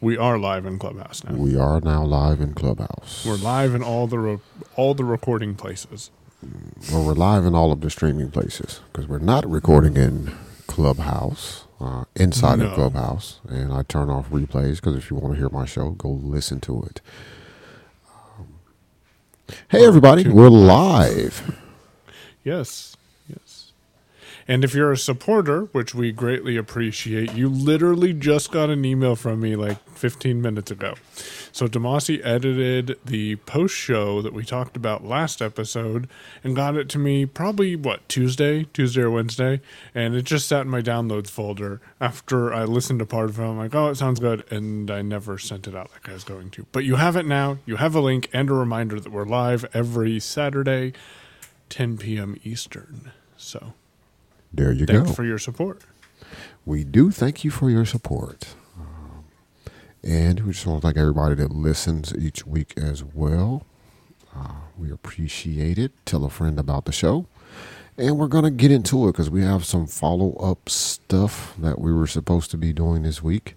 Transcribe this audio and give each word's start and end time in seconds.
We 0.00 0.16
are 0.16 0.38
live 0.38 0.64
in 0.64 0.78
Clubhouse 0.78 1.24
now. 1.24 1.34
We 1.34 1.56
are 1.56 1.80
now 1.80 2.04
live 2.04 2.40
in 2.40 2.54
Clubhouse. 2.54 3.24
We're 3.26 3.34
live 3.36 3.74
in 3.74 3.82
all 3.82 4.06
the 4.06 4.18
re- 4.18 4.38
all 4.76 4.94
the 4.94 5.04
recording 5.04 5.54
places. 5.56 6.10
Well, 6.92 7.04
we're 7.04 7.14
live 7.14 7.44
in 7.44 7.54
all 7.56 7.72
of 7.72 7.80
the 7.80 7.90
streaming 7.90 8.30
places 8.30 8.80
because 8.92 9.08
we're 9.08 9.18
not 9.18 9.44
recording 9.48 9.96
in 9.96 10.32
Clubhouse, 10.68 11.64
uh, 11.80 12.04
inside 12.14 12.60
No. 12.60 12.66
of 12.68 12.74
Clubhouse. 12.74 13.40
And 13.48 13.72
I 13.72 13.82
turn 13.82 14.08
off 14.08 14.30
replays 14.30 14.76
because 14.76 14.94
if 14.94 15.10
you 15.10 15.16
want 15.16 15.34
to 15.34 15.38
hear 15.40 15.48
my 15.48 15.64
show, 15.64 15.90
go 15.90 16.08
listen 16.10 16.60
to 16.60 16.84
it. 16.84 17.00
Um, 18.38 18.46
hey, 19.68 19.84
everybody, 19.84 20.28
we're 20.28 20.48
live. 20.48 21.56
Yes, 22.44 22.94
yes. 22.94 22.96
And 24.50 24.64
if 24.64 24.74
you're 24.74 24.90
a 24.90 24.96
supporter, 24.96 25.64
which 25.72 25.94
we 25.94 26.10
greatly 26.10 26.56
appreciate, 26.56 27.34
you 27.34 27.50
literally 27.50 28.14
just 28.14 28.50
got 28.50 28.70
an 28.70 28.82
email 28.82 29.14
from 29.14 29.40
me 29.40 29.54
like 29.56 29.86
15 29.90 30.40
minutes 30.40 30.70
ago. 30.70 30.94
So 31.52 31.68
Demasi 31.68 32.24
edited 32.24 32.98
the 33.04 33.36
post 33.36 33.74
show 33.74 34.22
that 34.22 34.32
we 34.32 34.44
talked 34.44 34.74
about 34.74 35.04
last 35.04 35.42
episode 35.42 36.08
and 36.42 36.56
got 36.56 36.76
it 36.76 36.88
to 36.90 36.98
me 36.98 37.26
probably 37.26 37.76
what 37.76 38.08
Tuesday, 38.08 38.64
Tuesday 38.72 39.02
or 39.02 39.10
Wednesday, 39.10 39.60
and 39.94 40.14
it 40.14 40.22
just 40.22 40.48
sat 40.48 40.62
in 40.62 40.68
my 40.68 40.80
downloads 40.80 41.28
folder. 41.28 41.82
After 42.00 42.54
I 42.54 42.64
listened 42.64 43.00
to 43.00 43.06
part 43.06 43.28
of 43.28 43.38
it, 43.38 43.42
I'm 43.42 43.58
like, 43.58 43.74
oh, 43.74 43.90
it 43.90 43.96
sounds 43.96 44.18
good, 44.18 44.50
and 44.50 44.90
I 44.90 45.02
never 45.02 45.36
sent 45.36 45.66
it 45.66 45.76
out 45.76 45.90
like 45.92 46.08
I 46.08 46.14
was 46.14 46.24
going 46.24 46.48
to. 46.50 46.64
But 46.72 46.84
you 46.84 46.96
have 46.96 47.16
it 47.16 47.26
now. 47.26 47.58
You 47.66 47.76
have 47.76 47.94
a 47.94 48.00
link 48.00 48.30
and 48.32 48.48
a 48.48 48.54
reminder 48.54 48.98
that 48.98 49.12
we're 49.12 49.26
live 49.26 49.66
every 49.74 50.18
Saturday. 50.20 50.94
10 51.68 51.98
p.m. 51.98 52.40
Eastern. 52.44 53.12
So 53.36 53.74
There 54.52 54.72
you 54.72 54.86
thanks 54.86 55.02
go. 55.02 55.08
You 55.08 55.14
for 55.14 55.24
your 55.24 55.38
support. 55.38 55.82
we 56.64 56.84
do 56.84 57.10
thank 57.10 57.44
you 57.44 57.50
for 57.50 57.70
your 57.70 57.84
support. 57.84 58.54
Um, 58.78 59.24
and 60.02 60.40
we 60.40 60.52
just 60.52 60.66
want 60.66 60.80
to 60.82 60.86
thank 60.86 60.96
everybody 60.96 61.34
that 61.36 61.50
listens 61.52 62.14
each 62.16 62.46
week 62.46 62.74
as 62.76 63.04
well. 63.04 63.64
Uh, 64.34 64.52
we 64.78 64.90
appreciate 64.90 65.78
it. 65.78 65.92
Tell 66.06 66.24
a 66.24 66.30
friend 66.30 66.58
about 66.58 66.84
the 66.84 66.92
show. 66.92 67.26
And 67.96 68.16
we're 68.16 68.28
going 68.28 68.44
to 68.44 68.50
get 68.50 68.70
into 68.70 69.08
it 69.08 69.12
because 69.12 69.28
we 69.28 69.42
have 69.42 69.64
some 69.64 69.86
follow 69.86 70.32
up 70.34 70.68
stuff 70.68 71.54
that 71.58 71.80
we 71.80 71.92
were 71.92 72.06
supposed 72.06 72.50
to 72.52 72.56
be 72.56 72.72
doing 72.72 73.02
this 73.02 73.22
week. 73.22 73.56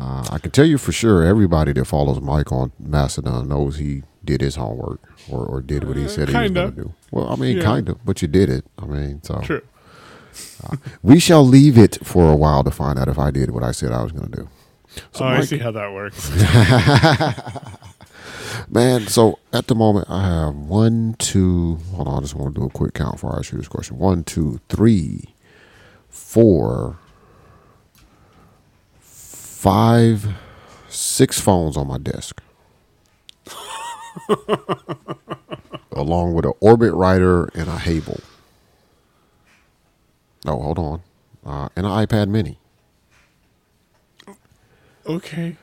Uh, 0.00 0.26
I 0.30 0.38
can 0.38 0.50
tell 0.50 0.64
you 0.64 0.78
for 0.78 0.92
sure, 0.92 1.22
everybody 1.24 1.72
that 1.74 1.84
follows 1.84 2.20
Mike 2.20 2.50
on 2.52 2.72
Mastodon 2.78 3.48
knows 3.48 3.76
he 3.76 4.02
did 4.24 4.40
his 4.40 4.56
homework 4.56 5.00
or, 5.30 5.44
or 5.44 5.60
did 5.60 5.84
what 5.84 5.96
he 5.96 6.04
Uh, 6.04 6.08
said 6.08 6.28
he 6.28 6.34
was 6.36 6.50
going 6.50 6.70
to 6.74 6.82
do. 6.82 6.92
Well, 7.10 7.28
I 7.30 7.36
mean, 7.36 7.58
Yeah. 7.58 7.62
kind 7.62 7.88
of, 7.90 8.04
but 8.04 8.20
you 8.22 8.28
did 8.28 8.48
it. 8.50 8.64
I 8.78 8.86
mean, 8.86 9.22
so 9.22 9.40
True. 9.42 9.62
We 11.02 11.18
shall 11.18 11.46
leave 11.46 11.78
it 11.78 11.98
for 12.04 12.30
a 12.30 12.36
while 12.36 12.64
to 12.64 12.70
find 12.70 12.98
out 12.98 13.08
if 13.08 13.18
I 13.18 13.30
did 13.30 13.50
what 13.50 13.62
I 13.62 13.72
said 13.72 13.92
I 13.92 14.02
was 14.02 14.12
going 14.12 14.30
to 14.30 14.36
do. 14.36 14.48
So, 15.12 15.24
oh, 15.24 15.28
I 15.28 15.40
see 15.42 15.58
how 15.58 15.70
that 15.72 15.92
works. 15.92 16.30
man, 18.70 19.06
so 19.06 19.38
at 19.52 19.66
the 19.66 19.74
moment, 19.74 20.08
I 20.08 20.26
have 20.26 20.54
one, 20.54 21.16
two, 21.18 21.78
hold 21.92 22.08
on, 22.08 22.18
I 22.18 22.20
just 22.20 22.34
want 22.34 22.54
to 22.54 22.60
do 22.60 22.66
a 22.66 22.70
quick 22.70 22.94
count 22.94 23.14
before 23.14 23.34
I 23.34 23.38
ask 23.38 23.52
you 23.52 23.58
this 23.58 23.68
question. 23.68 23.98
One, 23.98 24.24
two, 24.24 24.60
three, 24.68 25.34
four, 26.08 26.98
five, 28.98 30.34
six 30.88 31.40
phones 31.40 31.76
on 31.76 31.88
my 31.88 31.98
desk. 31.98 32.42
Along 35.92 36.34
with 36.34 36.44
an 36.44 36.52
Orbit 36.60 36.92
Writer 36.92 37.46
and 37.54 37.68
a 37.68 37.78
Hable. 37.78 38.20
Oh, 40.46 40.60
hold 40.60 40.78
on. 40.78 41.02
Uh, 41.44 41.68
and 41.76 41.86
an 41.86 41.92
iPad 41.92 42.28
Mini. 42.28 42.58
okay. 45.06 45.56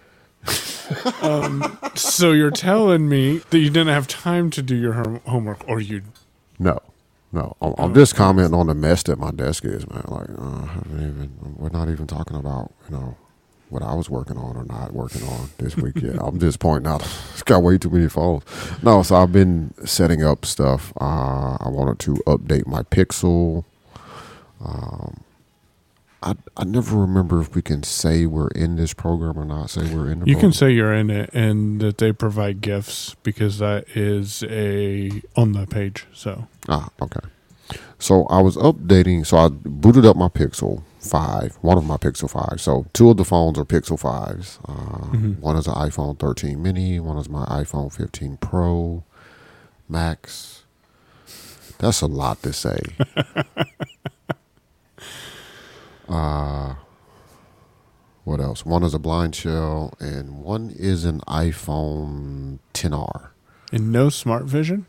um, 1.22 1.78
so 1.96 2.32
you're 2.32 2.52
telling 2.52 3.08
me 3.08 3.38
that 3.50 3.60
you 3.60 3.70
didn't 3.70 3.88
have 3.94 4.08
time 4.08 4.50
to 4.52 4.62
do 4.62 4.76
your 4.76 4.94
hom- 4.94 5.22
homework, 5.26 5.68
or 5.68 5.80
you? 5.80 6.02
No, 6.60 6.80
no. 7.32 7.56
I'm, 7.62 7.74
I'm 7.78 7.94
just 7.94 8.16
commenting 8.16 8.54
on 8.54 8.68
the 8.68 8.74
mess 8.74 9.04
that 9.04 9.18
my 9.20 9.32
desk 9.32 9.64
is, 9.66 9.90
man. 9.90 10.04
Like, 10.08 10.30
uh, 10.38 10.68
even, 10.96 11.32
we're 11.58 11.70
not 11.70 11.90
even 11.90 12.08
talking 12.08 12.36
about, 12.36 12.74
you 12.90 12.96
know, 12.98 13.18
what 13.70 13.82
I 13.84 13.94
was 13.96 14.10
working 14.10 14.38
on 14.38 14.56
or 14.56 14.66
not 14.66 14.94
working 14.94 15.24
on 15.24 15.50
this 15.58 15.76
week 15.78 15.96
yet. 16.02 16.18
I'm 16.22 16.40
just 16.40 16.60
pointing 16.60 16.92
out, 16.92 17.02
it's 17.32 17.44
got 17.44 17.64
way 17.64 17.78
too 17.78 17.90
many 17.90 18.08
phones. 18.08 18.44
No, 18.84 19.02
so 19.02 19.16
I've 19.16 19.32
been 19.32 19.74
setting 19.86 20.24
up 20.24 20.46
stuff. 20.46 20.94
Uh, 21.00 21.58
I 21.60 21.70
wanted 21.70 22.00
to 22.00 22.16
update 22.28 22.68
my 22.68 22.84
Pixel. 22.84 23.64
Um, 24.64 25.24
I, 26.22 26.36
I 26.56 26.64
never 26.64 26.96
remember 26.96 27.42
if 27.42 27.54
we 27.54 27.62
can 27.62 27.84
say 27.84 28.26
we're 28.26 28.48
in 28.50 28.78
this 28.78 28.94
program 28.94 29.38
or 29.38 29.44
not. 29.44 29.70
Say 29.72 29.82
we're 29.94 30.10
in 30.10 30.22
the 30.22 30.26
You 30.26 30.36
program. 30.36 30.40
can 30.40 30.54
say 30.54 30.72
you're 30.72 30.94
in 30.94 31.10
it, 31.10 31.30
and 31.34 31.82
that 31.82 31.98
they 31.98 32.14
provide 32.14 32.62
gifts 32.62 33.16
because 33.24 33.58
that 33.60 33.86
is 33.94 34.42
a 34.50 35.22
on 35.36 35.52
the 35.52 35.68
page. 35.68 36.06
So 36.14 36.48
Ah, 36.70 36.88
okay. 37.02 37.20
So 38.00 38.26
I 38.28 38.40
was 38.42 38.56
updating. 38.56 39.26
So 39.26 39.36
I 39.38 39.50
booted 39.50 40.06
up 40.06 40.16
my 40.16 40.30
Pixel 40.30 40.84
Five, 41.00 41.58
one 41.62 41.78
of 41.78 41.86
my 41.86 41.98
Pixel 41.98 42.30
Five. 42.30 42.62
So 42.62 42.86
two 42.94 43.10
of 43.10 43.18
the 43.18 43.26
phones 43.26 43.60
are 43.60 43.66
Pixel 43.66 44.00
Fives. 44.00 44.60
Uh, 44.66 44.74
Mhm. 45.12 45.40
One 45.40 45.58
is 45.58 45.68
an 45.68 45.74
iPhone 45.74 46.18
13 46.20 46.62
Mini. 46.64 47.02
One 47.02 47.18
is 47.18 47.28
my 47.28 47.44
iPhone 47.48 47.92
15 47.92 48.38
Pro 48.38 49.04
Max. 49.90 50.64
That's 51.80 52.00
a 52.00 52.08
lot 52.08 52.42
to 52.44 52.54
say. 52.54 52.80
uh, 56.10 56.76
what 58.24 58.40
else? 58.40 58.66
One 58.66 58.84
is 58.84 58.94
a 58.94 59.00
BlindShell, 59.00 60.00
and 60.00 60.42
one 60.44 60.74
is 60.78 61.06
an 61.06 61.20
iPhone 61.22 62.60
10R. 62.74 63.30
and 63.72 63.92
no 63.92 64.10
smart 64.10 64.46
vision. 64.46 64.86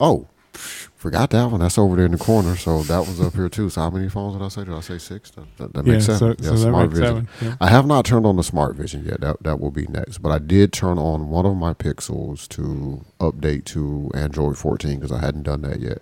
Oh, 0.00 0.28
forgot 0.52 1.30
that 1.30 1.50
one. 1.50 1.60
That's 1.60 1.76
over 1.78 1.96
there 1.96 2.06
in 2.06 2.12
the 2.12 2.18
corner. 2.18 2.56
So 2.56 2.82
that 2.84 3.00
one's 3.00 3.20
up 3.20 3.34
here 3.34 3.48
too. 3.48 3.68
So 3.68 3.82
how 3.82 3.90
many 3.90 4.08
phones 4.08 4.34
did 4.36 4.44
I 4.44 4.48
say? 4.48 4.64
Did 4.64 4.74
I 4.74 4.80
say 4.80 4.98
six? 4.98 5.30
That, 5.32 5.56
that, 5.58 5.74
that 5.74 5.84
makes 5.84 6.08
yeah, 6.08 6.16
seven. 6.16 6.42
so, 6.42 6.56
so 6.56 6.72
that 6.72 6.86
makes 6.86 6.98
seven. 6.98 7.28
Yeah. 7.40 7.56
I 7.60 7.68
have 7.68 7.86
not 7.86 8.04
turned 8.04 8.24
on 8.26 8.36
the 8.36 8.42
smart 8.42 8.76
vision 8.76 9.04
yet. 9.04 9.20
That 9.20 9.42
that 9.42 9.60
will 9.60 9.70
be 9.70 9.86
next. 9.86 10.18
But 10.18 10.30
I 10.30 10.38
did 10.38 10.72
turn 10.72 10.98
on 10.98 11.28
one 11.28 11.46
of 11.46 11.56
my 11.56 11.74
pixels 11.74 12.48
to 12.48 13.04
update 13.20 13.64
to 13.66 14.10
Android 14.14 14.56
14 14.56 14.96
because 14.98 15.12
I 15.12 15.20
hadn't 15.20 15.42
done 15.42 15.62
that 15.62 15.80
yet. 15.80 15.98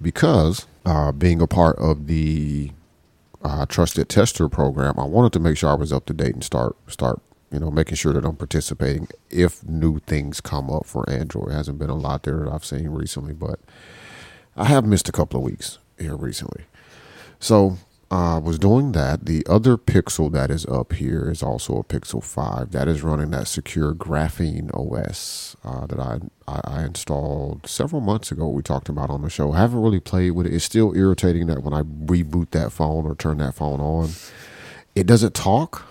Because 0.00 0.66
uh, 0.86 1.12
being 1.12 1.42
a 1.42 1.46
part 1.46 1.76
of 1.76 2.06
the 2.06 2.70
uh, 3.48 3.66
trusted 3.66 4.08
tester 4.08 4.48
program, 4.48 4.94
I 4.98 5.04
wanted 5.04 5.32
to 5.32 5.40
make 5.40 5.56
sure 5.56 5.70
I 5.70 5.74
was 5.74 5.92
up 5.92 6.04
to 6.06 6.12
date 6.12 6.34
and 6.34 6.44
start 6.44 6.76
start 6.86 7.20
you 7.50 7.58
know 7.58 7.70
making 7.70 7.96
sure 7.96 8.12
that 8.12 8.24
I'm 8.24 8.36
participating 8.36 9.08
if 9.30 9.64
new 9.64 10.00
things 10.00 10.40
come 10.40 10.70
up 10.70 10.84
for 10.84 11.08
Android. 11.08 11.52
hasn't 11.52 11.78
been 11.78 11.90
a 11.90 11.96
lot 11.96 12.24
there 12.24 12.44
that 12.44 12.52
I've 12.52 12.64
seen 12.64 12.90
recently, 12.90 13.32
but 13.32 13.58
I 14.56 14.64
have 14.66 14.84
missed 14.84 15.08
a 15.08 15.12
couple 15.12 15.40
of 15.40 15.44
weeks 15.44 15.78
here 15.98 16.16
recently. 16.16 16.64
So 17.40 17.78
I 18.10 18.38
was 18.38 18.58
doing 18.58 18.92
that. 18.92 19.26
The 19.26 19.44
other 19.46 19.76
Pixel 19.76 20.32
that 20.32 20.50
is 20.50 20.64
up 20.66 20.94
here 20.94 21.30
is 21.30 21.42
also 21.42 21.76
a 21.78 21.84
Pixel 21.84 22.24
5 22.24 22.70
that 22.72 22.88
is 22.88 23.02
running 23.02 23.30
that 23.32 23.48
secure 23.48 23.92
GrapheneOS 23.94 25.56
uh, 25.62 25.86
that 25.86 25.98
I, 26.00 26.18
I 26.46 26.60
I 26.64 26.84
installed 26.84 27.66
several 27.66 28.00
months 28.00 28.32
ago. 28.32 28.48
We 28.48 28.62
talked 28.62 28.88
about 28.88 29.10
on 29.10 29.20
the 29.22 29.28
show. 29.28 29.52
I 29.52 29.58
haven't 29.58 29.82
really 29.82 30.00
played 30.00 30.30
with 30.30 30.46
it. 30.46 30.54
It's 30.54 30.64
still 30.64 30.94
irritating 30.96 31.48
that 31.48 31.62
when 31.62 31.74
I 31.74 31.82
reboot 31.82 32.50
that 32.52 32.72
phone 32.72 33.04
or 33.04 33.14
turn 33.14 33.38
that 33.38 33.54
phone 33.54 33.80
on, 33.80 34.10
it 34.94 35.06
doesn't 35.06 35.34
talk 35.34 35.82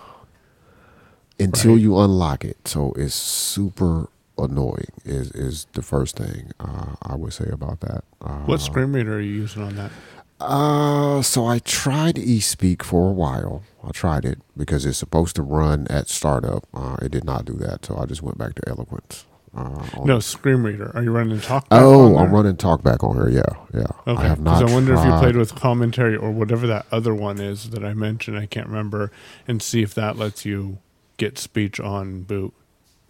until 1.39 1.73
Right. 1.73 1.81
you 1.81 1.99
unlock 1.99 2.43
it. 2.43 2.67
So 2.67 2.93
it's 2.97 3.13
super 3.13 4.09
annoying. 4.39 4.87
Is 5.05 5.29
is 5.31 5.67
the 5.73 5.83
first 5.83 6.15
thing 6.17 6.51
uh, 6.59 6.95
I 7.03 7.15
would 7.15 7.33
say 7.33 7.47
about 7.51 7.81
that. 7.81 8.03
Uh, 8.21 8.39
What 8.45 8.61
screen 8.61 8.91
reader 8.91 9.17
are 9.17 9.21
you 9.21 9.33
using 9.33 9.61
on 9.61 9.75
that? 9.75 9.91
Uh, 10.39 11.21
so 11.21 11.45
I 11.45 11.59
tried 11.59 12.15
eSpeak 12.15 12.83
for 12.83 13.09
a 13.09 13.13
while. 13.13 13.63
I 13.83 13.91
tried 13.91 14.25
it 14.25 14.39
because 14.55 14.85
it's 14.85 14.97
supposed 14.97 15.35
to 15.37 15.41
run 15.41 15.87
at 15.89 16.09
startup. 16.09 16.67
Uh, 16.73 16.97
it 17.01 17.11
did 17.11 17.23
not 17.23 17.45
do 17.45 17.53
that, 17.53 17.85
so 17.85 17.97
I 17.97 18.05
just 18.05 18.21
went 18.21 18.37
back 18.37 18.55
to 18.55 18.69
Eloquence. 18.69 19.25
Uh, 19.55 19.83
No, 20.03 20.19
screen 20.19 20.61
reader. 20.61 20.91
Are 20.93 21.01
you 21.01 21.11
running 21.11 21.39
TalkBack? 21.39 21.67
Oh, 21.71 22.15
on 22.15 22.25
I'm 22.25 22.31
running 22.31 22.57
TalkBack 22.57 23.03
on 23.03 23.15
here. 23.15 23.29
Yeah, 23.29 23.79
yeah. 23.79 23.87
Okay. 24.13 24.21
I 24.21 24.27
have 24.27 24.39
not. 24.39 24.61
I 24.61 24.71
wonder 24.71 24.93
if 24.93 25.03
you 25.03 25.11
played 25.17 25.35
with 25.35 25.55
commentary 25.55 26.15
or 26.15 26.31
whatever 26.31 26.67
that 26.67 26.85
other 26.91 27.15
one 27.15 27.39
is 27.39 27.71
that 27.71 27.83
I 27.83 27.93
mentioned. 27.93 28.37
I 28.37 28.45
can't 28.45 28.67
remember, 28.67 29.11
and 29.47 29.61
see 29.61 29.81
if 29.81 29.95
that 29.95 30.17
lets 30.17 30.45
you 30.45 30.77
get 31.17 31.39
speech 31.39 31.79
on 31.79 32.21
boot. 32.23 32.53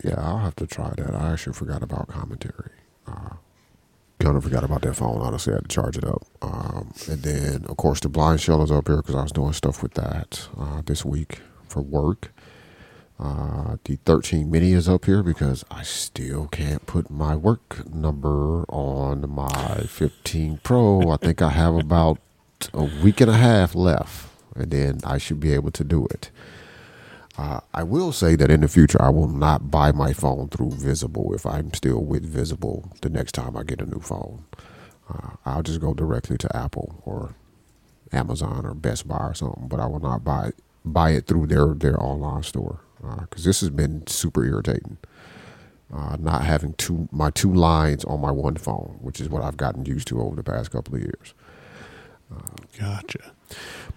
Yeah, 0.03 0.15
I'll 0.17 0.37
have 0.39 0.55
to 0.57 0.67
try 0.67 0.93
that. 0.95 1.13
I 1.13 1.33
actually 1.33 1.53
forgot 1.53 1.81
about 1.83 2.07
commentary. 2.07 2.71
Uh, 3.07 3.31
kind 4.19 4.35
of 4.37 4.43
forgot 4.43 4.63
about 4.63 4.81
that 4.81 4.95
phone. 4.95 5.21
Honestly, 5.21 5.53
I 5.53 5.57
had 5.57 5.69
to 5.69 5.75
charge 5.75 5.97
it 5.97 6.05
up. 6.05 6.25
Um, 6.41 6.93
and 7.09 7.21
then, 7.21 7.65
of 7.65 7.77
course, 7.77 7.99
the 7.99 8.09
BlindShell 8.09 8.63
is 8.63 8.71
up 8.71 8.87
here 8.87 8.97
because 8.97 9.15
I 9.15 9.23
was 9.23 9.31
doing 9.31 9.53
stuff 9.53 9.83
with 9.83 9.93
that 9.93 10.47
uh, 10.57 10.81
this 10.85 11.05
week 11.05 11.41
for 11.67 11.81
work. 11.81 12.31
Uh, 13.19 13.77
the 13.85 13.95
13 14.05 14.49
mini 14.49 14.73
is 14.73 14.87
up 14.87 15.05
here 15.05 15.23
because 15.23 15.65
I 15.71 15.81
still 15.81 16.47
can't 16.47 16.85
put 16.85 17.09
my 17.09 17.35
work 17.35 17.91
number 17.91 18.63
on 18.69 19.27
my 19.29 19.85
15 19.87 20.59
Pro. 20.63 21.09
I 21.09 21.17
think 21.17 21.41
I 21.41 21.49
have 21.49 21.75
about 21.75 22.19
a 22.73 22.83
week 22.83 23.19
and 23.21 23.31
a 23.31 23.37
half 23.37 23.73
left, 23.73 24.29
and 24.55 24.69
then 24.69 24.99
I 25.03 25.17
should 25.17 25.39
be 25.39 25.53
able 25.53 25.71
to 25.71 25.83
do 25.83 26.05
it. 26.07 26.29
Uh, 27.37 27.59
I 27.73 27.83
will 27.83 28.11
say 28.11 28.35
that 28.35 28.49
in 28.49 28.61
the 28.61 28.67
future, 28.67 29.01
I 29.01 29.09
will 29.09 29.27
not 29.27 29.69
buy 29.69 29.91
my 29.91 30.11
phone 30.11 30.49
through 30.49 30.71
Visible 30.71 31.33
if 31.35 31.45
I'm 31.45 31.71
still 31.73 32.03
with 32.03 32.25
Visible 32.25 32.91
the 33.01 33.09
next 33.09 33.33
time 33.33 33.55
I 33.55 33.63
get 33.63 33.81
a 33.81 33.85
new 33.85 33.99
phone. 33.99 34.45
Uh, 35.09 35.31
I'll 35.45 35.63
just 35.63 35.79
go 35.79 35.93
directly 35.93 36.37
to 36.39 36.57
Apple 36.57 37.01
or 37.05 37.35
Amazon 38.11 38.65
or 38.65 38.73
Best 38.73 39.07
Buy 39.07 39.17
or 39.17 39.33
something, 39.35 39.67
but 39.67 39.79
I 39.79 39.85
will 39.85 39.99
not 39.99 40.23
buy 40.23 40.51
buy 40.83 41.11
it 41.11 41.27
through 41.27 41.47
their 41.47 41.73
their 41.73 42.01
online 42.01 42.43
store 42.43 42.79
because 42.97 43.45
uh, 43.45 43.49
this 43.49 43.61
has 43.61 43.69
been 43.69 44.07
super 44.07 44.43
irritating. 44.43 44.97
Uh, 45.93 46.17
not 46.19 46.43
having 46.43 46.73
two 46.73 47.07
my 47.11 47.29
two 47.29 47.53
lines 47.53 48.03
on 48.05 48.19
my 48.19 48.31
one 48.31 48.55
phone, 48.55 48.97
which 49.01 49.21
is 49.21 49.29
what 49.29 49.43
I've 49.43 49.57
gotten 49.57 49.85
used 49.85 50.07
to 50.09 50.21
over 50.21 50.35
the 50.35 50.43
past 50.43 50.71
couple 50.71 50.95
of 50.95 51.01
years. 51.01 51.33
Gotcha. 52.77 53.31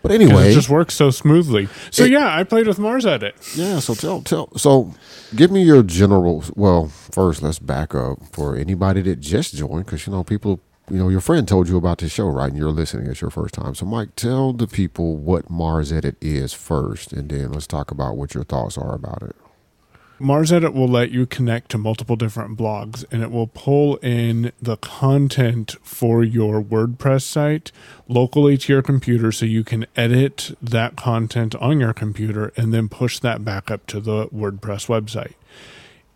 But 0.02 0.12
anyway, 0.12 0.50
it 0.50 0.54
just 0.54 0.68
works 0.70 0.94
so 0.94 1.10
smoothly. 1.10 1.68
So 1.90 2.04
it, 2.04 2.12
yeah, 2.12 2.34
I 2.36 2.44
played 2.44 2.66
with 2.66 2.78
MarsEdit. 2.78 3.56
Yeah. 3.56 3.80
So 3.80 3.94
tell 3.94 4.22
tell 4.22 4.56
so 4.56 4.94
give 5.34 5.50
me 5.50 5.62
your 5.62 5.82
general. 5.82 6.44
Well, 6.56 6.86
first 6.88 7.42
let's 7.42 7.58
back 7.58 7.94
up 7.94 8.18
for 8.32 8.56
anybody 8.56 9.02
that 9.02 9.20
just 9.20 9.54
joined 9.54 9.86
because 9.86 10.06
you 10.06 10.12
know 10.12 10.24
people. 10.24 10.60
You 10.90 10.96
know, 10.98 11.08
your 11.08 11.20
friend 11.20 11.46
told 11.46 11.68
you 11.68 11.76
about 11.76 11.98
this 11.98 12.10
show, 12.10 12.26
right? 12.26 12.48
And 12.48 12.58
you're 12.58 12.72
listening. 12.72 13.06
It's 13.06 13.20
your 13.20 13.30
first 13.30 13.54
time. 13.54 13.76
So, 13.76 13.86
Mike, 13.86 14.16
tell 14.16 14.52
the 14.52 14.66
people 14.66 15.16
what 15.16 15.46
MarsEdit 15.48 16.16
is 16.20 16.52
first, 16.52 17.12
and 17.12 17.28
then 17.30 17.52
let's 17.52 17.68
talk 17.68 17.92
about 17.92 18.16
what 18.16 18.34
your 18.34 18.42
thoughts 18.42 18.76
are 18.76 18.92
about 18.92 19.22
it. 19.22 19.36
MarsEdit 20.20 20.74
will 20.74 20.88
let 20.88 21.10
you 21.10 21.24
connect 21.24 21.70
to 21.70 21.78
multiple 21.78 22.14
different 22.14 22.58
blogs 22.58 23.06
and 23.10 23.22
it 23.22 23.30
will 23.30 23.46
pull 23.46 23.96
in 23.96 24.52
the 24.60 24.76
content 24.76 25.76
for 25.82 26.22
your 26.22 26.62
WordPress 26.62 27.22
site 27.22 27.72
locally 28.06 28.58
to 28.58 28.72
your 28.72 28.82
computer 28.82 29.32
so 29.32 29.46
you 29.46 29.64
can 29.64 29.86
edit 29.96 30.56
that 30.60 30.96
content 30.96 31.54
on 31.54 31.80
your 31.80 31.94
computer 31.94 32.52
and 32.56 32.72
then 32.74 32.86
push 32.88 33.18
that 33.20 33.44
back 33.46 33.70
up 33.70 33.86
to 33.86 33.98
the 33.98 34.26
WordPress 34.28 34.88
website. 34.88 35.32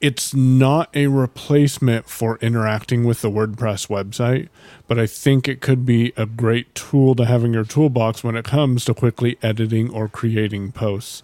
It's 0.02 0.34
not 0.34 0.94
a 0.94 1.06
replacement 1.06 2.06
for 2.06 2.36
interacting 2.42 3.04
with 3.04 3.22
the 3.22 3.30
WordPress 3.30 3.88
website, 3.88 4.50
but 4.86 4.98
I 4.98 5.06
think 5.06 5.48
it 5.48 5.62
could 5.62 5.86
be 5.86 6.12
a 6.14 6.26
great 6.26 6.74
tool 6.74 7.14
to 7.14 7.24
have 7.24 7.42
in 7.42 7.54
your 7.54 7.64
toolbox 7.64 8.22
when 8.22 8.36
it 8.36 8.44
comes 8.44 8.84
to 8.84 8.92
quickly 8.92 9.38
editing 9.40 9.88
or 9.88 10.08
creating 10.08 10.72
posts. 10.72 11.22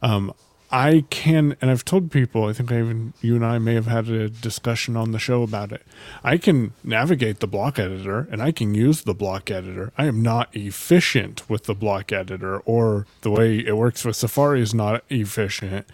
Um, 0.00 0.32
I 0.72 1.04
can, 1.10 1.56
and 1.60 1.70
I've 1.70 1.84
told 1.84 2.12
people, 2.12 2.44
I 2.44 2.52
think 2.52 2.70
I 2.70 2.78
even, 2.78 3.12
you 3.20 3.34
and 3.34 3.44
I 3.44 3.58
may 3.58 3.74
have 3.74 3.86
had 3.86 4.08
a 4.08 4.28
discussion 4.28 4.96
on 4.96 5.10
the 5.10 5.18
show 5.18 5.42
about 5.42 5.72
it. 5.72 5.82
I 6.22 6.38
can 6.38 6.72
navigate 6.84 7.40
the 7.40 7.48
block 7.48 7.78
editor 7.78 8.28
and 8.30 8.40
I 8.40 8.52
can 8.52 8.74
use 8.74 9.02
the 9.02 9.14
block 9.14 9.50
editor. 9.50 9.92
I 9.98 10.06
am 10.06 10.22
not 10.22 10.54
efficient 10.54 11.48
with 11.50 11.64
the 11.64 11.74
block 11.74 12.12
editor, 12.12 12.60
or 12.60 13.06
the 13.22 13.30
way 13.30 13.58
it 13.58 13.76
works 13.76 14.04
with 14.04 14.14
Safari 14.16 14.60
is 14.60 14.72
not 14.72 15.02
efficient. 15.08 15.86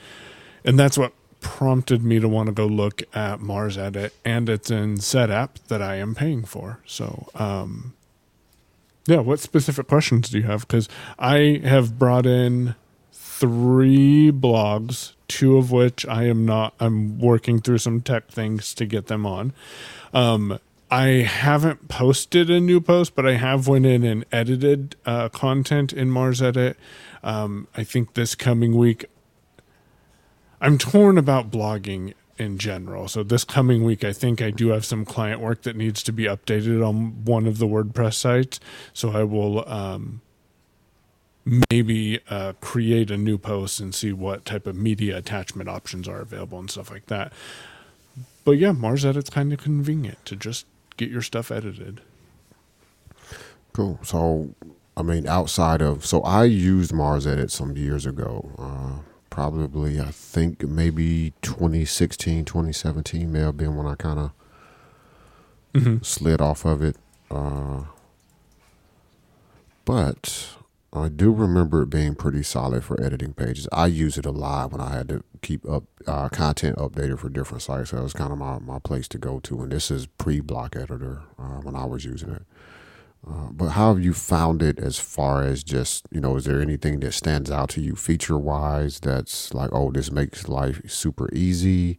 And 0.65 0.79
that's 0.79 0.99
what 0.99 1.13
prompted 1.41 2.03
me 2.03 2.21
to 2.21 2.29
want 2.29 2.49
to 2.49 2.53
go 2.53 2.67
look 2.67 3.03
at 3.15 3.41
MarsEdit, 3.41 4.11
and 4.25 4.49
it's 4.49 4.71
in 4.71 4.97
Setapp 4.97 5.51
that 5.69 5.81
I 5.81 5.97
am 5.97 6.15
paying 6.15 6.45
for. 6.45 6.81
So, 6.85 7.29
um, 7.35 7.95
yeah, 9.07 9.21
what 9.21 9.39
specific 9.39 9.87
questions 9.87 10.29
do 10.29 10.39
you 10.39 10.45
have? 10.45 10.67
Because 10.67 10.89
I 11.19 11.61
have 11.65 11.99
brought 11.99 12.27
in 12.27 12.75
three 13.39 14.33
blogs, 14.33 15.13
two 15.29 15.59
of 15.59 15.71
which 15.71 16.07
I 16.07 16.25
am 16.25 16.47
not. 16.47 16.75
I'm 16.81 17.19
working 17.19 17.61
through 17.61 17.79
some 17.79 18.01
tech 18.01 18.29
things 18.29 18.73
to 18.75 18.87
get 18.87 19.09
them 19.09 19.27
on. 19.27 19.53
Um, 20.15 20.59
I 20.91 21.07
haven't 21.07 21.89
posted 21.89 22.49
a 22.49 22.61
new 22.61 22.81
post, 22.81 23.15
but 23.15 23.27
I 23.27 23.35
have 23.35 23.69
went 23.69 23.85
in 23.85 24.05
and 24.05 24.25
edited 24.33 24.97
uh, 25.05 25.29
content 25.29 25.93
in 25.93 26.11
MarsEdit. 26.11 26.77
Um, 27.23 27.69
I 27.77 27.85
think 27.85 28.15
this 28.15 28.35
coming 28.35 28.75
week, 28.75 29.05
I'm 30.61 30.79
torn 30.79 31.19
about 31.19 31.51
blogging 31.51 32.15
in 32.39 32.57
general. 32.57 33.09
So 33.09 33.23
this 33.23 33.45
coming 33.45 33.85
week, 33.85 34.05
I 34.05 34.13
think 34.13 34.41
I 34.41 34.51
do 34.51 34.69
have 34.69 34.85
some 34.85 35.05
client 35.05 35.41
work 35.41 35.63
that 35.63 35.77
needs 35.77 36.03
to 36.05 36.13
be 36.13 36.25
updated 36.25 36.87
on 36.87 37.25
one 37.25 37.47
of 37.47 37.59
the 37.59 37.67
WordPress 37.67 38.15
sites. 38.15 38.61
So 38.95 39.11
I 39.11 39.25
will 39.25 39.69
um, 39.69 40.23
maybe 41.71 42.21
uh, 42.29 42.53
create 42.61 43.11
a 43.11 43.17
new 43.17 43.39
post 43.39 43.79
and 43.79 43.95
see 43.95 44.13
what 44.13 44.45
type 44.45 44.67
of 44.67 44.75
media 44.75 45.17
attachment 45.17 45.69
options 45.69 46.09
are 46.09 46.21
available 46.21 46.59
and 46.59 46.71
stuff 46.71 46.91
like 46.91 47.07
that. 47.07 47.33
But 48.45 48.53
yeah, 48.53 48.71
MarsEdit's 48.71 49.31
kind 49.31 49.53
of 49.53 49.61
convenient 49.61 50.25
to 50.27 50.37
just 50.37 50.67
get 50.97 51.09
your 51.09 51.23
stuff 51.23 51.51
edited. 51.53 52.01
Cool. 53.73 54.01
So, 54.03 54.55
I 54.97 55.03
mean, 55.03 55.29
outside 55.29 55.83
of, 55.83 56.05
so 56.05 56.21
I 56.23 56.45
used 56.45 56.93
MarsEdit 56.93 57.51
some 57.51 57.77
years 57.77 58.07
ago. 58.07 58.51
Uh, 58.59 59.03
probably, 59.31 60.01
I 60.01 60.11
think 60.11 60.63
maybe 60.63 61.33
2016, 61.43 62.45
2017 62.45 63.31
may 63.31 63.41
have 63.41 63.57
been 63.57 63.77
when 63.77 63.87
I 63.87 63.95
kind 63.95 64.19
of 64.19 64.33
mm-hmm. 65.75 66.03
slid 66.03 66.41
off 66.41 66.65
of 66.65 66.83
it. 66.83 66.97
Uh, 67.31 67.83
but 69.85 70.57
I 71.01 71.09
do 71.09 71.33
remember 71.33 71.83
it 71.83 71.91
being 71.91 72.15
pretty 72.15 72.43
solid 72.43 72.85
for 72.85 73.01
editing 73.03 73.35
pages. 73.35 73.69
I 73.73 73.87
use 73.87 74.17
it 74.19 74.27
a 74.27 74.31
lot 74.31 74.73
when 74.73 74.81
I 74.81 74.95
had 74.95 75.09
to 75.09 75.25
keep 75.43 75.69
up 75.69 75.85
uh, 76.07 76.29
content 76.29 76.77
updated 76.77 77.19
for 77.19 77.29
different 77.29 77.63
sites. 77.63 77.93
It 77.93 78.01
was 78.01 78.13
kind 78.13 78.33
of 78.33 78.39
my, 78.39 78.59
my 78.59 78.79
place 78.79 79.09
to 79.09 79.19
go 79.19 79.41
to. 79.41 79.63
And 79.63 79.73
this 79.73 79.91
is 79.91 80.07
pre 80.07 80.41
block 80.41 80.77
editor 80.77 81.23
uh, 81.39 81.61
when 81.61 81.75
I 81.75 81.85
was 81.85 82.05
using 82.05 82.31
it. 82.31 82.43
Uh, 83.29 83.51
but 83.51 83.71
how 83.71 83.93
have 83.93 84.03
you 84.03 84.15
found 84.15 84.63
it 84.63 84.79
as 84.79 84.99
far 84.99 85.43
as 85.43 85.65
just, 85.65 86.07
you 86.13 86.21
know, 86.21 86.37
is 86.37 86.45
there 86.45 86.61
anything 86.61 87.01
that 87.01 87.13
stands 87.13 87.51
out 87.51 87.71
to 87.71 87.81
you 87.81 87.97
feature 87.97 88.39
wise 88.39 89.01
that's 89.01 89.53
like, 89.53 89.71
oh, 89.73 89.91
this 89.91 90.13
makes 90.13 90.49
life 90.49 90.81
super 90.89 91.29
easy? 91.35 91.99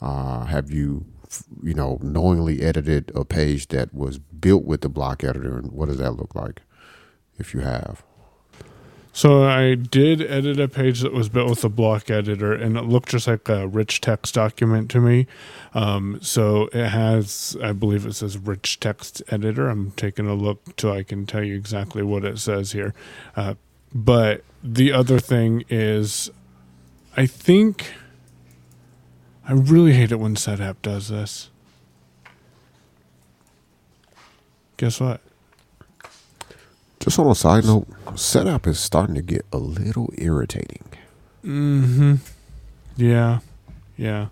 Uh, 0.00 0.44
have 0.44 0.70
you, 0.70 1.04
you 1.62 1.74
know, 1.74 1.98
knowingly 2.02 2.62
edited 2.62 3.10
a 3.16 3.24
page 3.24 3.68
that 3.68 3.92
was 3.92 4.18
built 4.18 4.64
with 4.64 4.82
the 4.82 4.88
block 4.88 5.24
editor? 5.24 5.58
And 5.58 5.72
what 5.72 5.88
does 5.88 5.98
that 5.98 6.12
look 6.12 6.36
like 6.36 6.62
if 7.36 7.52
you 7.52 7.60
have? 7.60 8.04
So 9.12 9.44
I 9.44 9.74
did 9.74 10.22
edit 10.22 10.60
a 10.60 10.68
page 10.68 11.00
that 11.00 11.12
was 11.12 11.28
built 11.28 11.50
with 11.50 11.64
a 11.64 11.68
block 11.68 12.10
editor, 12.10 12.52
and 12.52 12.76
it 12.76 12.84
looked 12.84 13.08
just 13.08 13.26
like 13.26 13.48
a 13.48 13.66
rich 13.66 14.00
text 14.00 14.34
document 14.34 14.90
to 14.92 15.00
me. 15.00 15.26
Um, 15.74 16.18
so 16.22 16.68
it 16.72 16.88
has, 16.88 17.56
I 17.62 17.72
believe 17.72 18.06
it 18.06 18.14
says 18.14 18.38
rich 18.38 18.78
text 18.78 19.20
editor. 19.28 19.68
I'm 19.68 19.90
taking 19.92 20.26
a 20.26 20.34
look 20.34 20.62
so 20.78 20.92
I 20.92 21.02
can 21.02 21.26
tell 21.26 21.42
you 21.42 21.56
exactly 21.56 22.02
what 22.02 22.24
it 22.24 22.38
says 22.38 22.72
here. 22.72 22.94
Uh, 23.34 23.54
but 23.92 24.44
the 24.62 24.92
other 24.92 25.18
thing 25.18 25.64
is, 25.68 26.30
I 27.16 27.26
think 27.26 27.92
I 29.48 29.52
really 29.52 29.94
hate 29.94 30.12
it 30.12 30.20
when 30.20 30.36
Setapp 30.36 30.76
does 30.82 31.08
this. 31.08 31.50
Guess 34.76 35.00
what? 35.00 35.20
Just 37.00 37.18
on 37.18 37.26
a 37.26 37.34
side 37.34 37.64
note, 37.64 37.88
Setapp 38.10 38.66
is 38.66 38.78
starting 38.78 39.14
to 39.14 39.22
get 39.22 39.46
a 39.52 39.56
little 39.56 40.12
irritating. 40.18 40.84
Mm-hmm. 41.42 42.16
Yeah. 42.96 43.40
Yeah. 43.96 44.28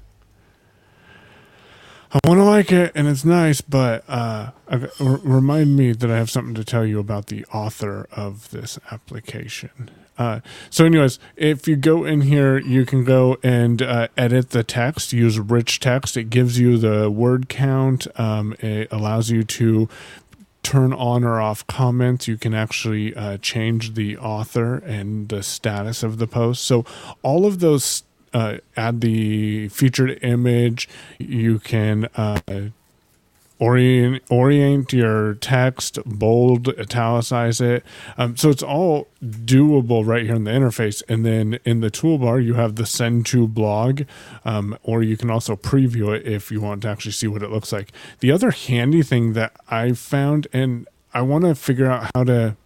I 2.12 2.20
want 2.26 2.38
to 2.38 2.44
like 2.44 2.70
it 2.72 2.92
and 2.94 3.06
it's 3.06 3.24
nice, 3.24 3.60
but 3.60 4.04
uh, 4.08 4.50
remind 5.00 5.76
me 5.76 5.92
that 5.92 6.10
I 6.10 6.16
have 6.16 6.30
something 6.30 6.54
to 6.54 6.64
tell 6.64 6.86
you 6.86 6.98
about 6.98 7.26
the 7.26 7.44
author 7.46 8.06
of 8.12 8.50
this 8.50 8.78
application. 8.90 9.90
Uh, 10.16 10.40
so, 10.68 10.84
anyways, 10.84 11.18
if 11.36 11.68
you 11.68 11.76
go 11.76 12.04
in 12.04 12.22
here, 12.22 12.58
you 12.58 12.84
can 12.84 13.04
go 13.04 13.36
and 13.42 13.80
uh, 13.80 14.08
edit 14.16 14.50
the 14.50 14.64
text, 14.64 15.12
use 15.12 15.38
rich 15.38 15.80
text. 15.80 16.16
It 16.16 16.24
gives 16.24 16.58
you 16.58 16.76
the 16.76 17.08
word 17.08 17.48
count. 17.48 18.06
Um, 18.18 18.54
it 18.58 18.88
allows 18.90 19.30
you 19.30 19.44
to 19.44 19.88
turn 20.68 20.92
on 20.92 21.24
or 21.24 21.40
off 21.40 21.66
comments. 21.66 22.28
You 22.28 22.36
can 22.36 22.52
actually 22.52 23.14
uh, 23.16 23.38
change 23.38 23.94
the 23.94 24.18
author 24.18 24.76
and 24.76 25.26
the 25.30 25.42
status 25.42 26.02
of 26.02 26.18
the 26.18 26.26
post. 26.26 26.62
So 26.64 26.84
all 27.22 27.46
of 27.46 27.60
those 27.60 28.02
uh, 28.34 28.58
add 28.76 29.00
the 29.00 29.68
featured 29.68 30.18
image. 30.22 30.86
You 31.18 31.58
can 31.58 32.10
uh, 32.16 32.40
orient 33.58 34.22
orient 34.30 34.92
your 34.92 35.34
text, 35.34 35.98
bold, 36.04 36.68
italicize 36.78 37.60
it. 37.60 37.84
Um, 38.16 38.36
so 38.36 38.50
it's 38.50 38.62
all 38.62 39.08
doable 39.22 40.06
right 40.06 40.24
here 40.24 40.34
in 40.34 40.44
the 40.44 40.50
interface. 40.50 41.02
And 41.08 41.24
then 41.24 41.58
in 41.64 41.80
the 41.80 41.90
toolbar, 41.90 42.44
you 42.44 42.54
have 42.54 42.76
the 42.76 42.86
send 42.86 43.26
to 43.26 43.48
blog, 43.48 44.02
um, 44.44 44.78
or 44.82 45.02
you 45.02 45.16
can 45.16 45.30
also 45.30 45.56
preview 45.56 46.16
it 46.16 46.26
if 46.26 46.50
you 46.50 46.60
want 46.60 46.82
to 46.82 46.88
actually 46.88 47.12
see 47.12 47.26
what 47.26 47.42
it 47.42 47.50
looks 47.50 47.72
like. 47.72 47.92
The 48.20 48.30
other 48.30 48.50
handy 48.50 49.02
thing 49.02 49.32
that 49.32 49.52
I 49.68 49.92
found, 49.92 50.46
and 50.52 50.86
I 51.12 51.22
want 51.22 51.44
to 51.44 51.54
figure 51.54 51.90
out 51.90 52.10
how 52.14 52.24
to 52.24 52.56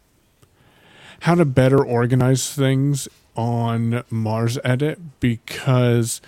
how 1.20 1.37
to 1.37 1.44
better 1.44 1.82
organize 1.84 2.52
things 2.52 3.08
on 3.37 4.02
MarsEdit 4.11 4.99
because 5.20 6.20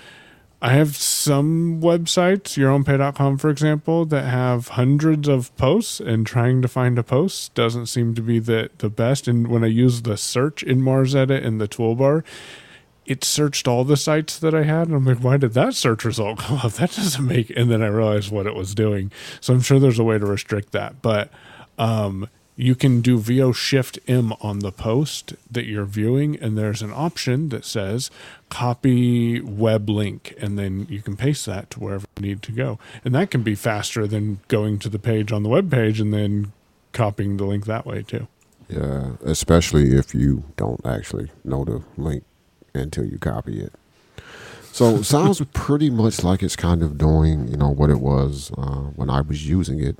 I 0.64 0.71
have 0.71 0.97
some 0.97 1.83
websites, 1.83 2.56
yourownpay.com, 2.56 3.37
for 3.37 3.50
example, 3.50 4.06
that 4.06 4.25
have 4.25 4.68
hundreds 4.68 5.28
of 5.28 5.54
posts, 5.59 6.00
and 6.00 6.26
trying 6.26 6.62
to 6.62 6.68
find 6.68 6.99
a 6.99 7.02
post 7.02 7.52
doesn't 7.52 7.85
seem 7.85 8.14
to 8.14 8.23
be 8.23 8.38
the, 8.38 8.71
the 8.78 8.88
best. 8.88 9.28
And 9.28 9.49
when 9.49 9.62
I 9.62 9.66
use 9.66 10.00
the 10.00 10.16
search 10.16 10.62
in 10.62 10.80
MarsEdit 10.80 11.42
in 11.42 11.59
the 11.59 11.68
toolbar, 11.68 12.25
it 13.04 13.25
searched 13.25 13.68
all 13.68 13.85
the 13.85 13.99
sites 13.99 14.38
that 14.38 14.54
I 14.54 14.62
had. 14.62 14.87
And 14.87 14.97
I'm 14.97 15.04
like, 15.04 15.18
why 15.18 15.37
did 15.37 15.52
that 15.52 15.75
search 15.75 16.02
result 16.02 16.38
come 16.38 16.56
up? 16.56 16.73
That 16.76 16.92
doesn't 16.92 17.26
make. 17.26 17.50
And 17.50 17.71
then 17.71 17.83
I 17.83 17.88
realized 17.88 18.33
what 18.33 18.47
it 18.47 18.54
was 18.54 18.75
doing. 18.75 19.12
So 19.42 19.52
I'm 19.52 19.61
sure 19.61 19.78
there's 19.78 19.99
a 19.99 20.04
way 20.04 20.18
to 20.18 20.25
restrict 20.25 20.73
that. 20.73 21.02
But 21.02 21.30
um, 21.76 22.26
you 22.57 22.75
can 22.75 23.01
do 23.01 23.19
VO 23.19 23.53
Shift 23.53 23.99
M 24.07 24.33
on 24.41 24.61
the 24.61 24.71
post 24.71 25.35
that 25.51 25.67
you're 25.67 25.85
viewing, 25.85 26.37
and 26.37 26.57
there's 26.57 26.83
an 26.83 26.93
option 26.93 27.49
that 27.49 27.65
says 27.65 28.11
copy 28.49 29.41
web 29.41 29.89
link, 29.91 30.35
and 30.39 30.59
then 30.59 30.87
you 30.89 31.03
can 31.03 31.17
paste 31.17 31.47
that 31.47 31.71
to 31.71 31.81
wherever 31.81 32.07
you 32.17 32.27
need 32.27 32.43
to 32.43 32.53
go. 32.53 32.79
And 33.05 33.15
that 33.15 33.31
can 33.31 33.43
be 33.43 33.55
faster 33.55 34.07
than 34.07 34.41
going 34.49 34.79
to 34.81 34.89
the 34.89 34.99
page 35.01 35.33
on 35.33 35.43
the 35.43 35.49
web 35.49 35.71
page 35.71 36.01
and 36.01 36.15
then 36.15 36.53
copying 36.93 37.37
the 37.37 37.45
link 37.45 37.67
that 37.67 37.85
way 37.85 38.03
too. 38.03 38.29
Yeah, 38.69 39.13
especially 39.25 39.97
if 39.97 40.15
you 40.15 40.45
don't 40.57 40.85
actually 40.87 41.31
know 41.45 41.65
the 41.65 41.83
link 41.97 42.25
until 42.73 43.05
you 43.05 43.19
copy 43.19 43.61
it. 43.61 43.73
So 44.73 45.03
sounds 45.03 45.41
pretty 45.53 45.91
much 45.91 46.25
like 46.25 46.43
it's 46.43 46.57
kind 46.57 46.83
of 46.83 46.99
doing, 46.99 47.49
you 47.49 47.57
know, 47.57 47.69
what 47.69 47.91
it 47.91 48.01
was 48.01 48.51
uh, 48.57 48.91
when 48.97 49.11
I 49.11 49.21
was 49.21 49.49
using 49.49 49.83
it. 49.83 49.99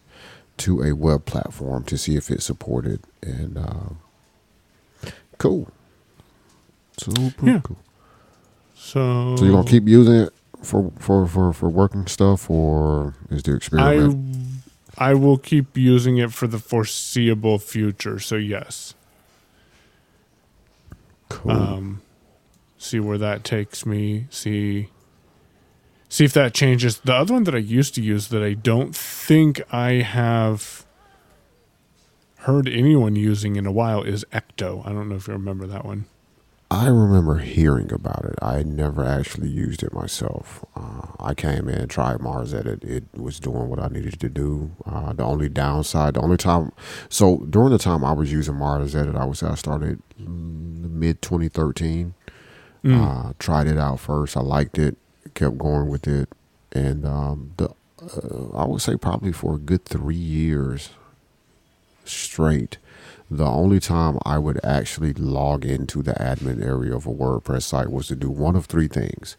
to 0.56 0.82
a 0.82 0.92
web 0.92 1.25
platform 1.26 1.84
to 1.84 1.96
see 1.96 2.16
if 2.16 2.28
it's 2.28 2.44
supported. 2.44 3.02
And 3.23 3.56
uh, 3.56 5.11
cool, 5.38 5.70
super 6.99 7.47
yeah. 7.47 7.61
cool. 7.63 7.79
So, 8.75 9.37
so 9.37 9.45
you 9.45 9.53
gonna 9.53 9.69
keep 9.69 9.89
using 9.89 10.15
it 10.15 10.33
for 10.63 10.93
for 10.99 11.27
for 11.27 11.53
for 11.53 11.69
working 11.69 12.07
stuff, 12.07 12.51
or 12.51 13.15
is 13.31 13.43
the 13.43 13.55
experiment? 13.57 14.59
I 14.99 15.11
I 15.11 15.15
will 15.15 15.39
keep 15.39 15.77
using 15.77 16.19
it 16.19 16.33
for 16.33 16.47
the 16.47 16.59
foreseeable 16.59 17.59
future. 17.59 18.19
So 18.19 18.37
yes. 18.37 18.95
Cool. 21.29 21.51
Um, 21.51 22.03
see 22.79 23.01
where 23.01 23.19
that 23.19 23.45
takes 23.45 23.85
me. 23.85 24.27
See 24.31 24.89
see 26.09 26.25
if 26.25 26.33
that 26.35 26.55
changes. 26.55 26.99
The 26.99 27.15
other 27.15 27.35
one 27.35 27.45
that 27.45 27.55
I 27.55 27.59
used 27.59 27.95
to 27.97 28.03
use 28.03 28.29
that 28.29 28.43
I 28.43 28.55
don't 28.55 28.95
think 28.95 29.61
I 29.73 29.95
have 29.95 30.87
heard 32.39 32.69
anyone 32.69 33.17
using 33.17 33.57
in 33.57 33.67
a 33.67 33.73
while 33.73 34.03
is 34.03 34.25
Ecto. 34.33 34.87
I 34.87 34.91
don't 34.91 35.09
know 35.09 35.17
if 35.17 35.27
you 35.27 35.33
remember 35.33 35.67
that 35.67 35.85
one. 35.85 36.05
I 36.75 36.88
remember 36.88 37.38
hearing 37.38 37.93
about 37.93 38.25
it. 38.25 38.35
I 38.43 38.62
never 38.64 39.04
actually 39.04 39.49
used 39.49 39.83
it 39.83 39.93
myself. 39.93 40.64
Uh, 40.75 41.07
I 41.21 41.35
came 41.35 41.69
in, 41.69 41.87
tried 41.88 42.19
MarsEdit. 42.19 42.83
It 42.83 43.04
was 43.14 43.38
doing 43.38 43.69
what 43.69 43.78
I 43.78 43.88
needed 43.88 44.19
to 44.21 44.28
do. 44.28 44.73
Uh, 44.85 45.12
the 45.12 45.23
only 45.23 45.49
downside, 45.49 46.14
the 46.14 46.21
only 46.21 46.37
time, 46.37 46.73
so 47.09 47.38
during 47.49 47.71
the 47.71 47.78
time 47.78 48.04
I 48.04 48.12
was 48.12 48.33
using 48.33 48.54
MarsEdit, 48.54 49.16
I 49.16 49.25
was 49.25 49.43
I 49.43 49.54
started 49.54 50.02
mid 50.19 51.23
2013. 51.23 52.14
Mm. 52.85 53.28
Uh, 53.28 53.33
tried 53.38 53.66
it 53.66 53.78
out 53.78 54.00
first. 54.00 54.37
I 54.37 54.40
liked 54.40 54.76
it 54.78 54.97
kept 55.35 55.59
going 55.59 55.88
with 55.88 56.07
it, 56.07 56.28
and 56.73 57.07
um, 57.07 57.52
the 57.57 57.69
uh, 58.02 58.57
I 58.57 58.64
would 58.64 58.81
say 58.81 58.97
probably 58.97 59.33
for 59.33 59.54
a 59.54 59.59
good 59.59 59.85
three 59.85 60.14
years 60.14 60.90
straight. 62.04 62.78
The 63.31 63.47
only 63.47 63.81
time 63.81 64.19
I 64.25 64.38
would 64.38 64.61
actually 64.64 65.12
log 65.14 65.64
into 65.64 66.02
the 66.02 66.12
admin 66.14 66.64
area 66.64 66.95
of 66.95 67.07
a 67.07 67.12
WordPress 67.12 67.62
site 67.62 67.90
was 67.90 68.09
to 68.09 68.16
do 68.16 68.31
one 68.31 68.54
of 68.54 68.66
three 68.66 68.88
things: 68.88 69.37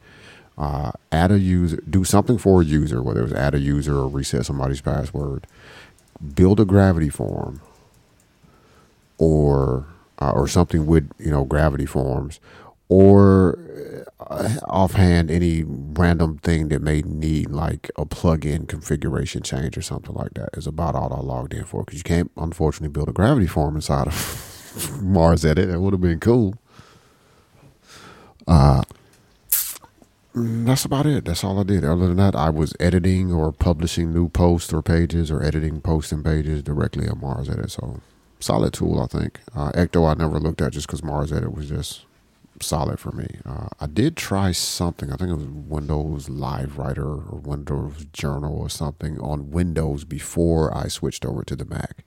uh, 0.58 0.92
add 1.12 1.32
a 1.32 1.40
user, 1.40 1.82
do 1.90 2.04
something 2.04 2.38
for 2.38 2.62
a 2.62 2.66
user, 2.66 3.02
whether 3.04 3.22
it 3.22 3.24
was 3.24 3.34
add 3.34 3.54
a 3.56 3.60
user 3.60 3.98
or 3.98 4.08
reset 4.08 4.46
somebody's 4.46 4.82
password, 4.82 5.46
build 6.36 6.60
a 6.60 6.66
Gravity 6.66 7.10
form, 7.10 7.62
or 9.18 9.86
uh, 10.20 10.32
or 10.32 10.48
something 10.48 10.86
with 10.88 11.10
you 11.20 11.32
know 11.32 11.46
Gravity 11.46 11.86
forms, 11.86 12.40
or 12.90 14.06
uh, 14.20 14.56
offhand 14.68 15.32
any 15.32 15.64
random 15.66 16.38
thing 16.38 16.70
that 16.70 16.82
may 16.82 17.02
need 17.02 17.50
like 17.50 17.90
a 17.98 18.06
plug-in 18.06 18.66
configuration 18.66 19.42
change 19.42 19.78
or 19.78 19.82
something 19.82 20.14
like 20.14 20.34
that 20.36 20.50
is 20.54 20.68
about 20.68 20.96
all 20.96 21.14
I 21.14 21.20
logged 21.20 21.54
in 21.54 21.66
for 21.66 21.84
because 21.84 22.00
you 22.00 22.04
can't 22.04 22.32
unfortunately 22.38 22.94
build 22.94 23.10
a 23.10 23.14
gravity 23.14 23.48
form 23.48 23.76
inside 23.76 24.08
of 24.08 24.14
MarsEdit. 25.02 25.74
It 25.74 25.80
would 25.80 25.94
have 25.94 26.02
been 26.02 26.20
cool. 26.20 26.56
Uh, 28.48 28.84
that's 30.36 30.84
about 30.86 31.06
it. 31.06 31.26
That's 31.26 31.44
all 31.44 31.60
I 31.60 31.64
did. 31.64 31.86
Other 31.86 32.08
than 32.08 32.18
that, 32.18 32.36
I 32.36 32.50
was 32.50 32.74
editing 32.80 33.32
or 33.32 33.52
publishing 33.54 34.14
new 34.14 34.28
posts 34.28 34.74
or 34.74 34.82
pages 34.82 35.32
or 35.32 35.42
editing 35.42 35.82
posts 35.82 36.12
and 36.12 36.24
pages 36.24 36.62
directly 36.62 37.08
on 37.08 37.22
MarsEdit. 37.22 37.72
So 37.72 38.02
solid 38.40 38.74
tool, 38.74 39.00
I 39.00 39.08
think. 39.08 39.40
Uh, 39.56 39.72
Ecto, 39.72 40.10
I 40.10 40.14
never 40.14 40.40
looked 40.40 40.62
at 40.62 40.74
just 40.74 40.88
because 40.88 41.02
MarsEdit 41.02 41.56
was 41.56 41.70
just 41.70 42.06
solid 42.62 43.00
for 43.00 43.12
me. 43.12 43.40
Uh, 43.46 43.68
I 43.80 43.88
did 43.88 44.16
try 44.16 44.52
something. 44.52 45.12
I 45.12 45.16
think 45.18 45.32
it 45.32 45.36
was 45.36 45.48
Windows 45.48 46.30
Live 46.30 46.78
Writer 46.78 47.06
or 47.06 47.40
Windows 47.44 48.06
Journal 48.14 48.58
or 48.58 48.70
something 48.70 49.20
on 49.20 49.52
Windows 49.52 50.04
before 50.04 50.76
I 50.76 50.88
switched 50.88 51.26
over 51.26 51.44
to 51.44 51.56
the 51.56 51.66
Mac. 51.66 52.06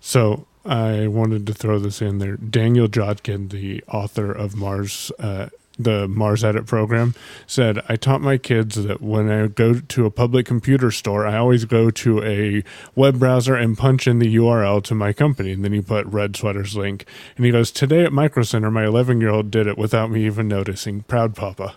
So 0.00 0.46
I 0.64 1.06
wanted 1.06 1.46
to 1.46 1.54
throw 1.54 1.78
this 1.78 2.02
in 2.02 2.18
there. 2.18 2.36
Daniel 2.36 2.88
Jalkut, 2.88 3.50
the 3.50 3.82
author 3.88 4.32
of 4.32 4.56
Mars 4.56 5.12
uh, 5.18 5.48
the 5.78 6.06
MarsEdit 6.06 6.66
program, 6.66 7.14
said, 7.46 7.82
I 7.88 7.96
taught 7.96 8.20
my 8.20 8.36
kids 8.36 8.82
that 8.82 9.00
when 9.00 9.30
I 9.30 9.46
go 9.46 9.74
to 9.80 10.06
a 10.06 10.10
public 10.10 10.46
computer 10.46 10.90
store, 10.90 11.26
I 11.26 11.36
always 11.36 11.64
go 11.64 11.90
to 11.90 12.22
a 12.22 12.62
web 12.94 13.18
browser 13.18 13.54
and 13.54 13.76
punch 13.76 14.06
in 14.06 14.18
the 14.18 14.34
URL 14.36 14.82
to 14.84 14.94
my 14.94 15.12
company. 15.12 15.52
And 15.52 15.64
then 15.64 15.72
you 15.72 15.82
put 15.82 16.06
Red 16.06 16.36
Sweater's 16.36 16.76
link. 16.76 17.06
And 17.36 17.46
he 17.46 17.52
goes, 17.52 17.70
Today 17.70 18.04
at 18.04 18.12
Micro 18.12 18.42
Center, 18.42 18.70
my 18.70 18.84
11 18.84 19.20
year 19.20 19.30
old 19.30 19.50
did 19.50 19.66
it 19.66 19.78
without 19.78 20.10
me 20.10 20.26
even 20.26 20.48
noticing. 20.48 21.02
Proud 21.02 21.34
Papa. 21.34 21.74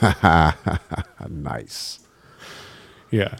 nice. 1.28 2.00
Yeah. 3.10 3.36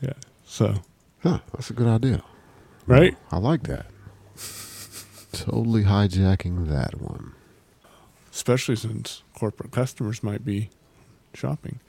Yeah. 0.00 0.12
So. 0.44 0.74
Huh, 1.22 1.38
that's 1.52 1.70
a 1.70 1.72
good 1.72 1.86
idea. 1.86 2.22
Right? 2.86 3.16
I 3.30 3.38
like 3.38 3.62
that. 3.62 3.86
totally 5.32 5.84
hijacking 5.84 6.68
that 6.68 7.00
one 7.00 7.33
especially 8.34 8.76
since 8.76 9.22
corporate 9.38 9.70
customers 9.70 10.22
might 10.22 10.44
be 10.44 10.68
shopping. 11.32 11.80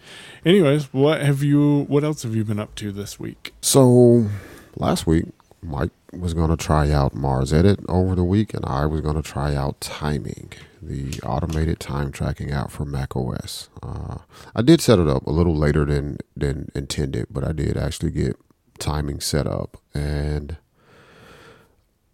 Anyways, 0.46 0.94
what 0.94 1.22
have 1.22 1.44
you? 1.44 1.86
What 1.88 2.04
else 2.04 2.24
have 2.24 2.36
you 2.36 2.46
been 2.46 2.60
up 2.60 2.76
to 2.76 2.92
this 2.92 3.20
week? 3.20 3.54
So 3.62 4.28
last 4.76 5.08
week, 5.08 5.26
Mike 5.62 5.92
was 6.14 6.34
going 6.34 6.50
to 6.50 6.58
try 6.58 6.92
out 6.92 7.14
MarsEdit 7.14 7.84
over 7.90 8.16
the 8.16 8.24
week, 8.24 8.54
and 8.54 8.64
I 8.66 8.86
was 8.86 9.02
going 9.02 9.16
to 9.16 9.22
try 9.22 9.56
out 9.56 9.82
Timing, 9.82 10.54
the 10.82 11.20
automated 11.22 11.80
time 11.80 12.12
tracking 12.12 12.52
app 12.52 12.72
for 12.72 12.86
Mac 12.86 13.16
OS. 13.16 13.70
Uh, 13.82 14.20
I 14.56 14.62
did 14.62 14.82
set 14.82 15.00
it 15.00 15.08
up 15.08 15.26
a 15.26 15.32
little 15.32 15.56
later 15.56 15.84
than 15.84 16.20
than 16.38 16.70
intended, 16.76 17.28
but 17.30 17.44
I 17.44 17.52
did 17.52 17.76
actually 17.76 18.12
get 18.12 18.38
timing 18.78 19.20
set 19.20 19.48
up, 19.48 19.78
and 19.94 20.58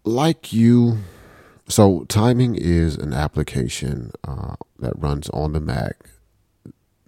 like 0.04 0.52
you 0.52 0.98
so, 1.72 2.04
timing 2.04 2.54
is 2.54 2.96
an 2.96 3.12
application 3.12 4.12
uh, 4.24 4.56
that 4.78 4.92
runs 4.96 5.30
on 5.30 5.52
the 5.52 5.60
Mac 5.60 5.96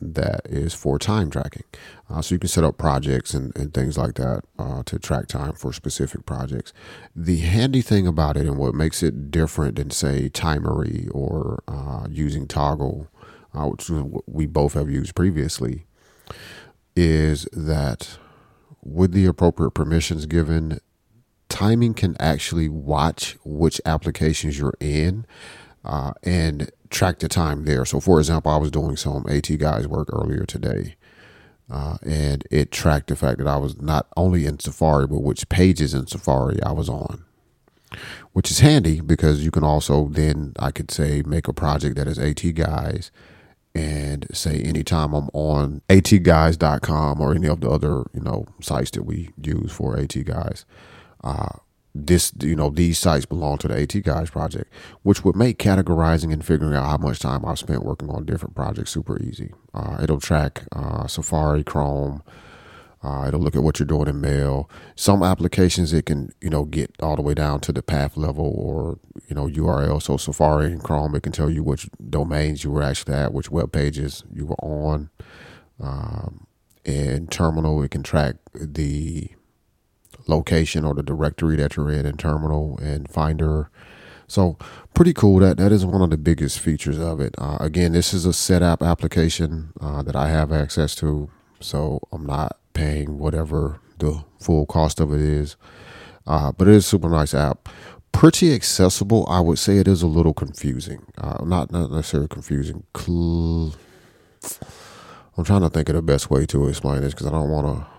that 0.01 0.41
is 0.47 0.75
for 0.75 0.99
time 0.99 1.31
tracking. 1.31 1.65
Uh, 2.11 2.21
so 2.21 2.35
you 2.35 2.39
can 2.39 2.49
set 2.49 2.65
up 2.65 2.77
projects 2.77 3.35
and, 3.35 3.57
and 3.57 3.73
things 3.73 3.97
like 3.97 4.15
that 4.15 4.43
uh, 4.59 4.83
to 4.85 4.99
track 4.99 5.27
time 5.27 5.53
for 5.53 5.73
specific 5.73 6.27
projects. 6.27 6.73
The 7.15 7.39
handy 7.39 7.81
thing 7.83 8.07
about 8.07 8.37
it 8.37 8.47
and 8.47 8.59
what 8.59 8.75
makes 8.75 9.03
it 9.03 9.31
different 9.31 9.77
than, 9.77 9.91
say, 9.91 10.29
Timery 10.29 11.09
or 11.15 11.63
uh, 11.69 12.07
using 12.11 12.47
Toggl, 12.47 13.09
uh, 13.55 13.67
which 13.69 13.91
we 14.27 14.47
both 14.47 14.75
have 14.75 14.91
used 14.91 15.15
previously, 15.15 15.85
is 16.97 17.47
that 17.53 18.19
with 18.83 19.13
the 19.13 19.27
appropriate 19.27 19.73
permissions 19.73 20.27
given, 20.27 20.81
timing 21.49 21.95
can 21.95 22.17
actually 22.21 22.69
watch 22.69 23.37
which 23.45 23.81
applications 23.85 24.59
you're 24.59 24.75
in 24.81 25.27
uh, 25.85 26.13
and 26.23 26.71
track 26.91 27.19
the 27.19 27.29
time 27.29 27.65
there. 27.65 27.85
So, 27.85 28.01
for 28.01 28.19
example, 28.19 28.51
I 28.53 28.57
was 28.57 28.71
doing 28.71 28.97
some 28.97 29.25
AT 29.29 29.59
guys 29.59 29.87
work 29.87 30.09
earlier 30.13 30.45
today, 30.45 30.97
uh, 31.71 31.99
and 32.05 32.45
it 32.51 32.71
tracked 32.71 33.09
the 33.09 33.17
fact 33.17 33.39
that 33.39 33.47
I 33.47 33.57
was 33.57 33.81
not 33.81 34.07
only 34.17 34.47
in 34.47 34.59
Safari, 34.59 35.07
but 35.07 35.23
which 35.23 35.49
pages 35.49 35.95
in 35.95 36.07
Safari 36.07 36.63
I 36.63 36.73
was 36.73 36.89
on, 36.89 37.25
which 38.33 38.51
is 38.51 38.61
handy 38.61 39.01
because 39.01 39.45
you 39.45 39.51
can 39.51 39.65
also 39.65 40.09
then, 40.09 40.55
I 40.59 40.71
could 40.71 40.91
say, 40.91 41.23
make 41.27 41.49
a 41.49 41.53
project 41.53 41.97
that 41.97 42.09
is 42.09 42.19
AT 42.19 42.43
guys 42.55 43.11
and 43.75 44.27
say 44.33 44.61
anytime 44.61 45.15
I'm 45.15 45.29
on 45.33 45.83
atguys.com 45.89 47.21
or 47.21 47.35
any 47.35 47.49
of 47.49 47.61
the 47.61 47.71
other, 47.71 48.05
you 48.13 48.21
know, 48.21 48.47
sites 48.61 48.93
that 48.93 49.03
we 49.03 49.31
use 49.43 49.73
for 49.73 49.99
AT 49.99 50.15
guys, 50.25 50.65
uh, 51.25 51.59
this 51.95 52.33
you 52.41 52.55
know 52.55 52.71
these 52.71 52.99
sites 52.99 53.25
belong 53.25 53.59
to 53.59 53.69
the 53.69 53.81
AT 53.81 54.03
Guys 54.03 54.31
project, 54.31 54.73
which 55.03 55.25
would 55.25 55.37
make 55.37 55.59
categorizing 55.59 56.33
and 56.33 56.45
figuring 56.45 56.75
out 56.75 56.87
how 56.87 56.97
much 56.99 57.19
time 57.19 57.45
I've 57.45 57.59
spent 57.59 57.85
working 57.85 58.11
on 58.11 58.25
different 58.25 58.55
projects 58.55 58.91
super 58.91 59.21
easy. 59.23 59.53
Uh, 59.73 59.99
it'll 60.03 60.21
track 60.21 60.65
uh, 60.73 61.07
Safari, 61.07 61.65
Chrome. 61.65 62.23
Uh, 63.03 63.27
it'll 63.29 63.41
look 63.41 63.55
at 63.55 63.63
what 63.63 63.79
you're 63.79 63.87
doing 63.87 64.09
in 64.09 64.21
Mail. 64.21 64.69
Some 64.97 65.23
applications 65.23 65.93
it 65.93 66.07
can 66.07 66.33
you 66.41 66.51
know 66.51 66.65
get 66.65 66.91
all 67.01 67.17
the 67.17 67.23
way 67.23 67.35
down 67.35 67.61
to 67.61 67.73
the 67.73 67.83
path 67.83 68.17
level 68.17 68.53
or 68.57 68.99
you 69.29 69.35
know 69.35 69.47
URL. 69.47 70.03
So 70.03 70.17
Safari 70.17 70.67
and 70.67 70.83
Chrome 70.83 71.15
it 71.15 71.23
can 71.23 71.33
tell 71.33 71.51
you 71.51 71.63
which 71.63 71.89
domains 72.11 72.65
you 72.65 72.71
were 72.71 72.83
actually 72.83 73.15
at, 73.15 73.33
which 73.33 73.51
web 73.51 73.73
pages 73.73 74.25
you 74.33 74.47
were 74.47 74.57
on. 74.57 75.11
Um, 75.81 76.47
and 76.85 77.31
Terminal 77.31 77.83
it 77.83 77.93
can 77.93 78.03
track 78.03 78.37
the 78.53 79.31
location 80.27 80.85
or 80.85 80.95
the 80.95 81.03
directory 81.03 81.57
that 81.57 81.77
you're 81.77 81.91
in 81.91 82.07
in 82.07 82.17
terminal 82.17 82.79
and 82.83 83.09
finder. 83.11 83.71
So 84.27 84.57
pretty 84.95 85.13
cool. 85.13 85.39
That 85.39 85.57
that 85.59 85.73
is 85.73 85.85
one 85.85 86.03
of 86.03 86.11
the 86.11 86.17
biggest 86.17 86.59
features 86.59 86.99
of 86.99 87.21
it. 87.21 87.35
Uh, 87.39 87.59
again 87.61 87.93
this 87.93 88.15
is 88.15 88.25
a 88.27 88.31
Setapp 88.31 88.87
application 88.87 89.73
uh, 89.81 90.03
that 90.03 90.17
i 90.17 90.29
have 90.29 90.53
access 90.53 90.95
to. 90.97 91.31
So 91.61 92.01
i'm 92.13 92.27
not 92.27 92.59
paying 92.73 93.19
whatever 93.19 93.81
the 93.99 94.25
full 94.41 94.67
cost 94.67 95.01
of 95.01 95.13
it 95.13 95.21
is. 95.21 95.57
Uh, 96.27 96.53
but 96.53 96.69
it 96.69 96.75
is 96.75 96.85
a 96.87 96.89
super 96.89 97.09
nice 97.09 97.35
app. 97.35 97.69
Pretty 98.13 98.55
accessible 98.55 99.27
i 99.29 99.41
would 99.41 99.59
say 99.59 99.79
it 99.79 99.89
is 99.89 100.03
a 100.03 100.07
little 100.07 100.35
confusing. 100.35 101.07
Uh, 101.19 101.45
not 101.45 101.71
not 101.71 101.91
necessarily 101.91 102.29
confusing. 102.29 102.85
Cl- 102.97 103.75
i'm 105.37 105.45
trying 105.45 105.63
to 105.63 105.71
think 105.71 105.89
of 105.89 105.95
the 105.95 106.03
best 106.03 106.31
way 106.31 106.45
to 106.45 106.69
explain 106.69 107.01
this 107.01 107.15
because 107.15 107.27
i 107.27 107.31
don't 107.31 107.49
want 107.49 107.67
to 107.67 107.94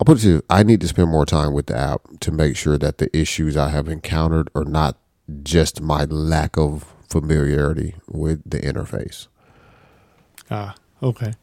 I'll 0.00 0.04
put 0.04 0.18
it 0.18 0.20
to 0.22 0.28
you, 0.28 0.42
I 0.50 0.62
need 0.62 0.80
to 0.80 0.88
spend 0.88 1.10
more 1.10 1.24
time 1.26 1.52
with 1.52 1.66
the 1.66 1.76
app 1.76 2.00
to 2.20 2.32
make 2.32 2.56
sure 2.56 2.76
that 2.78 2.98
the 2.98 3.14
issues 3.16 3.56
I 3.56 3.68
have 3.68 3.88
encountered 3.88 4.50
are 4.54 4.64
not 4.64 4.98
just 5.42 5.80
my 5.80 6.04
lack 6.04 6.56
of 6.58 6.92
familiarity 7.08 7.94
with 8.08 8.42
the 8.44 8.58
interface. 8.58 9.28
Ah, 10.50 10.74
okay. 11.02 11.34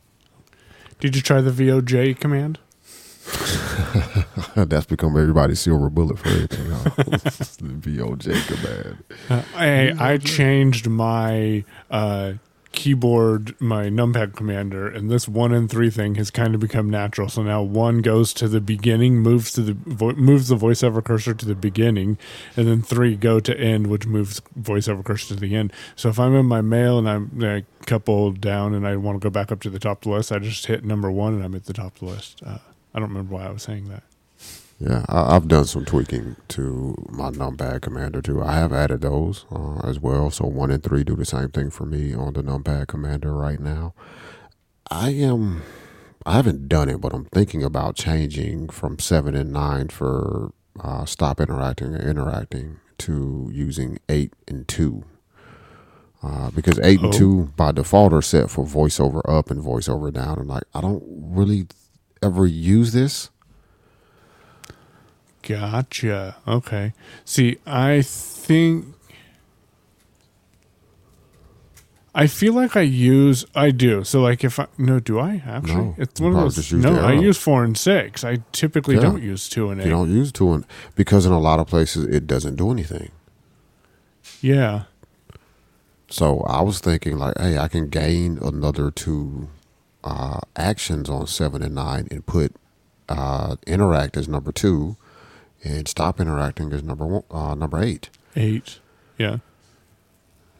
Did 1.00 1.16
you 1.16 1.22
try 1.22 1.42
the 1.42 1.52
VOJ 1.52 2.20
command? 2.20 2.60
That's 4.56 4.86
become 4.86 5.18
everybody's 5.18 5.60
silver 5.60 5.90
bullet 5.90 6.20
for 6.20 6.28
everything. 6.30 6.68
the 6.70 7.90
VOJ 7.90 8.48
command. 8.48 9.04
Uh, 9.30 9.44
I 9.56 10.12
I 10.14 10.18
changed 10.18 10.88
my 10.88 11.64
uh, 11.90 12.34
keyboard 12.72 13.60
my 13.60 13.86
numpad 13.86 14.36
commander 14.36 14.88
and 14.88 15.10
this 15.10 15.28
one 15.28 15.54
and 15.54 15.70
three 15.70 15.90
thing 15.90 16.16
has 16.16 16.32
kind 16.32 16.56
of 16.56 16.62
become 16.62 16.90
natural. 16.90 17.28
So 17.30 17.44
now 17.44 17.62
one 17.62 18.02
goes 18.02 18.34
to 18.36 18.48
the 18.48 18.62
beginning 18.62 19.18
moves 19.20 19.52
to 19.54 19.62
the 19.62 19.74
vo- 19.74 20.14
moves 20.14 20.48
the 20.48 20.56
voiceover 20.56 21.04
cursor 21.04 21.34
to 21.34 21.46
the 21.46 21.56
beginning 21.56 22.18
and 22.56 22.68
then 22.68 22.82
three 22.82 23.16
go 23.16 23.40
to 23.40 23.58
end 23.60 23.88
which 23.88 24.06
moves 24.06 24.42
voiceover 24.60 25.04
cursor 25.04 25.36
to 25.36 25.40
the 25.40 25.56
end. 25.56 25.74
So 25.96 26.10
if 26.10 26.20
i'm 26.20 26.34
in 26.36 26.46
my 26.46 26.62
mail 26.62 26.98
and 26.98 27.10
i'm 27.10 27.44
a 27.44 27.64
couple 27.86 28.32
down 28.32 28.74
and 28.74 28.88
i 28.88 28.96
want 28.96 29.20
to 29.20 29.26
go 29.26 29.30
back 29.30 29.52
up 29.52 29.60
to 29.62 29.70
the 29.70 29.80
top 29.80 30.00
of 30.00 30.04
the 30.04 30.10
list 30.12 30.32
i 30.32 30.40
just 30.40 30.66
hit 30.68 30.86
number 30.86 31.12
one 31.12 31.34
and 31.34 31.44
i'm 31.44 31.56
at 31.56 31.66
the 31.66 31.74
top 31.74 31.94
of 31.96 32.00
the 32.00 32.06
list. 32.06 32.42
Uh, 32.46 32.60
i 32.94 33.00
don't 33.00 33.10
remember 33.10 33.36
why 33.36 33.46
i 33.46 33.50
was 33.52 33.64
saying 33.64 33.90
that 33.90 34.04
yeah, 34.82 35.06
I, 35.10 35.34
have 35.34 35.48
done 35.48 35.66
some 35.66 35.86
tweaking 35.86 36.38
to 36.50 36.96
my 37.10 37.30
numpad 37.30 37.82
commander 37.82 38.20
too. 38.20 38.42
I 38.42 38.54
have 38.54 38.74
added 38.74 39.02
those 39.02 39.46
uh, 39.52 39.80
as 39.88 40.00
well. 40.00 40.32
So 40.32 40.48
one 40.48 40.72
and 40.72 40.82
three 40.82 41.04
do 41.04 41.16
the 41.16 41.26
same 41.26 41.50
thing 41.50 41.70
for 41.70 41.86
me 41.86 42.16
on 42.16 42.34
the 42.34 42.42
numpad 42.42 42.88
commander 42.88 43.36
right 43.36 43.60
now. 43.60 43.94
I 44.90 45.12
am. 45.12 45.62
I 46.26 46.34
haven't 46.34 46.68
done 46.68 46.90
it, 46.90 47.00
but 47.00 47.14
I'm 47.14 47.26
thinking 47.26 47.64
about 47.64 47.96
changing 47.96 48.70
from 48.70 48.98
seven 48.98 49.36
and 49.36 49.54
nine 49.54 49.90
for 49.90 50.52
uh, 50.80 51.06
stop 51.06 51.40
interacting 51.40 51.94
and 51.94 52.04
interacting 52.04 52.80
to 53.00 53.50
using 53.54 54.00
eight 54.10 54.34
and 54.48 54.68
two. 54.68 55.04
Uh, 56.24 56.50
because 56.52 56.80
eight 56.80 57.00
oh. 57.02 57.06
and 57.06 57.14
two 57.14 57.54
by 57.56 57.72
default 57.72 58.14
are 58.14 58.22
set 58.22 58.50
for 58.50 58.66
voiceover 58.66 59.22
up 59.28 59.52
and 59.52 59.64
voiceover 59.64 60.12
down. 60.12 60.40
And 60.40 60.48
like, 60.48 60.64
I 60.74 60.82
don't 60.82 61.04
really 61.08 61.68
ever 62.24 62.48
use 62.48 62.94
this 62.94 63.30
Gotcha. 65.44 66.36
Okay. 66.48 66.94
See, 67.26 67.58
I 67.66 68.02
think 68.02 68.86
I 72.14 72.28
feel 72.28 72.54
like 72.54 72.76
I 72.76 72.82
use 72.82 73.46
I 73.56 73.72
do. 73.72 74.04
So 74.04 74.22
like 74.22 74.44
if 74.44 74.60
I 74.60 74.68
no, 74.78 75.00
do 75.00 75.20
I 75.20 75.42
actually? 75.46 75.76
No, 75.76 75.96
it's 75.98 76.20
one 76.20 76.36
of 76.36 76.56
those. 76.56 76.74
No, 76.74 77.00
I 77.00 77.14
use 77.14 77.38
four 77.38 77.64
and 77.64 77.78
six. 77.78 78.24
I 78.24 78.40
typically 78.52 78.96
yeah. 78.96 79.02
don't 79.02 79.24
use 79.24 79.48
two 79.48 79.70
and 79.70 79.80
eight. 79.80 79.86
You 79.86 79.92
don't 79.92 80.12
use 80.12 80.32
two 80.32 80.52
and 80.52 80.66
because 80.96 81.26
in 81.26 81.32
a 81.32 81.40
lot 81.40 81.60
of 81.60 81.68
places 81.68 82.06
it 82.06 82.28
doesn't 82.28 82.56
do 82.56 82.70
anything. 82.72 83.12
Yeah. 84.42 84.84
So 86.10 86.42
I 86.42 86.62
was 86.62 86.82
thinking 86.82 87.18
like, 87.18 87.38
hey, 87.40 87.58
I 87.58 87.70
can 87.70 87.88
gain 87.88 88.38
another 88.42 88.92
two 88.92 89.48
uh, 90.04 90.42
actions 90.58 91.10
on 91.10 91.28
seven 91.28 91.64
and 91.64 91.76
nine 91.76 92.10
and 92.12 92.26
put 92.26 92.54
uh, 93.08 93.56
interact 93.66 94.18
as 94.18 94.28
number 94.28 94.52
two 94.52 94.98
and 95.64 95.88
stop 95.88 96.20
interacting 96.20 96.72
is 96.72 96.84
number 96.84 97.06
one, 97.06 97.24
uh, 97.32 97.56
number 97.56 97.82
eight. 97.82 98.10
Eight, 98.36 98.80
yeah. 99.18 99.38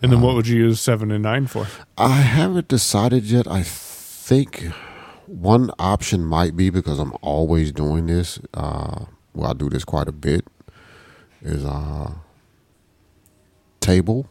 And 0.02 0.12
then 0.12 0.16
um, 0.20 0.22
what 0.22 0.36
would 0.36 0.48
you 0.48 0.58
use 0.58 0.82
seven 0.82 1.12
and 1.12 1.24
nine 1.24 1.48
for? 1.48 1.68
I 1.98 2.22
haven't 2.22 2.68
decided 2.68 3.24
yet. 3.24 3.48
I 3.48 3.62
think 3.64 4.66
one 5.28 5.72
option 5.78 6.26
might 6.26 6.56
be 6.56 6.70
because 6.70 7.00
I'm 7.00 7.14
always 7.22 7.72
doing 7.72 8.08
this. 8.08 8.40
Uh, 8.54 9.06
well, 9.34 9.52
I 9.52 9.54
do 9.54 9.70
this 9.70 9.86
quite 9.86 10.08
a 10.08 10.12
bit. 10.12 10.46
Is 11.42 11.66
uh, 11.66 12.14
table. 13.80 14.28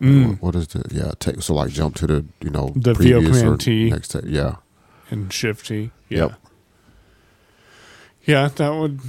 Mm. 0.00 0.40
What 0.40 0.54
is 0.54 0.68
the 0.68 0.82
yeah? 0.90 1.12
Take, 1.18 1.42
so 1.42 1.54
like 1.54 1.70
jump 1.70 1.94
to 1.96 2.06
the 2.06 2.24
you 2.40 2.50
know 2.50 2.72
the 2.74 2.94
VO 2.94 3.20
command 3.20 3.60
T 3.60 3.90
next 3.90 4.08
to, 4.08 4.22
yeah, 4.26 4.56
and 5.10 5.30
Shift 5.30 5.66
T. 5.66 5.90
Yeah. 6.08 6.18
Yep. 6.18 6.32
Yeah, 8.24 8.48
that 8.48 8.74
would 8.74 9.00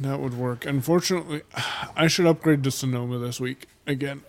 that 0.00 0.20
would 0.20 0.34
work. 0.34 0.66
Unfortunately, 0.66 1.42
I 1.96 2.06
should 2.06 2.26
upgrade 2.26 2.62
to 2.64 2.70
Sonoma 2.70 3.18
this 3.18 3.40
week 3.40 3.66
again. 3.86 4.22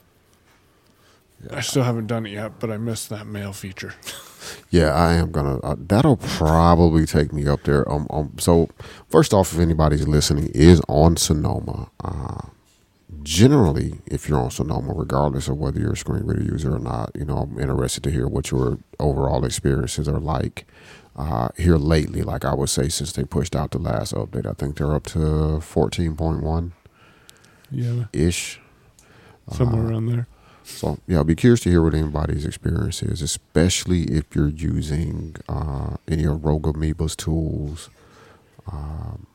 Yeah. 1.44 1.58
I 1.58 1.62
still 1.62 1.84
haven't 1.84 2.08
done 2.08 2.26
it 2.26 2.32
yet, 2.32 2.60
but 2.60 2.72
I 2.72 2.78
missed 2.78 3.10
that 3.10 3.28
mail 3.28 3.54
feature. 3.54 3.94
yeah, 4.72 4.94
I 4.94 5.14
am 5.14 5.32
gonna. 5.32 5.60
Uh, 5.60 5.76
that'll 5.78 6.18
probably 6.18 7.06
take 7.06 7.32
me 7.32 7.48
up 7.48 7.64
there. 7.64 7.90
Um, 7.92 8.08
um, 8.10 8.34
so 8.40 8.70
first 9.10 9.34
off, 9.34 9.54
if 9.54 9.60
anybody's 9.60 10.08
listening 10.08 10.50
is 10.56 10.82
on 10.88 11.16
Sonoma, 11.16 11.92
uh, 12.04 12.48
generally, 13.22 14.00
if 14.08 14.28
you're 14.28 14.40
on 14.40 14.50
Sonoma, 14.50 14.94
regardless 14.96 15.48
of 15.48 15.58
whether 15.58 15.80
you're 15.80 15.94
a 15.94 15.98
screen 15.98 16.24
reader 16.24 16.44
user 16.44 16.76
or 16.76 16.80
not, 16.80 17.12
you 17.14 17.26
know, 17.26 17.38
I'm 17.38 17.60
interested 17.60 18.04
to 18.06 18.12
hear 18.12 18.28
what 18.28 18.50
your 18.50 18.80
overall 19.00 19.46
experiences 19.46 20.08
are 20.08 20.20
like 20.20 20.66
uh, 21.18 21.50
here 21.58 21.78
lately, 21.78 22.22
like 22.22 22.46
I 22.46 22.54
would 22.54 22.70
say, 22.70 22.90
since 22.90 23.12
they 23.12 23.24
pushed 23.24 23.56
out 23.56 23.72
the 23.72 23.80
last 23.80 24.14
update. 24.14 24.46
I 24.46 24.54
think 24.54 24.78
they're 24.78 24.94
up 24.94 25.06
to 25.08 25.18
14.1 25.18 26.72
yeah, 27.72 28.06
ish. 28.14 28.60
Somewhere 29.52 29.82
uh, 29.82 29.90
around 29.90 30.06
there. 30.08 30.28
So, 30.64 31.00
yeah, 31.08 31.18
I'll 31.18 31.24
be 31.24 31.36
curious 31.36 31.62
to 31.62 31.70
hear 31.70 31.82
what 31.82 31.94
anybody's 31.94 32.46
experience 32.46 33.02
is, 33.02 33.22
especially 33.22 34.04
if 34.04 34.36
you're 34.36 34.50
using 34.50 35.38
uh, 35.48 35.96
any 36.08 36.26
of 36.26 36.44
Rogue 36.44 36.66
Amoeba's 36.66 37.16
tools. 37.16 37.90
Um, 38.70 39.28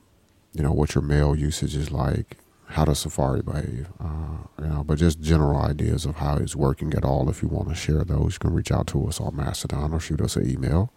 you 0.53 0.63
know, 0.63 0.73
what 0.73 0.95
your 0.95 1.03
mail 1.03 1.35
usage 1.35 1.75
is 1.75 1.91
like, 1.91 2.37
how 2.67 2.85
does 2.85 3.01
Safari 3.01 3.43
behave, 3.43 3.89
uh, 3.99 4.47
you 4.61 4.67
know, 4.67 4.85
but 4.85 4.99
just 4.99 5.21
general 5.21 5.61
ideas 5.61 6.05
of 6.05 6.17
how 6.17 6.37
it's 6.37 6.55
working 6.55 6.93
at 6.95 7.05
all. 7.05 7.29
If 7.31 7.43
you 7.43 7.49
want 7.49 7.71
to 7.71 7.75
share 7.75 8.05
those, 8.05 8.35
you 8.35 8.39
can 8.39 8.53
reach 8.53 8.71
out 8.71 8.87
to 8.89 9.07
us 9.09 9.21
on 9.21 9.35
Mastodon 9.35 9.93
or 9.93 10.01
shoot 10.01 10.21
us 10.21 10.37
an 10.37 10.49
email. 10.49 10.93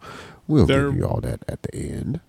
We'll 0.48 0.66
there, 0.66 0.90
give 0.92 1.00
you 1.00 1.06
all 1.08 1.22
that 1.22 1.44
at 1.48 1.64
the 1.64 1.76
end. 1.76 2.20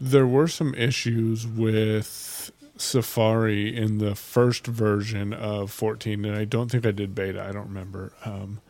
There 0.00 0.26
were 0.26 0.48
some 0.48 0.74
issues 0.74 1.46
with 1.46 2.50
Safari 2.76 3.76
in 3.76 3.98
the 3.98 4.14
first 4.14 4.66
version 4.66 5.32
of 5.32 5.70
14, 5.70 6.24
and 6.24 6.36
I 6.36 6.44
don't 6.44 6.70
think 6.70 6.86
I 6.86 6.92
did 6.92 7.14
beta. 7.14 7.42
I 7.42 7.52
don't 7.52 7.66
remember. 7.68 8.12
Um, 8.24 8.60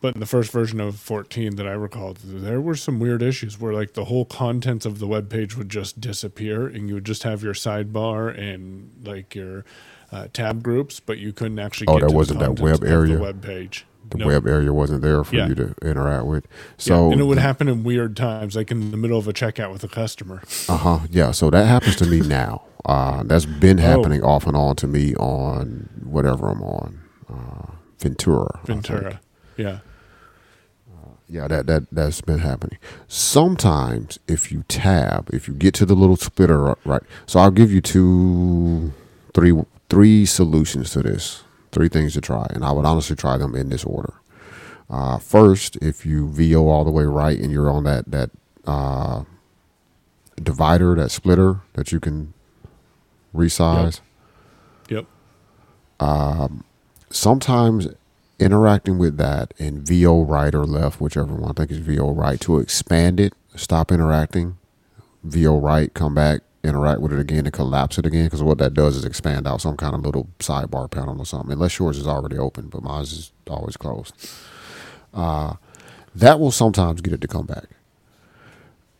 But 0.00 0.14
in 0.14 0.20
the 0.20 0.26
first 0.26 0.52
version 0.52 0.80
of 0.80 0.96
14 0.96 1.56
that 1.56 1.66
I 1.66 1.72
recall, 1.72 2.14
there 2.22 2.60
were 2.60 2.74
some 2.74 2.98
weird 3.00 3.22
issues 3.22 3.58
where 3.58 3.72
like 3.72 3.94
the 3.94 4.04
whole 4.04 4.26
contents 4.26 4.84
of 4.84 4.98
the 4.98 5.06
web 5.06 5.30
page 5.30 5.56
would 5.56 5.70
just 5.70 5.98
disappear, 5.98 6.66
and 6.66 6.88
you 6.88 6.94
would 6.94 7.06
just 7.06 7.22
have 7.22 7.42
your 7.42 7.54
sidebar 7.54 8.36
and 8.38 8.90
like 9.02 9.34
your 9.34 9.64
uh, 10.12 10.28
tab 10.34 10.62
groups, 10.62 11.00
but 11.00 11.16
you 11.18 11.32
couldn't 11.32 11.58
actually. 11.58 11.86
Oh, 11.88 11.98
get 11.98 12.10
to 12.10 12.14
wasn't 12.14 12.40
the 12.40 12.52
that 12.52 12.60
web 12.60 12.84
area? 12.84 13.16
The 13.16 13.22
web 13.22 13.42
page. 13.42 13.86
The 14.10 14.18
No. 14.18 14.26
web 14.26 14.46
area 14.46 14.72
wasn't 14.72 15.02
there 15.02 15.24
for 15.24 15.34
Yeah. 15.34 15.48
you 15.48 15.54
to 15.56 15.74
interact 15.82 16.26
with. 16.26 16.44
Yeah, 16.46 16.50
So 16.78 17.10
and 17.12 17.20
it 17.20 17.24
would 17.24 17.38
happen 17.38 17.68
in 17.68 17.82
weird 17.84 18.16
times, 18.16 18.54
like 18.54 18.70
in 18.70 18.90
the 18.90 18.96
middle 18.96 19.18
of 19.18 19.26
a 19.26 19.32
checkout 19.32 19.72
with 19.72 19.82
a 19.84 19.88
customer. 19.88 20.42
Uh 20.68 20.76
huh. 20.76 20.98
Yeah. 21.10 21.30
So 21.32 21.50
that 21.50 21.66
happens 21.66 21.96
to 21.96 22.06
me 22.06 22.20
now. 22.20 22.62
Uh, 22.84 23.22
that's 23.24 23.46
been 23.46 23.80
Oh. 23.80 23.82
happening 23.82 24.22
off 24.22 24.46
and 24.46 24.54
on 24.56 24.76
to 24.76 24.86
me 24.86 25.14
on 25.16 25.88
whatever 26.04 26.48
I'm 26.50 26.62
on. 26.62 26.98
Uh, 27.32 27.72
Ventura. 27.98 28.60
Ventura. 28.66 29.20
Yeah. 29.56 29.78
Yeah, 31.26 31.48
that 31.48 31.66
that 31.66 31.84
that's 31.90 32.20
been 32.20 32.40
happening. 32.40 32.76
Sometimes, 33.08 34.18
if 34.28 34.52
you 34.52 34.62
tab, 34.68 35.30
if 35.32 35.48
you 35.48 35.54
get 35.54 35.72
to 35.74 35.86
the 35.86 35.94
little 35.94 36.16
splitter, 36.16 36.76
right? 36.84 37.02
So 37.26 37.40
I'll 37.40 37.50
give 37.50 37.72
you 37.72 37.80
two, 37.80 38.92
three, 39.32 39.58
three 39.88 40.26
solutions 40.26 40.90
to 40.90 41.02
this. 41.02 41.42
Three 41.74 41.88
things 41.88 42.14
to 42.14 42.20
try, 42.20 42.46
and 42.50 42.64
I 42.64 42.72
would 42.72 42.86
honestly 42.86 43.16
try 43.16 43.36
them 43.36 43.54
in 43.54 43.68
this 43.68 43.84
order. 43.84 44.14
Uh, 44.88 45.18
first, 45.18 45.76
if 45.82 46.06
you 46.06 46.28
VO 46.28 46.68
all 46.68 46.84
the 46.84 46.90
way 46.90 47.04
right 47.04 47.38
and 47.38 47.50
you're 47.50 47.70
on 47.70 47.84
that 47.84 48.10
that 48.10 48.30
uh, 48.66 49.24
divider, 50.42 50.94
that 50.94 51.10
splitter 51.10 51.60
that 51.74 51.92
you 51.92 52.00
can 52.00 52.32
resize. 53.34 54.00
Yep. 54.88 55.06
sometimes 57.10 57.88
interacting 58.38 58.98
with 58.98 59.16
that 59.16 59.54
in 59.58 59.84
VO 59.84 60.22
right 60.22 60.54
or 60.54 60.64
left, 60.64 61.00
whichever 61.00 61.34
one 61.34 61.50
I 61.50 61.54
think 61.54 61.70
is 61.70 61.78
VO 61.78 62.12
right, 62.12 62.40
to 62.40 62.58
expand 62.58 63.20
it, 63.20 63.32
stop 63.56 63.90
interacting, 63.90 64.58
VO 65.22 65.58
right, 65.58 65.92
come 65.94 66.14
back, 66.14 66.42
interact 66.64 67.00
with 67.00 67.12
it 67.12 67.20
again, 67.20 67.46
and 67.46 67.52
collapse 67.52 67.98
it 67.98 68.06
again. 68.06 68.24
Because 68.24 68.42
what 68.42 68.58
that 68.58 68.74
does 68.74 68.96
is 68.96 69.04
expand 69.04 69.46
out 69.46 69.60
some 69.60 69.76
kind 69.76 69.94
of 69.94 70.00
little 70.02 70.28
sidebar 70.38 70.90
panel 70.90 71.18
or 71.18 71.26
something. 71.26 71.52
Unless 71.52 71.78
yours 71.78 71.98
is 71.98 72.06
already 72.06 72.38
open, 72.38 72.68
but 72.68 72.82
mine 72.82 73.02
is 73.02 73.32
always 73.48 73.76
closed. 73.76 74.14
Uh, 75.12 75.54
that 76.14 76.40
will 76.40 76.52
sometimes 76.52 77.00
get 77.00 77.12
it 77.12 77.20
to 77.20 77.28
come 77.28 77.46
back. 77.46 77.66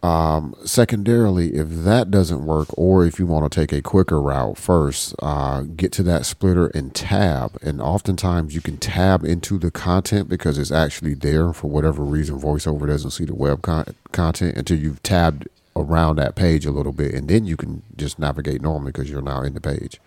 Um, 0.05 0.55
secondarily, 0.67 1.55
if 1.55 1.67
that 1.71 2.11
doesn't 2.11 2.45
work, 2.45 2.69
or 2.77 3.07
if 3.07 3.19
you 3.19 3.27
want 3.27 3.51
to 3.51 3.59
take 3.59 3.73
a 3.73 3.81
quicker 3.81 4.21
route 4.21 4.59
first, 4.59 5.15
uh, 5.21 5.63
get 5.63 5.93
to 5.93 6.03
that 6.03 6.27
splitter 6.27 6.67
and 6.67 6.95
tab. 6.95 7.57
And 7.63 7.81
oftentimes 7.81 8.55
you 8.55 8.61
can 8.61 8.77
tab 8.77 9.25
into 9.25 9.57
the 9.57 9.71
content 9.71 10.29
because 10.29 10.59
it's 10.59 10.71
actually 10.71 11.15
there 11.15 11.55
for 11.55 11.71
whatever 11.71 12.03
reason. 12.03 12.39
VoiceOver 12.39 12.87
doesn't 12.87 13.13
see 13.13 13.25
the 13.25 13.35
web 13.35 13.63
con- 13.63 13.95
content 14.13 14.59
until 14.59 14.79
you've 14.79 15.03
tabbed 15.03 15.49
around 15.77 16.17
that 16.17 16.35
page 16.37 16.65
a 16.67 16.71
little 16.71 16.93
bit, 16.93 17.15
and 17.15 17.29
then 17.29 17.45
you 17.45 17.57
can 17.57 17.83
just 17.97 18.19
navigate 18.19 18.63
normally 18.63 18.93
because 18.93 19.11
you're 19.11 19.23
now 19.23 19.43
in 19.43 19.55
the 19.55 19.61
page. 19.61 20.01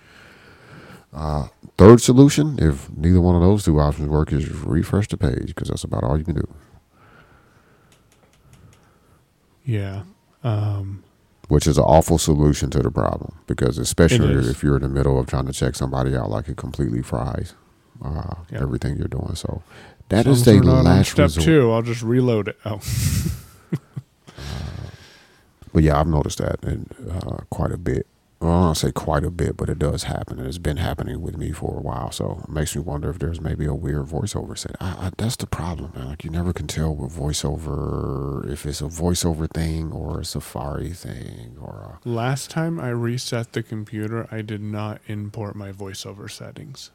Uh, 1.14 1.48
third 1.78 2.02
solution, 2.02 2.58
if 2.60 2.90
neither 2.96 3.22
one 3.22 3.36
of 3.36 3.42
those 3.42 3.64
two 3.66 3.80
options 3.80 4.08
work, 4.10 4.32
is 4.34 4.50
refresh 4.50 5.08
the 5.08 5.18
page 5.18 5.48
because 5.48 5.70
that's 5.70 5.84
about 5.84 6.04
all 6.04 6.18
you 6.18 6.24
can 6.24 6.36
do. 6.36 6.48
Yeah. 9.66 10.04
Um, 10.44 11.04
which 11.50 11.66
is 11.68 11.78
an 11.78 11.84
awful 11.84 12.18
solution 12.18 12.70
to 12.72 12.80
the 12.80 12.92
problem 12.92 13.38
because 13.48 13.78
especially 13.78 14.34
if 14.50 14.64
you're 14.64 14.76
in 14.76 14.82
the 14.82 14.90
middle 14.90 15.20
of 15.20 15.28
trying 15.28 15.46
to 15.46 15.54
check 15.54 15.76
somebody 15.76 16.16
out 16.16 16.30
like 16.30 16.48
it 16.50 16.58
completely 16.58 17.02
fries 17.02 17.54
uh, 18.04 18.36
Yeah. 18.52 18.62
everything 18.62 18.98
you're 18.98 19.08
doing 19.08 19.34
so 19.36 19.64
that 20.10 20.28
as 20.28 20.42
is 20.42 20.48
long 20.48 20.56
as 20.58 20.62
the 20.62 20.68
we're 20.68 20.74
not 20.74 20.80
on 20.80 20.86
last 20.86 21.12
step 21.12 21.24
resort 21.26 21.46
two. 21.46 21.72
I'll 21.72 21.82
just 21.82 22.02
reload 22.04 22.48
it. 22.50 22.58
Oh, 22.66 22.80
but 25.78 25.84
yeah 25.84 26.00
i've 26.00 26.08
noticed 26.08 26.40
that 26.40 26.58
and 26.64 26.92
uh, 27.12 27.38
quite 27.52 27.72
a 27.72 27.78
bit 27.78 28.08
well, 28.40 28.52
I 28.52 28.66
don't 28.66 28.76
say 28.76 28.92
quite 28.92 29.24
a 29.24 29.32
bit, 29.32 29.58
but 29.58 29.68
it 29.68 29.80
does 29.80 30.04
happen, 30.04 30.38
and 30.38 30.48
it's 30.48 30.60
been 30.60 30.78
happening 30.78 31.22
with 31.22 31.38
me 31.38 31.52
for 31.52 31.76
a 31.76 31.82
while. 31.82 32.12
So 32.12 32.42
it 32.44 32.50
makes 32.50 32.76
me 32.76 32.82
wonder 32.84 33.10
if 33.10 33.18
there's 33.18 33.42
maybe 33.42 33.66
a 33.66 33.74
weird 33.74 34.06
voiceover 34.06 34.56
set. 34.56 34.76
I, 34.80 35.08
I, 35.08 35.12
that's 35.18 35.36
the 35.38 35.48
problem, 35.48 35.92
man. 35.96 36.10
Like 36.10 36.24
you 36.24 36.30
never 36.30 36.54
can 36.54 36.68
tell 36.68 36.94
with 36.94 37.16
voiceover 37.16 38.48
if 38.48 38.68
it's 38.68 38.82
a 38.82 38.86
voiceover 38.86 39.50
thing 39.50 39.92
or 39.92 40.20
a 40.20 40.26
Safari 40.26 40.92
thing 40.92 41.58
or 41.60 42.00
a 42.06 42.08
last 42.08 42.52
time 42.52 42.80
I 42.80 42.90
reset 42.90 43.54
the 43.54 43.64
computer, 43.64 44.28
I 44.32 44.44
did 44.44 44.62
not 44.62 45.02
import 45.08 45.56
my 45.56 45.72
voiceover 45.72 46.30
settings. 46.30 46.92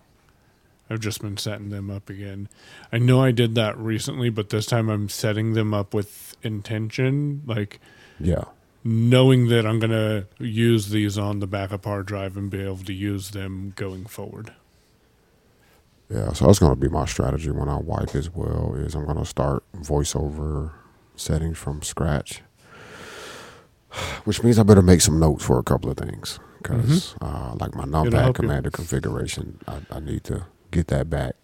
I've 0.89 1.01
just 1.01 1.23
been 1.23 1.39
setting 1.39 1.71
them 1.71 1.91
up 1.91 2.09
again. 2.09 2.49
I 2.93 2.99
know 2.99 3.23
I 3.23 3.33
did 3.33 3.55
that 3.57 3.77
recently, 3.79 4.31
but 4.31 4.51
this 4.51 4.67
time 4.67 4.89
I'm 4.89 5.09
setting 5.09 5.55
them 5.55 5.75
up 5.75 5.93
with 5.93 6.37
intention, 6.43 7.43
like 7.47 7.81
yeah. 8.21 8.45
Knowing 8.85 9.49
that 9.49 9.67
I'm 9.67 9.79
going 9.79 9.91
to 9.91 10.27
use 10.39 10.91
these 10.91 11.17
on 11.17 11.41
the 11.41 11.47
backup 11.47 11.85
hard 11.85 12.07
drive 12.07 12.37
and 12.37 12.51
be 12.51 12.63
able 12.63 12.79
to 12.79 12.93
use 12.93 13.31
them 13.31 13.73
going 13.77 14.07
forward. 14.07 14.53
Yeah, 16.09 16.33
so 16.33 16.47
that's 16.47 16.59
going 16.59 16.73
to 16.73 16.81
be 16.81 16.89
my 16.89 17.07
strategy 17.07 17.51
when 17.51 17.69
I 17.69 17.77
wipe 17.77 18.15
as 18.15 18.29
well. 18.29 18.75
Is 18.75 18.95
I'm 18.95 19.07
going 19.07 19.17
to 19.17 19.25
start 19.25 19.65
voiceover 19.75 20.73
settings 21.17 21.57
from 21.57 21.83
scratch, 21.83 22.43
which 24.25 24.43
means 24.43 24.59
I 24.59 24.63
better 24.63 24.83
make 24.83 25.01
some 25.01 25.19
notes 25.19 25.45
for 25.45 25.59
a 25.59 25.63
couple 25.63 25.91
of 25.91 25.97
things 25.97 26.39
because, 26.59 27.15
uh, 27.21 27.55
like 27.59 27.75
my 27.75 27.85
numpad 27.85 28.27
you. 28.29 28.33
commander 28.35 28.71
configuration, 28.71 29.59
I, 29.67 29.81
I 29.91 30.01
need 30.01 30.25
to 30.25 30.47
get 30.71 30.89
that 30.89 31.09
back 31.09 31.35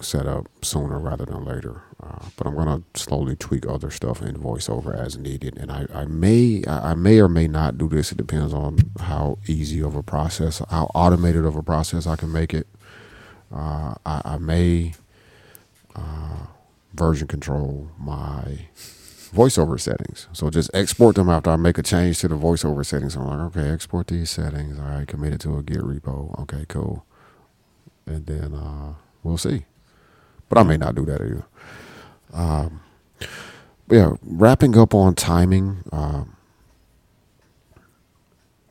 set 0.00 0.26
up 0.26 0.48
sooner 0.62 0.98
rather 0.98 1.24
than 1.24 1.44
later. 1.44 1.82
Uh, 2.02 2.26
but 2.36 2.46
I'm 2.46 2.54
to 2.54 3.00
slowly 3.00 3.36
tweak 3.36 3.66
other 3.66 3.90
stuff 3.90 4.20
in 4.20 4.36
voiceover 4.36 4.94
as 4.94 5.16
needed, 5.16 5.56
and 5.56 5.72
I, 5.72 5.86
I 5.94 6.04
may 6.04 6.62
I 6.66 6.90
I 6.90 6.94
may 6.94 7.18
or 7.20 7.28
may 7.28 7.48
not 7.48 7.78
do 7.78 7.88
this. 7.88 8.12
It 8.12 8.18
depends 8.18 8.52
on 8.52 8.78
how 9.00 9.38
easy 9.46 9.82
of 9.82 9.96
a 9.96 10.02
process, 10.02 10.60
how 10.70 10.90
automated 10.94 11.46
of 11.46 11.56
a 11.56 11.62
process 11.62 12.06
I 12.06 12.16
can 12.16 12.30
make 12.30 12.52
it. 12.52 12.66
Uh, 13.50 13.94
I, 14.04 14.22
I 14.24 14.38
may 14.38 14.92
uh, 15.94 16.46
version 16.94 17.28
control 17.28 17.88
my 17.98 18.68
voiceover 19.34 19.80
settings. 19.80 20.28
So 20.32 20.50
just 20.50 20.70
export 20.74 21.16
them 21.16 21.28
after 21.30 21.50
I 21.50 21.56
make 21.56 21.78
a 21.78 21.82
change 21.82 22.20
to 22.20 22.28
the 22.28 22.36
voiceover 22.36 22.84
settings. 22.84 23.16
I'm 23.16 23.26
like, 23.26 23.56
okay, 23.56 23.70
export 23.70 24.08
these 24.08 24.30
settings. 24.30 24.78
All 24.78 24.86
right, 24.86 25.06
commit 25.06 25.32
it 25.32 25.40
to 25.40 25.56
a 25.56 25.62
Git 25.62 25.80
repo. 25.80 26.38
Okay, 26.42 26.64
cool. 26.68 27.04
And 28.06 28.26
then 28.26 28.54
uh, 28.54 28.94
we'll 29.22 29.38
see. 29.38 29.64
But 30.48 30.58
I 30.58 30.62
may 30.62 30.76
not 30.76 30.94
do 30.94 31.04
that 31.06 31.20
either. 31.22 31.44
Um, 32.32 32.80
yeah, 33.90 34.14
wrapping 34.22 34.76
up 34.76 34.94
on 34.94 35.14
timing. 35.14 35.82
Um, 35.92 36.36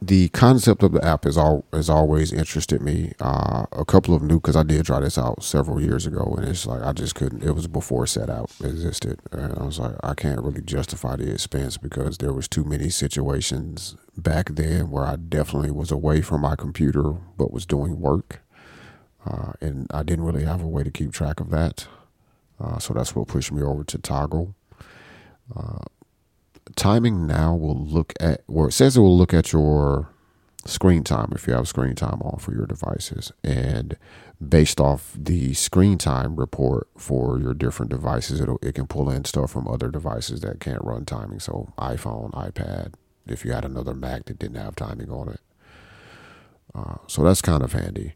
the 0.02 0.30
concept 0.30 0.84
of 0.84 0.92
the 0.92 1.04
app 1.04 1.26
is 1.26 1.38
all 1.38 1.66
has 1.74 1.90
always 1.90 2.32
interested 2.32 2.82
me. 2.82 3.14
Uh, 3.20 3.66
a 3.72 3.86
couple 3.86 4.14
of 4.14 4.22
new 4.22 4.36
because 4.40 4.56
I 4.56 4.64
did 4.64 4.86
try 4.86 5.00
this 5.00 5.18
out 5.18 5.44
several 5.44 5.82
years 5.82 6.06
ago, 6.06 6.36
and 6.38 6.48
it's 6.48 6.66
like 6.66 6.84
I 6.84 6.94
just 6.94 7.16
couldn't. 7.16 7.44
It 7.44 7.54
was 7.54 7.68
before 7.68 8.06
Setapp 8.06 8.64
existed, 8.64 9.20
and 9.32 9.58
I 9.58 9.64
was 9.64 9.80
like, 9.80 9.96
I 10.04 10.14
can't 10.14 10.42
really 10.42 10.62
justify 10.62 11.16
the 11.16 11.32
expense 11.32 11.78
because 11.78 12.18
there 12.20 12.34
was 12.34 12.48
too 12.48 12.64
many 12.64 12.90
situations 12.90 13.96
back 14.18 14.50
then 14.50 14.92
where 14.92 15.06
I 15.06 15.16
definitely 15.16 15.72
was 15.72 15.92
away 15.92 16.22
from 16.22 16.42
my 16.42 16.56
computer 16.56 17.14
but 17.38 17.52
was 17.52 17.66
doing 17.66 18.00
work, 18.00 18.42
uh, 19.26 19.54
and 19.62 19.88
I 19.92 20.04
didn't 20.04 20.26
really 20.26 20.46
have 20.46 20.62
a 20.62 20.68
way 20.68 20.84
to 20.84 20.92
keep 20.92 21.14
track 21.14 21.40
of 21.40 21.50
that. 21.52 21.88
Uh, 22.60 22.80
so 22.80 22.94
that's 22.94 23.16
what 23.16 23.28
pushed 23.28 23.52
me 23.52 23.62
over 23.62 23.84
to 23.84 23.98
Toggl 23.98 24.54
timing 26.76 27.28
now 27.28 27.54
will 27.56 27.78
look 27.78 28.14
at 28.20 28.42
well 28.48 28.68
it 28.68 28.72
says 28.72 28.98
it 28.98 29.02
will 29.02 29.18
look 29.18 29.34
at 29.34 29.54
your 29.54 30.10
screen 30.66 31.04
time 31.04 31.32
if 31.36 31.46
you 31.46 31.54
have 31.54 31.68
screen 31.68 31.94
time 31.94 32.20
on 32.24 32.40
for 32.40 32.52
your 32.52 32.66
devices. 32.66 33.32
And 33.44 33.98
based 34.50 34.80
off 34.82 35.14
the 35.16 35.54
screen 35.54 36.00
time 36.00 36.36
report 36.36 36.88
for 36.98 37.40
your 37.40 37.54
different 37.54 37.92
devices 37.92 38.42
it'll, 38.42 38.58
it 38.64 38.74
can 38.74 38.88
pull 38.88 39.10
in 39.12 39.26
stuff 39.26 39.52
from 39.52 39.68
other 39.68 39.90
devices 39.90 40.42
that 40.42 40.60
can't 40.60 40.84
run 40.84 41.06
timing. 41.06 41.40
So 41.40 41.72
iphone 41.78 42.32
ipad 42.34 42.94
if 43.28 43.46
you 43.46 43.52
had 43.52 43.64
another 43.64 43.94
mac 43.94 44.26
that 44.26 44.40
didn't 44.40 44.58
have 44.58 44.76
timing 44.76 45.12
on 45.12 45.30
it. 45.30 45.40
Uh, 46.74 46.96
so 47.06 47.24
that's 47.24 47.42
kind 47.42 47.62
of 47.62 47.74
handy. 47.74 48.14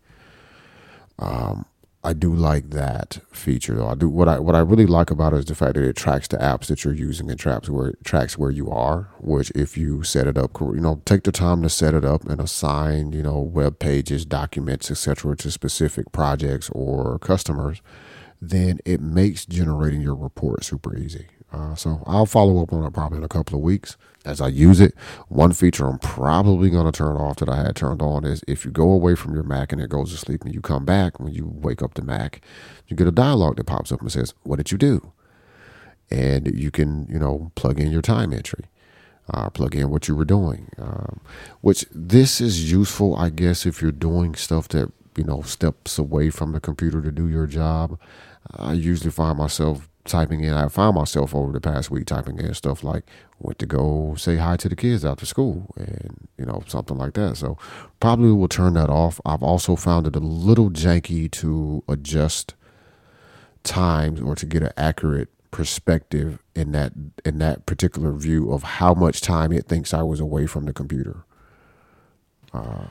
Um, 1.20 1.66
I 2.02 2.14
do 2.14 2.34
like 2.34 2.70
that 2.70 3.20
feature 3.32 3.76
though. 3.76 3.90
I 3.90 3.96
do 3.96 4.08
what 4.08 4.30
I 4.30 4.40
what 4.40 4.56
I 4.56 4.60
really 4.60 4.86
like 4.86 5.12
about 5.12 5.34
it 5.34 5.40
is 5.40 5.46
the 5.46 5.56
fact 5.56 5.74
that 5.74 5.84
it 5.84 5.98
tracks 5.98 6.30
the 6.30 6.38
apps 6.38 6.68
that 6.68 6.86
you're 6.86 6.94
using 6.94 7.30
and 7.30 7.38
tracks 7.38 7.70
where 7.70 7.90
it 7.90 8.06
tracks 8.06 8.38
where 8.38 8.52
you 8.52 8.72
are. 8.72 9.10
Which 9.20 9.52
if 9.52 9.78
you 9.78 10.04
set 10.04 10.26
it 10.26 10.38
up, 10.38 10.60
you 10.62 10.80
know, 10.80 11.02
take 11.04 11.24
the 11.24 11.34
time 11.34 11.62
to 11.64 11.70
set 11.70 11.94
it 11.94 12.06
up 12.06 12.26
and 12.26 12.40
assign 12.40 13.12
you 13.12 13.22
know 13.22 13.40
web 13.40 13.80
pages, 13.80 14.26
documents, 14.26 14.90
etc. 14.90 15.36
to 15.38 15.52
specific 15.52 16.12
projects 16.14 16.70
or 16.70 17.20
customers, 17.20 17.82
then 18.42 18.80
it 18.86 19.02
makes 19.02 19.46
generating 19.46 20.00
your 20.00 20.16
report 20.16 20.64
super 20.64 20.96
easy. 20.96 21.28
Uh, 21.52 21.76
so 21.76 22.02
I'll 22.06 22.26
follow 22.26 22.62
up 22.62 22.72
on 22.72 22.86
it 22.86 22.94
probably 22.94 23.18
in 23.18 23.24
a 23.26 23.30
couple 23.30 23.56
of 23.56 23.62
weeks 23.62 23.98
as 24.30 24.42
I 24.42 24.48
use 24.48 24.80
it. 24.80 24.94
One 25.28 25.54
feature 25.54 25.88
I'm 25.88 26.00
probably 26.00 26.70
going 26.70 26.86
to 26.86 26.98
turn 26.98 27.18
off 27.18 27.38
that 27.38 27.50
I 27.50 27.58
had 27.58 27.76
turned 27.76 28.02
on 28.02 28.26
is 28.26 28.44
if 28.48 28.66
you 28.66 28.72
go 28.72 28.90
away 28.92 29.16
from 29.16 29.34
your 29.34 29.44
Mac 29.44 29.72
and 29.72 29.82
it 29.82 29.90
goes 29.90 30.12
to 30.12 30.18
sleep 30.18 30.44
and 30.44 30.54
you 30.54 30.62
come 30.62 30.86
back, 30.86 31.20
when 31.20 31.34
you 31.34 31.52
wake 31.54 31.82
up 31.82 31.96
the 31.96 32.02
Mac, 32.04 32.42
you 32.88 32.96
get 32.96 33.08
a 33.08 33.12
dialog 33.12 33.58
that 33.58 33.66
pops 33.66 33.92
up 33.92 34.02
and 34.02 34.12
says, 34.12 34.34
What 34.44 34.58
did 34.58 34.72
you 34.72 34.78
do? 34.78 35.12
and 36.12 36.48
you 36.60 36.72
can 36.72 37.08
you 37.10 37.20
know 37.20 37.52
plug 37.56 37.80
in 37.80 37.92
your 37.92 38.02
time 38.02 38.34
entry 38.34 38.66
uh, 39.32 39.50
plug 39.50 39.76
in 39.76 39.90
what 39.90 40.08
you 40.08 40.16
were 40.16 40.26
doing 40.26 40.70
um, 40.78 41.20
which 41.62 41.86
this 41.92 42.42
is 42.42 42.72
useful 42.72 43.16
i 43.16 43.30
guess 43.30 43.66
if 43.66 43.82
you're 43.82 43.92
doing 43.92 44.34
stuff 44.36 44.68
that 44.70 44.92
you 45.16 45.24
know 45.24 45.42
steps 45.42 45.98
away 45.98 46.30
from 46.30 46.52
the 46.52 46.60
computer 46.60 47.02
to 47.02 47.12
do 47.12 47.28
your 47.28 47.46
job 47.46 48.00
i 48.58 48.74
usually 48.74 49.12
find 49.12 49.38
myself 49.38 49.88
typing 50.06 50.44
in 50.44 50.54
i 50.54 50.68
found 50.68 50.96
myself 50.96 51.36
over 51.36 51.52
the 51.52 51.62
past 51.62 51.92
week 51.92 52.06
typing 52.06 52.40
in 52.40 52.54
stuff 52.54 52.84
like 52.84 53.04
went 53.40 53.60
to 53.60 53.66
go 53.66 54.16
say 54.18 54.38
hi 54.38 54.56
to 54.56 54.70
the 54.70 54.76
kids 54.76 55.06
after 55.06 55.26
school 55.26 55.74
and 55.78 56.28
you 56.38 56.46
know 56.46 56.64
something 56.68 56.98
like 56.98 57.14
that 57.14 57.36
so 57.36 57.58
probably 58.00 58.32
will 58.32 58.48
turn 58.48 58.74
that 58.74 58.90
off 58.90 59.20
i've 59.26 59.44
also 59.44 59.76
found 59.76 60.08
it 60.08 60.16
a 60.16 60.20
little 60.20 60.70
janky 60.70 61.30
to 61.30 61.84
adjust 61.88 62.56
times 63.64 64.22
or 64.22 64.36
to 64.36 64.46
get 64.46 64.64
an 64.64 64.72
accurate 64.78 65.30
perspective 65.52 66.40
in 66.56 66.72
that 66.72 66.94
in 67.26 67.40
that 67.40 67.66
particular 67.66 68.12
view 68.14 68.52
of 68.52 68.64
how 68.64 68.94
much 68.94 69.22
time 69.22 69.52
it 69.52 69.66
thinks 69.68 69.94
I 69.94 70.04
was 70.04 70.20
away 70.20 70.46
from 70.46 70.66
the 70.66 70.74
computer. 70.74 71.24
Uh, 72.54 72.86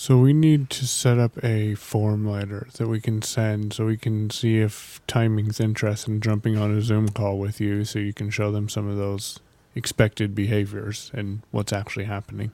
so 0.00 0.16
we 0.16 0.32
need 0.32 0.70
to 0.70 0.86
set 0.86 1.18
up 1.18 1.42
a 1.42 1.74
form 1.74 2.24
letter 2.24 2.68
that 2.74 2.86
we 2.86 3.00
can 3.00 3.20
send 3.20 3.72
so 3.72 3.84
we 3.84 3.96
can 3.96 4.30
see 4.30 4.58
if 4.58 5.00
timing's 5.08 5.58
interested 5.58 6.08
in 6.08 6.20
jumping 6.20 6.56
on 6.56 6.70
a 6.70 6.80
Zoom 6.80 7.08
call 7.08 7.36
with 7.36 7.60
you 7.60 7.84
so 7.84 7.98
you 7.98 8.12
can 8.12 8.30
show 8.30 8.52
them 8.52 8.68
some 8.68 8.88
of 8.88 8.96
those 8.96 9.40
expected 9.74 10.36
behaviors 10.36 11.10
and 11.14 11.42
what's 11.50 11.72
actually 11.72 12.04
happening. 12.04 12.52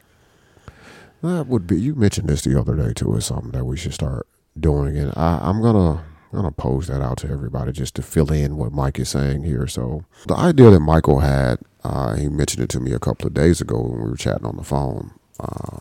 That 1.20 1.46
would 1.46 1.66
be 1.66 1.78
you 1.78 1.94
mentioned 1.94 2.30
this 2.30 2.40
the 2.40 2.58
other 2.58 2.76
day 2.76 2.94
too 2.94 3.14
is 3.14 3.26
something 3.26 3.50
that 3.50 3.66
we 3.66 3.76
should 3.76 3.92
start 3.92 4.26
doing 4.58 4.96
and 4.96 5.12
I, 5.14 5.40
I'm 5.42 5.60
gonna 5.60 6.02
I'm 6.32 6.44
to 6.44 6.50
pose 6.50 6.86
that 6.86 7.02
out 7.02 7.18
to 7.18 7.28
everybody 7.28 7.72
just 7.72 7.94
to 7.96 8.02
fill 8.02 8.32
in 8.32 8.56
what 8.56 8.72
Mike 8.72 8.98
is 8.98 9.10
saying 9.10 9.44
here. 9.44 9.68
So, 9.68 10.04
the 10.26 10.34
idea 10.34 10.70
that 10.70 10.80
Michael 10.80 11.20
had, 11.20 11.60
uh, 11.84 12.16
he 12.16 12.28
mentioned 12.28 12.64
it 12.64 12.70
to 12.70 12.80
me 12.80 12.92
a 12.92 12.98
couple 12.98 13.28
of 13.28 13.34
days 13.34 13.60
ago 13.60 13.80
when 13.80 14.02
we 14.02 14.10
were 14.10 14.16
chatting 14.16 14.44
on 14.44 14.56
the 14.56 14.64
phone, 14.64 15.12
uh, 15.38 15.78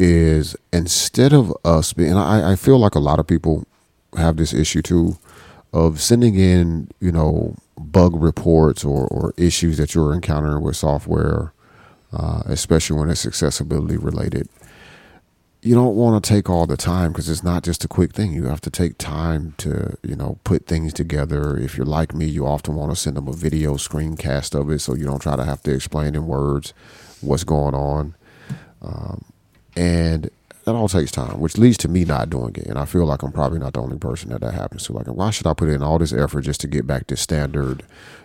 is 0.00 0.56
instead 0.72 1.32
of 1.32 1.52
us 1.64 1.92
being, 1.92 2.14
I, 2.14 2.52
I 2.52 2.56
feel 2.56 2.78
like 2.78 2.94
a 2.94 3.00
lot 3.00 3.18
of 3.18 3.26
people 3.26 3.66
have 4.16 4.36
this 4.36 4.52
issue 4.52 4.82
too 4.82 5.18
of 5.72 6.00
sending 6.00 6.34
in, 6.34 6.88
you 7.00 7.12
know, 7.12 7.54
bug 7.78 8.20
reports 8.20 8.84
or, 8.84 9.06
or 9.08 9.32
issues 9.36 9.76
that 9.76 9.94
you're 9.94 10.12
encountering 10.12 10.62
with 10.62 10.76
software, 10.76 11.52
uh, 12.12 12.42
especially 12.46 12.98
when 12.98 13.08
it's 13.08 13.26
accessibility 13.26 13.96
related 13.96 14.48
you 15.62 15.74
don't 15.74 15.94
want 15.94 16.22
to 16.22 16.28
take 16.28 16.48
all 16.48 16.66
the 16.66 16.76
time 16.76 17.12
because 17.12 17.28
it's 17.28 17.42
not 17.42 17.62
just 17.62 17.84
a 17.84 17.88
quick 17.88 18.12
thing. 18.12 18.32
You 18.32 18.46
have 18.46 18.62
to 18.62 18.70
take 18.70 18.96
time 18.96 19.54
to, 19.58 19.96
you 20.02 20.16
know, 20.16 20.38
put 20.44 20.66
things 20.66 20.92
together. 20.94 21.56
If 21.56 21.76
you're 21.76 21.86
like 21.86 22.14
me, 22.14 22.24
you 22.24 22.46
often 22.46 22.74
want 22.76 22.92
to 22.92 22.96
send 22.96 23.16
them 23.16 23.28
a 23.28 23.32
video 23.32 23.74
screencast 23.74 24.58
of 24.58 24.70
it 24.70 24.78
so 24.78 24.94
you 24.94 25.04
don't 25.04 25.20
try 25.20 25.36
to 25.36 25.44
have 25.44 25.62
to 25.64 25.74
explain 25.74 26.14
in 26.14 26.26
words 26.26 26.72
what's 27.20 27.44
going 27.44 27.74
on. 27.74 28.14
Um, 28.80 29.24
and 29.76 30.30
that 30.64 30.74
all 30.74 30.88
takes 30.88 31.10
time, 31.10 31.40
which 31.40 31.56
leads 31.56 31.78
to 31.78 31.88
me 31.88 32.04
not 32.04 32.30
doing 32.30 32.54
it. 32.56 32.66
And 32.66 32.78
I 32.78 32.84
feel 32.84 33.06
like 33.06 33.22
I'm 33.22 33.32
probably 33.32 33.58
not 33.58 33.72
the 33.72 33.80
only 33.80 33.98
person 33.98 34.30
that 34.30 34.40
that 34.42 34.54
happens 34.54 34.84
to. 34.84 34.92
Like, 34.92 35.06
why 35.06 35.30
should 35.30 35.46
I 35.46 35.54
put 35.54 35.68
in 35.68 35.82
all 35.82 35.98
this 35.98 36.12
effort 36.12 36.42
just 36.42 36.60
to 36.60 36.68
get 36.68 36.86
back 36.86 37.06
to 37.08 37.16
standard? 37.16 37.82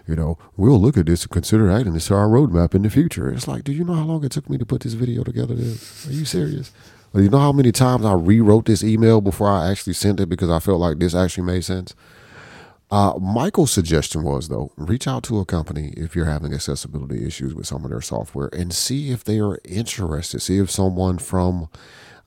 You 0.08 0.16
know, 0.16 0.38
we'll 0.58 0.80
look 0.80 0.98
at 0.98 1.06
this 1.06 1.24
and 1.24 1.32
consider 1.32 1.70
adding 1.70 1.94
this 1.94 2.08
to 2.08 2.16
our 2.16 2.28
roadmap 2.28 2.76
in 2.76 2.82
the 2.82 2.90
future. 2.90 3.32
It's 3.32 3.48
like, 3.48 3.64
do 3.64 3.72
you 3.72 3.84
know 3.84 3.94
how 3.94 4.04
long 4.04 4.24
it 4.24 4.32
took 4.32 4.50
me 4.50 4.58
to 4.58 4.66
put 4.66 4.82
this 4.82 4.94
video 4.94 5.24
together? 5.24 5.54
Are 5.56 6.12
you 6.12 6.26
serious? 6.26 6.72
You 7.14 7.30
know 7.30 7.40
how 7.40 7.54
many 7.54 7.72
times 7.72 8.06
I 8.06 8.14
rewrote 8.14 8.66
this 8.66 8.84
email 8.84 9.22
before 9.22 9.48
I 9.48 9.72
actually 9.72 9.94
sent 9.94 10.20
it 10.20 10.28
because 10.28 10.50
I 10.50 10.60
felt 10.60 10.82
like 10.82 11.00
this 11.00 11.16
actually 11.16 11.46
made 11.46 11.64
sense? 11.64 11.96
Uh, 12.96 13.20
Michael's 13.20 13.74
suggestion 13.74 14.24
was, 14.24 14.48
though, 14.48 14.72
reach 14.78 15.06
out 15.06 15.22
to 15.22 15.38
a 15.40 15.46
company 15.46 15.94
if 15.98 16.16
you're 16.16 16.24
having 16.24 16.54
accessibility 16.54 17.28
issues 17.28 17.54
with 17.54 17.68
some 17.68 17.84
of 17.84 17.92
their 17.92 18.00
software 18.00 18.50
and 18.54 18.74
see 18.74 19.12
if 19.12 19.22
they 19.22 19.38
are 19.38 19.60
interested. 19.66 20.42
See 20.42 20.60
if 20.60 20.72
someone 20.72 21.18
from 21.18 21.68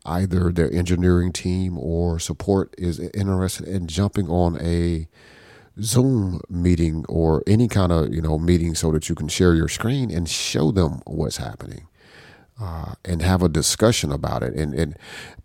either 0.04 0.52
their 0.52 0.70
engineering 0.70 1.33
team 1.33 1.78
or 1.78 2.18
support 2.18 2.74
is 2.76 3.00
interested 3.00 3.66
in 3.66 3.87
jumping 3.87 4.28
on 4.28 4.61
a 4.61 5.09
Zoom 5.81 6.42
meeting 6.50 7.07
or 7.09 7.42
any 7.46 7.66
kind 7.66 7.90
of 7.90 8.12
you 8.12 8.20
know 8.20 8.38
meeting 8.38 8.74
so 8.74 8.92
that 8.92 9.09
you 9.09 9.14
can 9.14 9.28
share 9.28 9.54
your 9.54 9.68
screen 9.68 10.11
and 10.11 10.28
show 10.28 10.70
them 10.70 11.00
what's 11.07 11.38
happening 11.38 11.88
uh, 12.61 12.94
and 13.05 13.23
have 13.23 13.42
a 13.42 13.49
discussion 13.49 14.11
about 14.11 14.42
it. 14.42 14.55
And, 14.55 14.75
and 14.75 14.97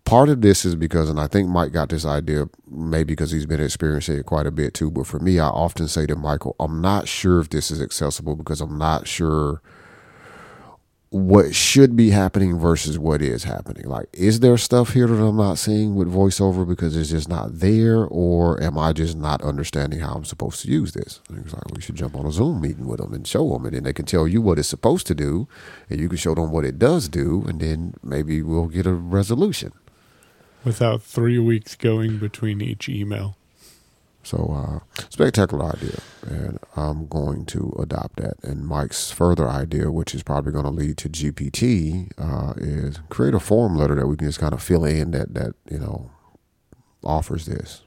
part 0.04 0.28
of 0.28 0.40
this 0.40 0.64
is 0.64 0.74
because, 0.74 1.08
and 1.08 1.20
I 1.20 1.26
think 1.26 1.48
Mike 1.48 1.72
got 1.72 1.88
this 1.88 2.04
idea 2.04 2.48
maybe 2.68 3.12
because 3.12 3.30
he's 3.30 3.46
been 3.46 3.62
experiencing 3.62 4.18
it 4.18 4.26
quite 4.26 4.46
a 4.46 4.50
bit 4.50 4.74
too. 4.74 4.90
But 4.90 5.06
for 5.06 5.18
me, 5.18 5.38
I 5.38 5.48
often 5.48 5.88
say 5.88 6.06
to 6.06 6.16
Michael, 6.16 6.56
I'm 6.58 6.80
not 6.80 7.08
sure 7.08 7.40
if 7.40 7.50
this 7.50 7.70
is 7.70 7.80
accessible 7.80 8.36
because 8.36 8.60
I'm 8.60 8.78
not 8.78 9.06
sure 9.06 9.62
what 11.14 11.54
should 11.54 11.94
be 11.94 12.10
happening 12.10 12.58
versus 12.58 12.98
what 12.98 13.22
is 13.22 13.44
happening. 13.44 13.84
Like, 13.86 14.08
is 14.12 14.40
there 14.40 14.58
stuff 14.58 14.94
here 14.94 15.06
that 15.06 15.22
I'm 15.22 15.36
not 15.36 15.58
seeing 15.58 15.94
with 15.94 16.12
voiceover 16.12 16.66
because 16.66 16.96
it's 16.96 17.10
just 17.10 17.28
not 17.28 17.60
there, 17.60 18.04
or 18.06 18.60
am 18.60 18.76
I 18.76 18.92
just 18.92 19.16
not 19.16 19.40
understanding 19.40 20.00
how 20.00 20.14
I'm 20.14 20.24
supposed 20.24 20.62
to 20.62 20.68
use 20.68 20.90
this? 20.90 21.20
And 21.28 21.38
he 21.38 21.44
was 21.44 21.52
like, 21.52 21.72
we 21.72 21.80
should 21.80 21.94
jump 21.94 22.16
on 22.16 22.26
a 22.26 22.32
Zoom 22.32 22.60
meeting 22.60 22.88
with 22.88 22.98
them 22.98 23.14
and 23.14 23.24
show 23.24 23.48
them, 23.52 23.64
and 23.64 23.76
then 23.76 23.84
they 23.84 23.92
can 23.92 24.06
tell 24.06 24.26
you 24.26 24.42
what 24.42 24.58
it's 24.58 24.66
supposed 24.66 25.06
to 25.06 25.14
do, 25.14 25.46
and 25.88 26.00
you 26.00 26.08
can 26.08 26.18
show 26.18 26.34
them 26.34 26.50
what 26.50 26.64
it 26.64 26.80
does 26.80 27.08
do, 27.08 27.44
and 27.46 27.60
then 27.60 27.94
maybe 28.02 28.42
we'll 28.42 28.66
get 28.66 28.84
a 28.84 28.92
resolution. 28.92 29.70
Without 30.64 31.00
three 31.00 31.38
weeks 31.38 31.76
going 31.76 32.18
between 32.18 32.60
each 32.60 32.88
email. 32.88 33.36
So, 34.24 34.80
uh, 34.98 35.02
spectacular 35.10 35.66
idea. 35.66 35.98
And 36.26 36.58
I'm 36.76 37.06
going 37.06 37.44
to 37.46 37.74
adopt 37.78 38.16
that. 38.16 38.42
And 38.42 38.66
Mike's 38.66 39.10
further 39.10 39.48
idea, 39.48 39.90
which 39.90 40.14
is 40.14 40.22
probably 40.22 40.52
going 40.52 40.64
to 40.64 40.70
lead 40.70 40.96
to 40.98 41.08
GPT, 41.08 42.10
uh, 42.18 42.54
is 42.56 43.00
create 43.10 43.34
a 43.34 43.40
form 43.40 43.76
letter 43.76 43.94
that 43.94 44.06
we 44.06 44.16
can 44.16 44.26
just 44.26 44.40
kind 44.40 44.54
of 44.54 44.62
fill 44.62 44.84
in 44.84 45.10
that, 45.12 45.34
that 45.34 45.54
you 45.70 45.78
know, 45.78 46.10
offers 47.04 47.46
this. 47.46 47.82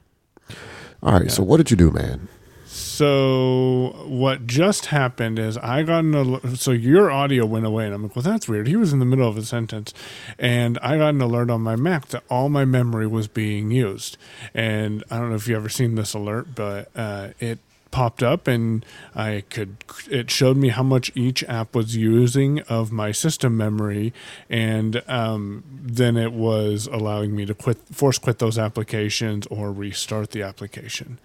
All 1.02 1.12
right. 1.12 1.24
Yeah. 1.24 1.30
So, 1.30 1.42
what 1.42 1.58
did 1.58 1.70
you 1.70 1.76
do, 1.76 1.90
man? 1.90 2.28
So 2.70 4.04
what 4.06 4.46
just 4.46 4.86
happened 4.86 5.38
is 5.38 5.56
I 5.56 5.82
got 5.84 6.00
an 6.00 6.14
alert. 6.14 6.58
So 6.58 6.70
your 6.72 7.10
audio 7.10 7.46
went 7.46 7.64
away, 7.64 7.86
and 7.86 7.94
I'm 7.94 8.02
like, 8.02 8.14
well, 8.14 8.22
that's 8.22 8.46
weird. 8.46 8.68
He 8.68 8.76
was 8.76 8.92
in 8.92 8.98
the 8.98 9.06
middle 9.06 9.26
of 9.26 9.38
a 9.38 9.42
sentence, 9.42 9.94
and 10.38 10.78
I 10.82 10.98
got 10.98 11.10
an 11.10 11.22
alert 11.22 11.48
on 11.48 11.62
my 11.62 11.76
Mac 11.76 12.08
that 12.08 12.24
all 12.28 12.50
my 12.50 12.66
memory 12.66 13.06
was 13.06 13.26
being 13.26 13.70
used. 13.70 14.18
And 14.52 15.02
I 15.10 15.16
don't 15.16 15.30
know 15.30 15.36
if 15.36 15.48
you 15.48 15.56
ever 15.56 15.70
seen 15.70 15.94
this 15.94 16.12
alert, 16.12 16.54
but 16.54 16.90
uh, 16.94 17.28
it 17.40 17.58
popped 17.90 18.22
up 18.22 18.46
and 18.46 18.84
I 19.14 19.44
could 19.48 19.76
it 20.10 20.30
showed 20.30 20.58
me 20.58 20.68
how 20.68 20.82
much 20.82 21.10
each 21.14 21.42
app 21.44 21.74
was 21.74 21.96
using 21.96 22.60
of 22.68 22.92
my 22.92 23.12
system 23.12 23.56
memory 23.56 24.12
and 24.50 25.02
um, 25.08 25.64
then 25.70 26.18
it 26.18 26.32
was 26.32 26.86
allowing 26.86 27.34
me 27.34 27.46
to 27.46 27.54
quit 27.54 27.78
force 27.90 28.18
quit 28.18 28.40
those 28.40 28.58
applications 28.58 29.46
or 29.46 29.72
restart 29.72 30.32
the 30.32 30.42
application. 30.42 31.18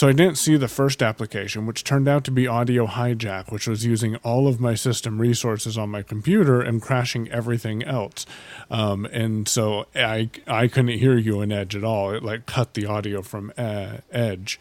So 0.00 0.08
I 0.08 0.12
didn't 0.12 0.38
see 0.38 0.56
the 0.56 0.66
first 0.66 1.02
application, 1.02 1.66
which 1.66 1.84
turned 1.84 2.08
out 2.08 2.24
to 2.24 2.30
be 2.30 2.46
Audio 2.46 2.86
Hijack, 2.86 3.52
which 3.52 3.68
was 3.68 3.84
using 3.84 4.16
all 4.24 4.48
of 4.48 4.58
my 4.58 4.74
system 4.74 5.20
resources 5.20 5.76
on 5.76 5.90
my 5.90 6.00
computer 6.00 6.62
and 6.62 6.80
crashing 6.80 7.30
everything 7.30 7.82
else. 7.82 8.24
Um, 8.70 9.04
and 9.04 9.46
so 9.46 9.84
I 9.94 10.30
I 10.46 10.68
couldn't 10.68 10.98
hear 10.98 11.18
you 11.18 11.42
in 11.42 11.52
Edge 11.52 11.76
at 11.76 11.84
all. 11.84 12.14
It 12.14 12.22
like 12.22 12.46
cut 12.46 12.72
the 12.72 12.86
audio 12.86 13.20
from 13.20 13.52
uh, 13.58 13.98
Edge 14.10 14.58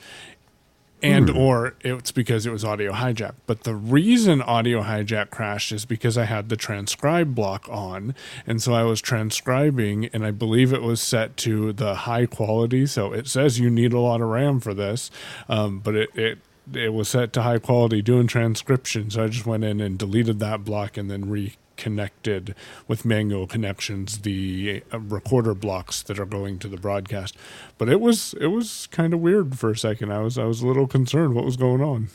and 1.02 1.30
hmm. 1.30 1.38
or 1.38 1.76
it's 1.82 2.12
because 2.12 2.46
it 2.46 2.52
was 2.52 2.66
audio 2.66 2.92
hijack. 2.92 3.34
But 3.48 3.64
the 3.64 3.76
reason 3.76 4.42
audio 4.42 4.84
hijack 4.84 5.30
crashed 5.30 5.72
is 5.72 5.86
because 5.86 6.18
i 6.18 6.26
had 6.26 6.50
the 6.50 6.56
transcribe 6.56 7.36
block 7.36 7.68
on. 7.70 8.16
And 8.46 8.62
so 8.62 8.74
i 8.74 8.84
was 8.84 9.02
transcribing 9.02 10.06
and 10.08 10.26
i 10.26 10.32
believe 10.32 10.74
it 10.74 10.82
was 10.82 11.02
set 11.02 11.38
to 11.38 11.74
the 11.74 11.96
high 11.96 12.26
quality. 12.26 12.86
So 12.86 13.14
it 13.14 13.28
says 13.28 13.60
you 13.60 13.70
need 13.70 13.94
a 13.94 14.00
lot 14.00 14.22
of 14.22 14.28
ram 14.28 14.60
for 14.60 14.74
this 14.74 15.12
um, 15.48 15.80
but 15.80 15.96
it, 15.96 16.10
it 16.16 16.40
it 16.72 16.94
was 16.94 17.10
set 17.10 17.34
to 17.34 17.42
high 17.42 17.58
quality 17.60 18.02
doing 18.02 18.28
transcription. 18.28 19.10
So 19.10 19.24
i 19.24 19.28
just 19.28 19.46
went 19.46 19.64
in 19.64 19.80
and 19.80 19.98
deleted 19.98 20.40
that 20.40 20.64
block 20.64 20.98
and 20.98 21.10
then 21.10 21.30
re 21.30 21.56
connected 21.80 22.54
with 22.88 23.06
manual 23.06 23.48
connections 23.48 24.20
the 24.20 24.84
uh, 24.94 25.00
recorder 25.00 25.56
blocks 25.56 26.04
that 26.04 26.20
are 26.20 26.26
going 26.26 26.60
to 26.60 26.68
the 26.68 26.78
broadcast. 26.78 27.36
But 27.78 27.90
it 27.90 28.00
was 28.00 28.36
it 28.40 28.48
was 28.48 28.88
kind 28.92 29.14
of 29.14 29.22
weird 29.22 29.58
for 29.58 29.72
a 29.72 29.78
second. 29.78 30.12
I 30.12 30.20
was 30.20 30.38
I 30.38 30.44
was 30.44 30.62
a 30.62 30.68
little 30.68 30.86
concerned 30.88 31.34
what 31.34 31.46
was 31.46 31.58
going 31.58 31.82
on. 31.82 32.10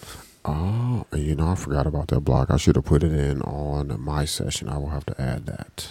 Oh, 0.45 1.07
you 1.15 1.35
know, 1.35 1.49
I 1.49 1.55
forgot 1.55 1.87
about 1.87 2.09
that 2.09 2.21
block. 2.21 2.51
I 2.51 2.59
should 2.59 2.77
have 2.77 2.85
put 2.85 3.03
it 3.03 3.13
in 3.13 3.41
on 3.43 3.99
my 3.99 4.27
session. 4.27 4.69
I 4.69 4.77
will 4.77 4.91
have 4.91 5.07
to 5.07 5.21
add 5.21 5.47
that. 5.47 5.89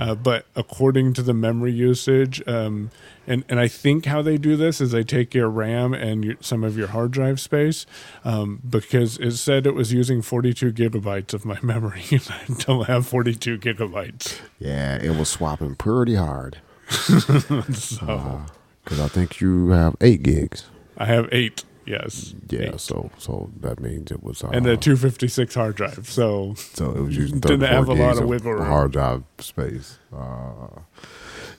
Uh, 0.00 0.14
but 0.14 0.46
according 0.56 1.12
to 1.12 1.22
the 1.22 1.34
memory 1.34 1.72
usage, 1.72 2.42
um, 2.48 2.90
and 3.26 3.44
and 3.50 3.60
I 3.60 3.68
think 3.68 4.06
how 4.06 4.22
they 4.22 4.38
do 4.38 4.56
this 4.56 4.80
is 4.80 4.92
they 4.92 5.04
take 5.04 5.34
your 5.34 5.50
RAM 5.50 5.92
and 5.92 6.24
your, 6.24 6.36
some 6.40 6.64
of 6.64 6.78
your 6.78 6.88
hard 6.88 7.10
drive 7.10 7.38
space, 7.38 7.84
um, 8.24 8.62
because 8.66 9.18
it 9.18 9.32
said 9.32 9.66
it 9.66 9.74
was 9.74 9.92
using 9.92 10.22
42 10.22 10.72
gigabytes 10.72 11.34
of 11.34 11.44
my 11.44 11.58
memory, 11.62 12.02
and 12.10 12.26
I 12.30 12.54
don't 12.60 12.86
have 12.86 13.06
42 13.06 13.58
gigabytes. 13.58 14.40
Yeah, 14.58 14.96
it 14.96 15.16
was 15.16 15.28
swapping 15.28 15.74
pretty 15.74 16.14
hard. 16.14 16.56
so, 16.88 18.42
because 18.82 19.00
uh, 19.00 19.04
I 19.04 19.08
think 19.08 19.42
you 19.42 19.68
have 19.68 19.96
eight 20.00 20.22
gigs. 20.22 20.64
I 20.96 21.04
have 21.04 21.28
eight. 21.30 21.64
Yes. 21.90 22.34
Yeah, 22.48 22.60
Eight. 22.74 22.80
so 22.80 23.10
so 23.18 23.50
that 23.60 23.80
means 23.80 24.10
it 24.12 24.22
was 24.22 24.44
uh, 24.44 24.48
and 24.52 24.66
a 24.66 24.76
256 24.76 25.54
hard 25.54 25.74
drive. 25.76 26.08
So 26.08 26.54
so 26.56 26.92
it 26.92 27.00
was 27.02 27.16
using 27.16 27.40
didn't 27.40 27.60
34 27.60 27.76
have 27.76 27.88
a 27.88 27.94
lot 27.94 28.18
of 28.22 28.28
wiggle 28.28 28.52
room. 28.52 28.66
hard 28.66 28.92
drive 28.92 29.24
space. 29.38 29.98
Uh, 30.16 30.80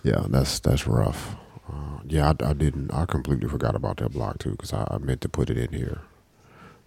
yeah, 0.04 0.26
that's 0.30 0.60
that's 0.60 0.88
rough. 0.88 1.36
Uh, 1.72 2.00
yeah, 2.08 2.34
I, 2.40 2.50
I 2.50 2.54
didn't. 2.54 2.92
I 2.94 3.06
completely 3.06 3.50
forgot 3.50 3.76
about 3.76 3.98
that 3.98 4.12
block 4.14 4.40
too 4.40 4.52
because 4.52 4.74
I, 4.74 4.88
I 4.90 4.98
meant 5.00 5.22
to 5.22 5.30
put 5.30 5.50
it 5.50 5.58
in 5.58 5.72
here 5.74 6.02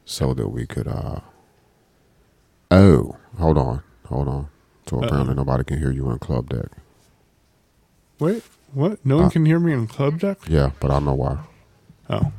so 0.04 0.34
that 0.34 0.48
we 0.48 0.66
could. 0.66 0.88
uh 0.88 1.20
Oh, 2.70 3.16
hold 3.38 3.58
on, 3.58 3.82
hold 4.06 4.28
on. 4.28 4.48
So 4.88 5.02
apparently 5.02 5.34
nobody 5.34 5.64
can 5.64 5.78
hear 5.78 5.90
you 5.92 6.10
in 6.10 6.18
Clubdeck. 6.18 6.68
wait, 8.18 8.42
what? 8.72 9.04
No 9.04 9.16
one 9.16 9.24
Uh, 9.26 9.30
can 9.30 9.46
hear 9.46 9.58
me 9.60 9.72
in 9.72 9.86
Clubdeck. 9.86 10.36
Yeah, 10.48 10.70
but 10.80 10.90
I 10.90 10.94
don't 10.94 11.04
know 11.06 11.14
why. 11.14 11.38
Oh. 12.10 12.32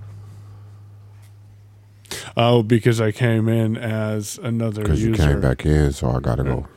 Oh, 2.37 2.63
because 2.63 2.99
I 2.99 3.11
came 3.11 3.47
in 3.47 3.77
as 3.77 4.37
another 4.43 4.81
Because 4.81 5.01
user. 5.03 5.21
you 5.23 5.29
came 5.29 5.41
back 5.41 5.65
in, 5.65 5.93
so 5.93 6.09
I 6.09 6.19
gotta 6.19 6.43
go 6.43 6.67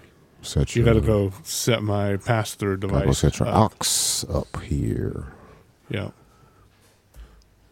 set 0.42 0.77
You 0.77 0.85
your. 0.85 0.94
got 0.94 1.01
to 1.01 1.07
go 1.07 1.33
set 1.42 1.83
my 1.83 2.16
pass 2.16 2.55
through 2.55 2.77
Gotta 2.77 2.92
device. 2.92 3.07
go 3.07 3.12
set 3.12 3.38
your 3.40 3.49
up. 3.49 3.75
aux 3.81 4.38
up 4.38 4.62
here. 4.62 5.33
Yeah. 5.90 6.11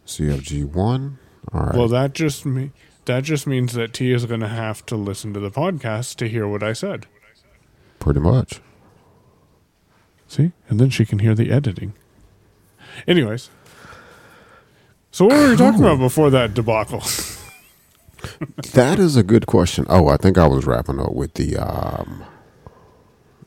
CFG 0.05 0.65
one. 0.65 1.17
All 1.53 1.61
right. 1.67 1.75
Well, 1.75 1.87
that 1.89 2.13
just 2.13 2.45
me. 2.45 2.71
That 3.05 3.23
just 3.23 3.47
means 3.47 3.71
that 3.73 3.93
T 3.93 4.11
is 4.11 4.25
going 4.25 4.41
to 4.41 4.49
have 4.49 4.85
to 4.87 4.97
listen 4.97 5.33
to 5.33 5.39
the 5.39 5.49
podcast 5.51 6.17
to 6.17 6.27
hear 6.27 6.45
what 6.47 6.61
I 6.61 6.73
said. 6.73 7.05
Pretty 7.99 8.19
much. 8.19 8.59
See, 10.27 10.51
and 10.67 10.77
then 10.77 10.89
she 10.89 11.05
can 11.05 11.19
hear 11.19 11.33
the 11.33 11.51
editing. 11.51 11.93
Anyways, 13.07 13.49
so 15.09 15.25
what 15.25 15.37
were 15.37 15.49
we 15.51 15.55
talking 15.55 15.79
about 15.79 15.99
before 15.99 16.29
that 16.31 16.53
debacle? 16.53 17.01
That 18.73 18.99
is 18.99 19.15
a 19.15 19.23
good 19.23 19.45
question. 19.47 19.85
Oh, 19.89 20.07
I 20.07 20.17
think 20.17 20.37
I 20.37 20.47
was 20.47 20.65
wrapping 20.65 20.99
up 20.99 21.13
with 21.13 21.33
the 21.35 21.57
um 21.57 22.23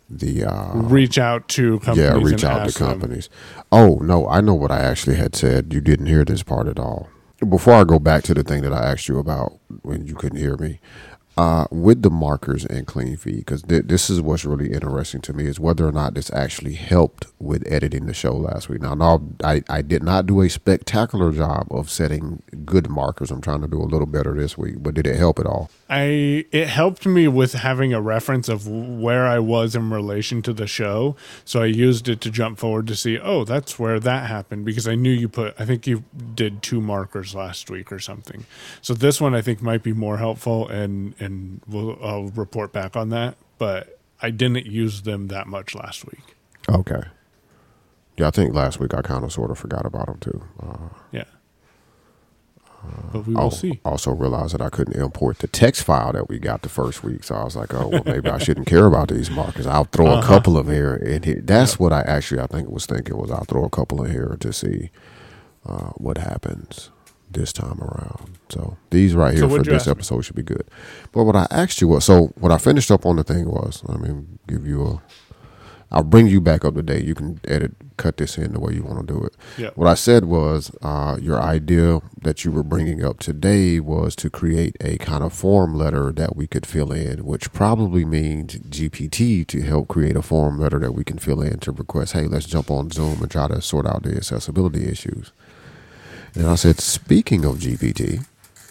the 0.08 0.44
uh 0.44 0.72
reach 0.74 1.18
out 1.18 1.48
to 1.48 1.78
companies. 1.80 2.10
yeah, 2.10 2.14
reach 2.16 2.42
and 2.42 2.44
out 2.44 2.54
to 2.58 2.62
ask 2.62 2.78
them. 2.78 2.88
companies. 2.88 3.28
Oh, 3.70 3.96
no, 3.96 4.28
I 4.28 4.40
know 4.40 4.54
what 4.54 4.70
I 4.70 4.80
actually 4.80 5.16
had 5.16 5.36
said. 5.36 5.72
You 5.72 5.80
didn't 5.80 6.06
hear 6.06 6.24
this 6.24 6.42
part 6.42 6.66
at 6.66 6.78
all. 6.78 7.08
Before 7.48 7.74
I 7.74 7.84
go 7.84 7.98
back 7.98 8.22
to 8.24 8.34
the 8.34 8.42
thing 8.42 8.62
that 8.62 8.72
I 8.72 8.90
asked 8.92 9.08
you 9.08 9.18
about 9.18 9.58
when 9.82 10.06
you 10.06 10.14
couldn't 10.14 10.38
hear 10.38 10.56
me, 10.56 10.80
uh, 11.40 11.64
with 11.70 12.02
the 12.02 12.10
markers 12.10 12.66
and 12.66 12.86
clean 12.86 13.16
feed, 13.16 13.38
because 13.38 13.62
th- 13.62 13.84
this 13.86 14.10
is 14.10 14.20
what's 14.20 14.44
really 14.44 14.70
interesting 14.72 15.22
to 15.22 15.32
me 15.32 15.46
is 15.46 15.58
whether 15.58 15.88
or 15.88 15.92
not 15.92 16.12
this 16.12 16.30
actually 16.32 16.74
helped 16.74 17.24
with 17.38 17.66
editing 17.66 18.04
the 18.04 18.12
show 18.12 18.36
last 18.36 18.68
week. 18.68 18.82
Now, 18.82 18.94
no, 18.94 19.32
I, 19.42 19.62
I 19.66 19.80
did 19.80 20.02
not 20.02 20.26
do 20.26 20.42
a 20.42 20.50
spectacular 20.50 21.32
job 21.32 21.66
of 21.70 21.88
setting 21.88 22.42
good 22.66 22.90
markers. 22.90 23.30
I'm 23.30 23.40
trying 23.40 23.62
to 23.62 23.68
do 23.68 23.80
a 23.80 23.88
little 23.92 24.06
better 24.06 24.34
this 24.34 24.58
week, 24.58 24.82
but 24.82 24.92
did 24.92 25.06
it 25.06 25.16
help 25.16 25.38
at 25.38 25.46
all? 25.46 25.70
I 25.90 26.46
it 26.52 26.68
helped 26.68 27.04
me 27.04 27.26
with 27.26 27.52
having 27.54 27.92
a 27.92 28.00
reference 28.00 28.48
of 28.48 28.68
where 28.68 29.26
I 29.26 29.40
was 29.40 29.74
in 29.74 29.90
relation 29.90 30.40
to 30.42 30.52
the 30.52 30.68
show, 30.68 31.16
so 31.44 31.62
I 31.62 31.66
used 31.66 32.08
it 32.08 32.20
to 32.20 32.30
jump 32.30 32.58
forward 32.60 32.86
to 32.86 32.94
see. 32.94 33.18
Oh, 33.18 33.42
that's 33.44 33.76
where 33.76 33.98
that 33.98 34.28
happened 34.28 34.64
because 34.64 34.86
I 34.86 34.94
knew 34.94 35.10
you 35.10 35.28
put. 35.28 35.60
I 35.60 35.64
think 35.64 35.88
you 35.88 36.04
did 36.34 36.62
two 36.62 36.80
markers 36.80 37.34
last 37.34 37.70
week 37.70 37.90
or 37.90 37.98
something. 37.98 38.46
So 38.80 38.94
this 38.94 39.20
one 39.20 39.34
I 39.34 39.42
think 39.42 39.60
might 39.62 39.82
be 39.82 39.92
more 39.92 40.18
helpful, 40.18 40.68
and 40.68 41.14
and 41.18 41.60
we'll 41.66 41.98
I'll 42.00 42.28
report 42.28 42.72
back 42.72 42.96
on 42.96 43.08
that. 43.08 43.36
But 43.58 43.98
I 44.22 44.30
didn't 44.30 44.66
use 44.66 45.02
them 45.02 45.26
that 45.26 45.48
much 45.48 45.74
last 45.74 46.06
week. 46.06 46.36
Okay. 46.68 47.02
Yeah, 48.16 48.28
I 48.28 48.30
think 48.30 48.54
last 48.54 48.78
week 48.78 48.94
I 48.94 49.02
kind 49.02 49.24
of 49.24 49.32
sort 49.32 49.50
of 49.50 49.58
forgot 49.58 49.84
about 49.86 50.06
them 50.06 50.18
too. 50.20 50.42
Uh, 50.62 50.88
Yeah. 51.10 51.24
But 53.12 53.26
we 53.26 53.34
will 53.34 53.40
I'll 53.40 53.50
see. 53.50 53.80
Also 53.84 54.12
realized 54.12 54.54
that 54.54 54.62
I 54.62 54.70
couldn't 54.70 54.96
import 54.96 55.38
the 55.38 55.46
text 55.48 55.82
file 55.84 56.12
that 56.12 56.28
we 56.28 56.38
got 56.38 56.62
the 56.62 56.68
first 56.68 57.02
week, 57.04 57.24
so 57.24 57.34
I 57.34 57.44
was 57.44 57.56
like, 57.56 57.74
"Oh, 57.74 57.88
well, 57.88 58.02
maybe 58.06 58.30
I 58.30 58.38
shouldn't 58.38 58.66
care 58.66 58.86
about 58.86 59.08
these 59.08 59.30
markers. 59.30 59.66
I'll 59.66 59.84
throw 59.84 60.06
a 60.06 60.10
Uh-huh. 60.18 60.26
couple 60.26 60.56
of 60.56 60.66
here 60.68 60.94
and 60.94 61.24
here." 61.24 61.40
That's 61.42 61.78
what 61.78 61.92
I 61.92 62.00
actually, 62.02 62.40
I 62.40 62.46
think, 62.46 62.68
was 62.70 62.86
thinking 62.86 63.16
was 63.16 63.30
I'll 63.30 63.44
throw 63.44 63.64
a 63.64 63.70
couple 63.70 64.02
in 64.04 64.10
here 64.10 64.36
to 64.40 64.52
see 64.52 64.90
uh, 65.66 65.90
what 65.96 66.18
happens 66.18 66.90
this 67.30 67.52
time 67.52 67.80
around. 67.80 68.38
So 68.48 68.76
these 68.90 69.14
right 69.14 69.36
So 69.38 69.46
here 69.48 69.58
for 69.58 69.62
this 69.64 69.82
ask 69.82 69.86
me? 69.86 69.90
episode 69.92 70.20
should 70.24 70.36
be 70.36 70.42
good. 70.42 70.64
But 71.12 71.24
what 71.24 71.36
I 71.36 71.46
asked 71.50 71.80
you 71.80 71.88
was, 71.88 72.04
so 72.04 72.32
what 72.38 72.50
I 72.50 72.58
finished 72.58 72.90
up 72.90 73.04
on 73.06 73.16
the 73.16 73.24
thing 73.24 73.48
was, 73.48 73.82
let 73.86 74.00
me 74.00 74.24
give 74.48 74.66
you 74.66 74.82
a. 74.86 75.02
I'll 75.92 76.04
bring 76.04 76.28
you 76.28 76.40
back 76.40 76.64
up 76.64 76.74
to 76.74 76.82
date. 76.82 77.04
You 77.04 77.14
can 77.14 77.40
edit, 77.48 77.72
cut 77.96 78.16
this 78.16 78.38
in 78.38 78.52
the 78.52 78.60
way 78.60 78.74
you 78.74 78.84
want 78.84 79.06
to 79.06 79.12
do 79.12 79.24
it. 79.24 79.34
Yeah. 79.58 79.70
What 79.74 79.88
I 79.88 79.94
said 79.94 80.24
was 80.24 80.70
uh, 80.82 81.18
your 81.20 81.40
idea 81.40 82.00
that 82.22 82.44
you 82.44 82.52
were 82.52 82.62
bringing 82.62 83.04
up 83.04 83.18
today 83.18 83.80
was 83.80 84.14
to 84.16 84.30
create 84.30 84.76
a 84.80 84.98
kind 84.98 85.24
of 85.24 85.32
form 85.32 85.74
letter 85.74 86.12
that 86.12 86.36
we 86.36 86.46
could 86.46 86.64
fill 86.64 86.92
in, 86.92 87.24
which 87.24 87.52
probably 87.52 88.04
means 88.04 88.54
GPT 88.60 89.44
to 89.48 89.62
help 89.62 89.88
create 89.88 90.16
a 90.16 90.22
form 90.22 90.60
letter 90.60 90.78
that 90.78 90.92
we 90.92 91.02
can 91.02 91.18
fill 91.18 91.42
in 91.42 91.58
to 91.60 91.72
request, 91.72 92.12
hey, 92.12 92.26
let's 92.28 92.46
jump 92.46 92.70
on 92.70 92.90
Zoom 92.90 93.20
and 93.20 93.30
try 93.30 93.48
to 93.48 93.60
sort 93.60 93.86
out 93.86 94.04
the 94.04 94.16
accessibility 94.16 94.88
issues. 94.88 95.32
And 96.34 96.46
I 96.46 96.54
said, 96.54 96.78
speaking 96.78 97.44
of 97.44 97.56
GPT, 97.56 98.24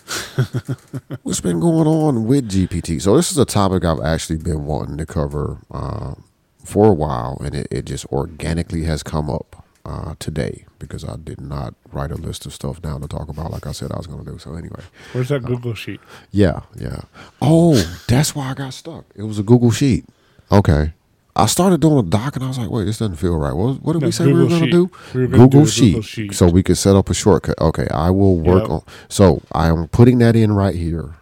what's 1.23 1.41
been 1.41 1.59
going 1.59 1.87
on 1.87 2.25
with 2.25 2.49
GPT? 2.49 3.01
So 3.01 3.17
this 3.17 3.29
is 3.29 3.37
a 3.37 3.45
topic 3.45 3.83
I've 3.83 3.99
actually 3.99 4.37
been 4.37 4.65
wanting 4.65 4.97
to 4.97 5.05
cover 5.05 5.59
uh, 5.69 6.15
for 6.63 6.87
a 6.87 6.93
while, 6.93 7.37
and 7.43 7.55
it, 7.55 7.67
it 7.71 7.85
just 7.85 8.05
organically 8.07 8.83
has 8.83 9.03
come 9.03 9.29
up 9.29 9.65
uh, 9.85 10.15
today 10.19 10.65
because 10.77 11.03
I 11.03 11.15
did 11.17 11.41
not 11.41 11.73
write 11.91 12.11
a 12.11 12.15
list 12.15 12.45
of 12.45 12.53
stuff 12.53 12.81
down 12.81 13.01
to 13.01 13.07
talk 13.07 13.27
about, 13.29 13.51
like 13.51 13.65
I 13.67 13.71
said 13.71 13.91
I 13.91 13.97
was 13.97 14.07
going 14.07 14.23
to 14.23 14.31
do. 14.31 14.37
So 14.37 14.53
anyway, 14.55 14.81
Where's 15.13 15.29
that 15.29 15.43
Google 15.43 15.73
sheet? 15.73 15.99
yeah, 16.31 16.61
yeah. 16.75 17.01
Oh, 17.41 17.97
that's 18.07 18.35
why 18.35 18.51
I 18.51 18.53
got 18.53 18.73
stuck. 18.73 19.05
It 19.15 19.23
was 19.23 19.39
a 19.39 19.43
Google 19.43 19.71
sheet. 19.71 20.05
Okay. 20.51 20.93
I 21.35 21.45
started 21.45 21.79
doing 21.79 21.97
a 21.97 22.03
doc 22.03 22.35
and 22.35 22.43
I 22.43 22.49
was 22.49 22.57
like, 22.57 22.69
wait, 22.69 22.83
this 22.85 22.97
doesn't 22.97 23.15
feel 23.15 23.37
right. 23.37 23.53
What, 23.53 23.81
what 23.81 23.93
did 23.93 24.01
No, 24.01 24.07
we 24.07 24.11
say 24.11 24.25
we 24.25 24.33
were 24.33 24.47
going 24.49 24.65
to 24.65 24.71
do? 24.71 24.91
We 25.13 25.27
Google, 25.27 25.47
do 25.63 25.65
sheet, 25.67 25.85
Google 25.91 26.01
Sheet. 26.01 26.33
So 26.33 26.47
we 26.49 26.63
could 26.63 26.77
set 26.77 26.95
up 26.97 27.09
a 27.09 27.13
shortcut. 27.13 27.59
Okay, 27.61 27.87
I 27.91 28.09
will 28.09 28.37
work 28.37 28.63
Yep. 28.63 28.69
on. 28.71 28.81
So 29.07 29.41
I 29.53 29.67
am 29.67 29.87
putting 29.87 30.17
that 30.19 30.35
in 30.35 30.51
right 30.51 30.75
here 30.75 31.15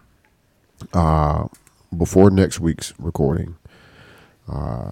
uh, 0.94 1.48
before 1.96 2.30
next 2.32 2.60
week's 2.60 2.94
recording. 3.00 3.58
Uh, 4.52 4.92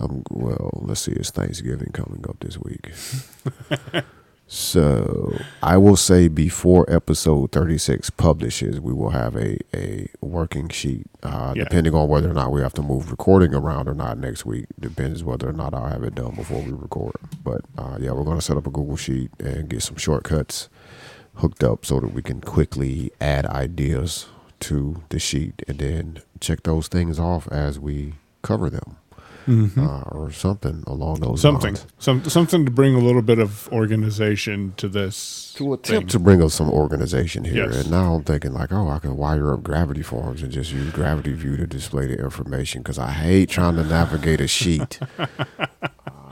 um, 0.00 0.22
well, 0.30 0.80
let's 0.82 1.00
see, 1.02 1.12
it's 1.12 1.30
Thanksgiving 1.30 1.90
coming 1.92 2.24
up 2.28 2.38
this 2.40 2.58
week. 2.58 2.92
So 4.46 5.34
I 5.62 5.78
will 5.78 5.96
say 5.96 6.28
before 6.28 6.84
episode 6.92 7.50
36 7.52 8.10
publishes, 8.10 8.78
we 8.78 8.92
will 8.92 9.10
have 9.10 9.36
a, 9.36 9.58
a 9.74 10.08
working 10.20 10.68
sheet. 10.68 11.06
Uh, 11.22 11.54
Yeah. 11.56 11.64
Depending 11.64 11.94
on 11.94 12.08
whether 12.08 12.30
or 12.30 12.34
not 12.34 12.52
we 12.52 12.60
have 12.60 12.74
to 12.74 12.82
move 12.82 13.10
recording 13.10 13.54
around 13.54 13.88
or 13.88 13.94
not 13.94 14.18
next 14.18 14.44
week, 14.44 14.66
depends 14.78 15.24
whether 15.24 15.48
or 15.48 15.52
not 15.54 15.72
I'll 15.72 15.88
have 15.88 16.02
it 16.04 16.14
done 16.14 16.34
before 16.34 16.60
we 16.60 16.72
record. 16.72 17.14
But 17.42 17.62
uh, 17.78 17.96
yeah, 17.98 18.12
we're 18.12 18.24
going 18.24 18.36
to 18.38 18.44
set 18.44 18.58
up 18.58 18.66
a 18.66 18.70
Google 18.70 18.96
sheet 18.98 19.30
and 19.40 19.68
get 19.70 19.82
some 19.82 19.96
shortcuts 19.96 20.68
hooked 21.36 21.64
up 21.64 21.86
so 21.86 21.98
that 22.00 22.12
we 22.12 22.20
can 22.22 22.40
quickly 22.42 23.12
add 23.22 23.46
ideas 23.46 24.26
to 24.60 25.02
the 25.08 25.18
sheet 25.18 25.62
and 25.66 25.78
then 25.78 26.18
check 26.40 26.62
those 26.64 26.86
things 26.88 27.18
off 27.18 27.48
as 27.48 27.78
we 27.80 28.14
cover 28.42 28.68
them 28.70 28.98
uh, 29.48 30.02
or 30.12 30.30
something 30.32 30.82
along 30.86 31.20
those 31.20 31.40
Something, 31.40 31.74
lines. 31.74 31.86
some 31.98 32.24
something 32.28 32.64
to 32.64 32.70
bring 32.70 32.94
a 32.94 32.98
little 32.98 33.22
bit 33.22 33.38
of 33.38 33.68
organization 33.72 34.74
to 34.76 34.88
this. 34.88 35.43
To 35.54 35.72
attempt 35.74 36.10
to 36.12 36.18
bring 36.18 36.42
us 36.42 36.54
some 36.54 36.70
organization 36.70 37.44
here. 37.44 37.66
Yes. 37.66 37.82
And 37.82 37.90
now 37.90 38.14
I'm 38.14 38.24
thinking 38.24 38.52
like, 38.52 38.72
oh, 38.72 38.88
I 38.88 38.98
can 38.98 39.16
wire 39.16 39.52
up 39.52 39.62
Gravity 39.62 40.02
Forms 40.02 40.42
and 40.42 40.52
just 40.52 40.72
use 40.72 40.90
Gravity 40.92 41.32
View 41.32 41.56
to 41.56 41.66
display 41.66 42.06
the 42.06 42.18
information 42.18 42.82
because 42.82 42.98
I 42.98 43.10
hate 43.10 43.50
trying 43.50 43.76
to 43.76 43.84
navigate 43.84 44.40
a 44.40 44.48
sheet. 44.48 45.00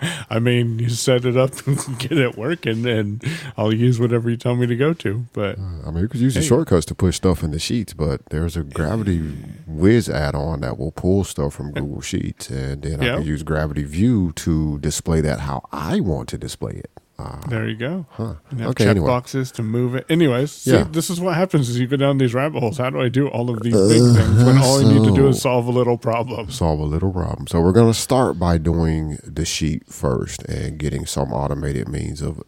Uh, 0.02 0.24
I 0.28 0.38
mean, 0.38 0.78
you 0.78 0.88
set 0.90 1.24
it 1.24 1.37
up 1.37 1.66
and 1.66 1.98
get 1.98 2.12
it 2.12 2.37
working, 2.37 2.87
and 2.87 3.22
I'll 3.56 3.72
use 3.72 4.00
whatever 4.00 4.30
you 4.30 4.37
tell 4.37 4.56
me 4.56 4.66
to 4.66 4.76
go 4.76 4.92
to. 4.94 5.26
But 5.32 5.58
uh, 5.58 5.87
I 5.87 5.90
mean, 5.90 6.02
you 6.02 6.08
could 6.08 6.20
use 6.20 6.35
the 6.35 6.42
shortcuts 6.42 6.87
to 6.87 6.94
push 6.94 7.16
stuff 7.16 7.42
in 7.42 7.50
the 7.50 7.58
sheets, 7.58 7.94
but 7.94 8.26
there's 8.30 8.57
a 8.57 8.62
Gravity 8.62 9.18
Whiz 9.66 10.09
add-on 10.09 10.61
that 10.61 10.78
will 10.78 10.92
pull 10.92 11.24
stuff 11.24 11.55
from 11.55 11.72
Google 11.72 12.01
Sheets, 12.01 12.51
and 12.51 12.82
then 12.82 13.01
I 13.01 13.16
can 13.16 13.24
use 13.24 13.42
Gravity 13.42 13.84
View 13.84 14.32
to 14.36 14.78
display 14.80 15.20
that 15.20 15.40
how 15.40 15.68
I 15.70 16.01
want 16.01 16.28
to 16.30 16.38
display 16.38 16.72
it. 16.72 16.90
Uh, 17.23 17.49
there 17.49 17.68
you 17.68 17.77
go. 17.77 18.07
huh. 18.12 18.35
And 18.51 18.61
have 18.61 18.70
Okay. 18.70 18.85
check 18.85 18.91
Anyway, 18.93 19.07
boxes 19.07 19.53
to 19.53 19.62
move 19.62 19.95
it. 19.95 20.05
Anyways, 20.09 20.51
see, 20.51 20.73
Yeah. 20.73 20.87
this 20.91 21.09
is 21.11 21.20
what 21.20 21.35
happens 21.37 21.68
is 21.68 21.79
you 21.79 21.87
go 21.87 21.97
down 21.97 22.18
these 22.18 22.35
rabbit 22.35 22.61
holes. 22.61 22.79
How 22.79 22.91
do 22.91 23.01
I 23.01 23.09
do 23.09 23.29
all 23.29 23.51
of 23.51 23.62
these 23.62 23.75
big 23.75 24.01
things 24.16 24.45
when 24.45 24.59
all 24.59 24.81
I 24.81 24.93
need 24.93 25.05
to 25.05 25.14
do 25.14 25.29
is 25.29 25.41
solve 25.41 25.66
a 25.66 25.70
little 25.70 25.99
problem? 25.99 26.51
solve 26.51 26.81
a 26.81 26.85
little 26.85 27.12
problem. 27.12 27.47
So 27.47 27.61
we're 27.61 27.73
going 27.73 27.93
to 27.93 27.99
start 27.99 28.39
by 28.39 28.59
doing 28.59 29.18
the 29.25 29.45
sheet 29.45 29.87
first 29.87 30.43
and 30.45 30.79
getting 30.79 31.07
some 31.07 31.33
automated 31.33 31.89
means 31.89 32.20
of 32.23 32.43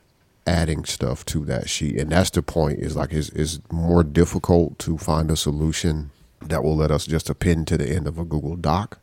adding 0.46 0.84
stuff 0.84 1.24
to 1.26 1.44
that 1.46 1.68
sheet. 1.68 1.98
And 1.98 2.10
that's 2.10 2.30
the 2.30 2.42
point 2.42 2.78
is 2.80 2.96
like 2.96 3.12
it's, 3.12 3.28
it's 3.30 3.60
more 3.70 4.02
difficult 4.04 4.78
to 4.80 4.98
find 4.98 5.30
a 5.30 5.36
solution 5.36 6.10
that 6.42 6.62
will 6.62 6.76
let 6.76 6.90
us 6.90 7.06
just 7.06 7.30
append 7.30 7.66
to 7.68 7.78
the 7.78 7.88
end 7.88 8.06
of 8.06 8.18
a 8.18 8.24
Google 8.24 8.56
Doc. 8.56 8.98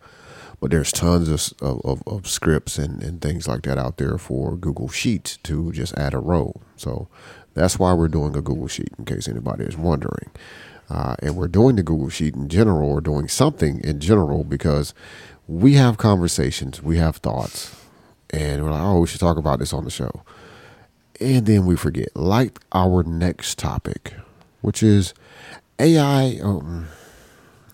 But 0.62 0.72
there's 0.72 0.92
tons 0.92 1.28
of, 1.28 1.82
of, 1.84 2.04
of 2.08 2.28
scripts 2.28 2.78
and, 2.78 3.04
and 3.04 3.22
things 3.22 3.48
like 3.48 3.64
that 3.64 3.80
out 3.80 3.98
there 3.98 4.18
for 4.20 4.56
Google 4.56 4.90
Sheets 4.90 5.38
to 5.38 5.72
just 5.74 5.98
add 5.98 6.14
a 6.14 6.20
row. 6.20 6.62
So 6.78 7.10
that's 7.56 7.80
why 7.80 7.94
we're 7.94 8.08
doing 8.08 8.36
a 8.38 8.42
Google 8.42 8.68
Sheet, 8.68 8.90
in 8.98 9.06
case 9.06 9.28
anybody 9.28 9.66
is 9.66 9.76
wondering. 9.76 10.30
Uh, 10.90 11.16
and 11.22 11.36
we're 11.36 11.48
doing 11.48 11.78
the 11.78 11.84
Google 11.84 12.10
Sheet 12.10 12.36
in 12.36 12.48
general, 12.48 12.92
or 12.92 13.02
doing 13.02 13.28
something 13.28 13.82
in 13.84 14.00
general, 14.00 14.44
because 14.44 14.94
we 15.48 15.74
have 15.74 15.98
conversations, 15.98 16.82
we 16.84 16.98
have 16.98 17.18
thoughts, 17.18 17.76
and 18.30 18.64
we're 18.64 18.72
like, 18.72 18.84
oh, 18.84 19.00
we 19.02 19.08
should 19.08 19.20
talk 19.20 19.38
about 19.38 19.60
this 19.60 19.74
on 19.74 19.84
the 19.84 19.90
show. 19.90 20.24
And 21.20 21.46
then 21.46 21.66
we 21.66 21.76
forget, 21.76 22.16
like 22.16 22.60
our 22.74 23.04
next 23.04 23.58
topic, 23.58 24.14
which 24.62 24.84
is 24.84 25.14
AI. 25.80 26.40
Um, 26.44 26.88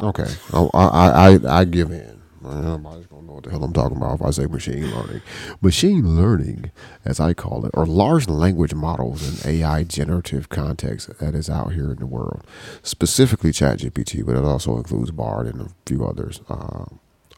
okay, 0.02 0.28
oh, 0.54 0.70
I, 0.74 1.38
I, 1.38 1.60
I 1.62 1.66
give 1.66 1.92
in. 1.92 2.22
Nobody's 2.56 3.08
gonna 3.08 3.24
know 3.28 3.34
what 3.34 3.44
the 3.44 3.52
hell 3.52 3.64
I'm 3.64 3.74
talking 3.74 3.98
about 3.98 4.16
if 4.16 4.22
I 4.22 4.32
say 4.32 4.46
machine 4.46 4.92
learning. 4.96 5.22
Machine 5.62 6.16
learning, 6.16 6.72
as 7.06 7.20
I 7.20 7.34
call 7.34 7.66
it, 7.66 7.72
or 7.74 7.86
large 7.86 8.28
language 8.28 8.74
models 8.74 9.46
in 9.46 9.50
AI 9.50 9.84
generative 9.84 10.50
context 10.50 11.18
that 11.20 11.36
is 11.36 11.50
out 11.50 11.74
here 11.74 11.92
in 11.92 11.98
the 11.98 12.06
world. 12.06 12.44
Specifically 12.84 13.52
ChatGPT, 13.52 14.26
but 14.26 14.36
it 14.36 14.44
also 14.44 14.78
includes 14.78 15.12
Bard 15.12 15.48
and 15.48 15.62
a 15.62 15.70
few 15.86 16.06
others. 16.06 16.42
Uh, 16.50 16.86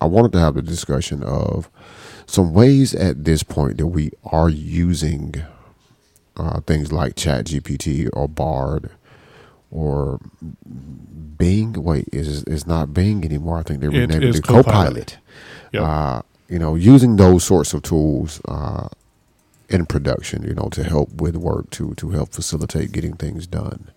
I 0.02 0.06
wanted 0.06 0.32
to 0.34 0.40
have 0.40 0.56
the 0.56 0.62
discussion 0.62 1.24
of 1.24 1.70
some 2.26 2.54
ways 2.54 2.96
at 2.96 3.26
this 3.26 3.44
point 3.44 3.78
that 3.78 3.88
we 3.88 4.12
are 4.24 4.50
using 4.50 5.36
uh, 6.38 6.62
things 6.62 6.92
like 6.92 7.16
ChatGPT 7.16 8.10
or 8.14 8.28
Bard 8.28 8.92
or 9.72 10.20
Bing. 11.38 11.74
Wait, 11.74 12.08
is 12.12 12.44
is 12.44 12.66
not 12.68 12.94
Bing 12.94 13.24
anymore? 13.26 13.60
I 13.60 13.64
think 13.64 13.82
they 13.82 13.88
renamed 13.88 14.24
it, 14.24 14.36
it 14.36 14.44
Copilot. 14.44 14.66
Copilot. 14.66 15.18
Yep. 15.72 15.84
Uh, 15.84 16.22
you 16.48 16.60
know, 16.60 16.76
using 16.76 17.16
those 17.16 17.44
sorts 17.44 17.74
of 17.74 17.84
tools 17.84 18.42
uh, 18.48 18.90
in 19.70 19.86
production, 19.86 20.44
you 20.44 20.54
know, 20.54 20.70
to 20.70 20.84
help 20.84 21.14
with 21.22 21.36
work, 21.36 21.70
to 21.72 21.94
to 21.96 22.10
help 22.12 22.32
facilitate 22.32 22.92
getting 22.92 23.16
things 23.16 23.48
done. 23.48 23.92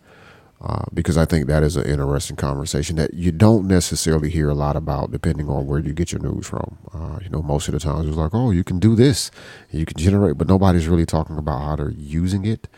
Uh, 0.64 0.84
because 0.94 1.18
I 1.18 1.24
think 1.24 1.48
that 1.48 1.64
is 1.64 1.74
an 1.74 1.86
interesting 1.86 2.36
conversation 2.36 2.94
that 2.94 3.14
you 3.14 3.32
don't 3.32 3.66
necessarily 3.66 4.30
hear 4.30 4.48
a 4.48 4.54
lot 4.54 4.76
about, 4.76 5.10
depending 5.10 5.48
on 5.48 5.66
where 5.66 5.80
you 5.80 5.92
get 5.92 6.12
your 6.12 6.20
news 6.20 6.46
from. 6.46 6.78
Uh, 6.94 7.18
you 7.20 7.30
know, 7.30 7.42
most 7.42 7.66
of 7.66 7.74
the 7.74 7.80
times 7.80 8.06
it's 8.06 8.16
like, 8.16 8.32
oh, 8.32 8.52
you 8.52 8.62
can 8.62 8.78
do 8.78 8.94
this, 8.94 9.32
you 9.72 9.84
can 9.84 9.96
generate, 9.96 10.38
but 10.38 10.46
nobody's 10.46 10.86
really 10.86 11.04
talking 11.04 11.36
about 11.36 11.62
how 11.62 11.74
they're 11.74 11.90
using 11.90 12.44
it. 12.44 12.68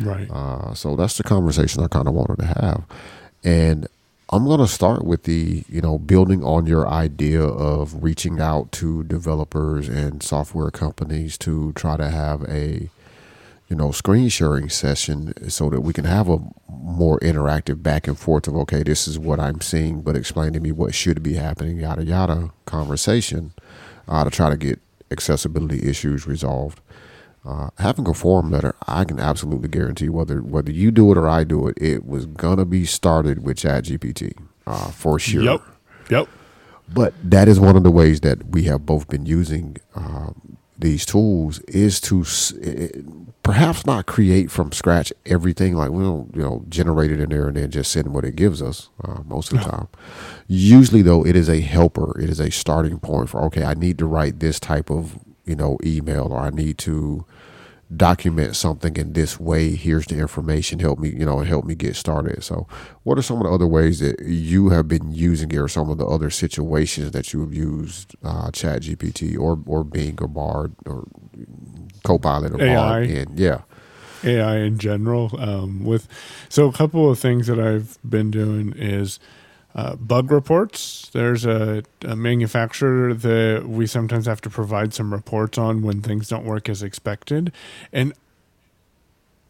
Right. 0.00 0.30
Uh, 0.30 0.74
so 0.74 0.96
that's 0.96 1.16
the 1.16 1.24
conversation 1.24 1.82
I 1.82 1.88
kind 1.88 2.08
of 2.08 2.14
wanted 2.14 2.38
to 2.38 2.46
have. 2.46 2.84
And 3.44 3.88
I'm 4.30 4.44
going 4.44 4.58
to 4.58 4.66
start 4.66 5.04
with 5.04 5.22
the, 5.22 5.64
you 5.68 5.80
know, 5.80 5.98
building 5.98 6.42
on 6.42 6.66
your 6.66 6.88
idea 6.88 7.42
of 7.42 8.02
reaching 8.02 8.40
out 8.40 8.72
to 8.72 9.04
developers 9.04 9.88
and 9.88 10.22
software 10.22 10.70
companies 10.70 11.38
to 11.38 11.72
try 11.74 11.96
to 11.96 12.10
have 12.10 12.42
a, 12.48 12.88
you 13.68 13.76
know, 13.76 13.92
screen 13.92 14.28
sharing 14.28 14.68
session 14.68 15.48
so 15.48 15.70
that 15.70 15.82
we 15.82 15.92
can 15.92 16.04
have 16.04 16.28
a 16.28 16.40
more 16.68 17.20
interactive 17.20 17.84
back 17.84 18.08
and 18.08 18.18
forth 18.18 18.48
of, 18.48 18.56
okay, 18.56 18.82
this 18.82 19.06
is 19.06 19.16
what 19.16 19.38
I'm 19.38 19.60
seeing, 19.60 20.02
but 20.02 20.16
explain 20.16 20.52
to 20.54 20.60
me 20.60 20.72
what 20.72 20.92
should 20.92 21.22
be 21.22 21.34
happening, 21.34 21.78
yada, 21.78 22.04
yada 22.04 22.50
conversation 22.64 23.52
uh, 24.08 24.24
to 24.24 24.30
try 24.30 24.50
to 24.50 24.56
get 24.56 24.80
accessibility 25.12 25.88
issues 25.88 26.26
resolved. 26.26 26.80
Uh, 27.46 27.70
having 27.78 28.08
a 28.08 28.14
form 28.14 28.50
letter, 28.50 28.74
I 28.88 29.04
can 29.04 29.20
absolutely 29.20 29.68
guarantee 29.68 30.08
whether 30.08 30.42
whether 30.42 30.72
you 30.72 30.90
do 30.90 31.12
it 31.12 31.18
or 31.18 31.28
I 31.28 31.44
do 31.44 31.68
it, 31.68 31.78
it 31.80 32.04
was 32.04 32.26
gonna 32.26 32.64
be 32.64 32.84
started 32.84 33.44
with 33.44 33.58
ChatGPT 33.58 34.36
uh, 34.66 34.90
for 34.90 35.18
sure. 35.18 35.42
Yep. 35.42 35.62
Yep. 36.10 36.28
But 36.92 37.14
that 37.22 37.48
is 37.48 37.60
one 37.60 37.76
of 37.76 37.84
the 37.84 37.90
ways 37.90 38.20
that 38.20 38.46
we 38.48 38.64
have 38.64 38.84
both 38.84 39.08
been 39.08 39.26
using 39.26 39.76
uh, 39.94 40.30
these 40.78 41.06
tools 41.06 41.60
is 41.60 42.00
to 42.02 42.24
perhaps 43.42 43.86
not 43.86 44.06
create 44.06 44.50
from 44.50 44.72
scratch 44.72 45.12
everything. 45.24 45.74
Like 45.74 45.90
we 45.90 46.02
don't, 46.02 46.34
you 46.34 46.42
know, 46.42 46.64
generate 46.68 47.10
it 47.10 47.20
in 47.20 47.30
there 47.30 47.48
and 47.48 47.56
then 47.56 47.70
just 47.70 47.92
send 47.92 48.12
what 48.12 48.24
it 48.24 48.36
gives 48.36 48.60
us 48.60 48.90
uh, 49.04 49.22
most 49.24 49.52
of 49.52 49.58
the 49.58 49.64
time. 49.64 49.88
Usually, 50.48 51.02
though, 51.02 51.24
it 51.24 51.36
is 51.36 51.48
a 51.48 51.60
helper. 51.60 52.18
It 52.20 52.28
is 52.28 52.40
a 52.40 52.50
starting 52.50 52.98
point 52.98 53.30
for 53.30 53.42
okay, 53.44 53.64
I 53.64 53.74
need 53.74 53.98
to 53.98 54.06
write 54.06 54.40
this 54.40 54.60
type 54.60 54.90
of 54.90 55.18
you 55.44 55.56
know 55.56 55.78
email 55.84 56.32
or 56.32 56.40
I 56.40 56.50
need 56.50 56.78
to 56.78 57.24
document 57.94 58.56
something 58.56 58.96
in 58.96 59.12
this 59.12 59.38
way. 59.38 59.70
Here's 59.76 60.06
the 60.06 60.18
information. 60.18 60.80
Help 60.80 60.98
me, 60.98 61.10
you 61.10 61.24
know, 61.24 61.40
help 61.40 61.64
me 61.64 61.74
get 61.74 61.96
started. 61.96 62.42
So, 62.42 62.66
what 63.04 63.18
are 63.18 63.22
some 63.22 63.38
of 63.38 63.44
the 63.44 63.50
other 63.52 63.66
ways 63.66 64.00
that 64.00 64.20
you 64.22 64.70
have 64.70 64.88
been 64.88 65.12
using 65.12 65.50
it, 65.52 65.58
or 65.58 65.68
some 65.68 65.90
of 65.90 65.98
the 65.98 66.06
other 66.06 66.30
situations 66.30 67.12
that 67.12 67.32
you 67.32 67.40
have 67.40 67.54
used 67.54 68.16
uh, 68.24 68.50
Chat 68.50 68.82
GPT 68.82 69.38
or 69.38 69.60
or 69.66 69.84
Bing 69.84 70.18
or 70.20 70.28
Bard 70.28 70.74
or 70.86 71.06
Copilot 72.04 72.52
or 72.52 72.62
AI. 72.62 72.74
Bard? 72.76 73.10
And 73.10 73.38
yeah. 73.38 73.62
AI 74.24 74.56
in 74.58 74.78
general. 74.78 75.30
Um, 75.38 75.84
with 75.84 76.08
so 76.48 76.68
a 76.68 76.72
couple 76.72 77.10
of 77.10 77.18
things 77.18 77.46
that 77.46 77.60
I've 77.60 77.98
been 78.08 78.30
doing 78.30 78.72
is 78.76 79.20
uh, 79.76 79.94
bug 79.96 80.32
reports. 80.32 81.10
There's 81.12 81.44
a, 81.44 81.82
a, 82.02 82.16
manufacturer 82.16 83.12
that 83.12 83.68
we 83.68 83.86
sometimes 83.86 84.24
have 84.24 84.40
to 84.40 84.50
provide 84.50 84.94
some 84.94 85.12
reports 85.12 85.58
on 85.58 85.82
when 85.82 86.00
things 86.00 86.28
don't 86.28 86.46
work 86.46 86.70
as 86.70 86.82
expected, 86.82 87.52
and 87.92 88.14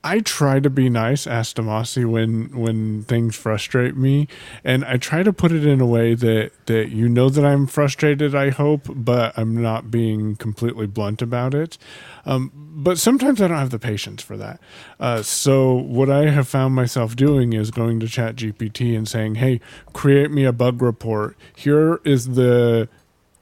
I 0.06 0.20
try 0.20 0.60
to 0.60 0.70
be 0.70 0.88
nice, 0.88 1.26
ask 1.26 1.56
Damashe, 1.56 2.08
when 2.08 2.56
when 2.56 3.02
things 3.02 3.34
frustrate 3.34 3.96
me, 3.96 4.28
and 4.62 4.84
I 4.84 4.98
try 4.98 5.24
to 5.24 5.32
put 5.32 5.50
it 5.50 5.66
in 5.66 5.80
a 5.80 5.86
way 5.86 6.14
that 6.14 6.52
that 6.66 6.90
you 6.90 7.08
know 7.08 7.28
that 7.28 7.44
I'm 7.44 7.66
frustrated. 7.66 8.32
I 8.32 8.50
hope, 8.50 8.82
but 8.88 9.36
I'm 9.36 9.60
not 9.60 9.90
being 9.90 10.36
completely 10.36 10.86
blunt 10.86 11.22
about 11.22 11.54
it. 11.54 11.76
Um, 12.24 12.52
but 12.54 12.98
sometimes 12.98 13.42
I 13.42 13.48
don't 13.48 13.58
have 13.58 13.70
the 13.70 13.80
patience 13.80 14.22
for 14.22 14.36
that. 14.36 14.60
Uh, 15.00 15.22
so 15.22 15.74
what 15.74 16.08
I 16.08 16.30
have 16.30 16.46
found 16.46 16.76
myself 16.76 17.16
doing 17.16 17.52
is 17.52 17.72
going 17.72 17.98
to 17.98 18.06
Chat 18.06 18.36
GPT 18.36 18.96
and 18.96 19.08
saying, 19.08 19.34
"Hey, 19.36 19.60
create 19.92 20.30
me 20.30 20.44
a 20.44 20.52
bug 20.52 20.82
report. 20.82 21.36
Here 21.56 22.00
is 22.04 22.28
the 22.36 22.88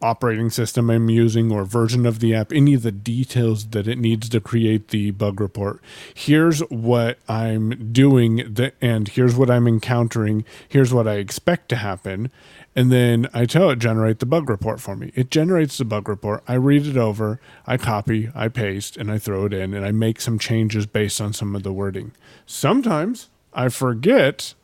operating 0.05 0.51
system 0.51 0.91
I'm 0.91 1.09
using 1.09 1.51
or 1.51 1.65
version 1.65 2.05
of 2.05 2.21
the 2.21 2.35
app, 2.35 2.53
any 2.53 2.75
of 2.75 2.83
the 2.83 2.93
details 2.93 3.69
that 3.69 3.89
it 3.89 3.99
needs 3.99 4.29
to 4.29 4.41
create 4.41 4.89
the 4.89 5.11
bug 5.13 5.41
report. 5.41 5.81
Here's 6.13 6.61
what 6.61 7.19
I'm 7.29 7.93
doing, 7.93 8.55
and 8.83 9.09
here's 9.09 9.35
what 9.35 9.51
I'm 9.51 9.67
encountering. 9.67 10.45
Here's 10.69 10.93
what 10.93 11.09
I 11.09 11.15
expect 11.15 11.71
to 11.71 11.77
happen. 11.77 12.31
And 12.77 12.93
then 12.93 13.29
I 13.33 13.47
tell 13.47 13.71
it 13.71 13.79
generate 13.79 14.19
the 14.19 14.27
bug 14.27 14.51
report 14.51 14.81
for 14.81 14.95
me. 14.95 15.11
It 15.15 15.31
generates 15.31 15.79
the 15.79 15.85
bug 15.85 16.09
report. 16.09 16.43
I 16.47 16.55
read 16.55 16.87
it 16.87 16.97
over, 16.97 17.41
I 17.67 17.77
copy, 17.79 18.31
I 18.35 18.49
paste, 18.49 18.97
and 18.97 19.11
I 19.11 19.19
throw 19.19 19.47
it 19.47 19.55
in, 19.55 19.73
and 19.73 19.87
I 19.87 19.93
make 19.93 20.21
some 20.21 20.39
changes 20.39 20.85
based 20.85 21.21
on 21.21 21.33
some 21.33 21.57
of 21.57 21.63
the 21.63 21.73
wording. 21.73 22.13
Sometimes 22.45 23.31
I 23.55 23.69
forget 23.71 24.55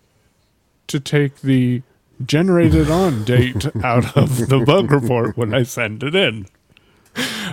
to 0.88 1.00
take 1.00 1.40
the 1.40 1.82
generated 2.24 2.90
on 2.90 3.24
date 3.24 3.66
out 3.84 4.16
of 4.16 4.48
the 4.48 4.60
bug 4.60 4.90
report 4.90 5.36
when 5.36 5.54
I 5.54 5.62
send 5.62 6.02
it 6.02 6.14
in. 6.14 6.46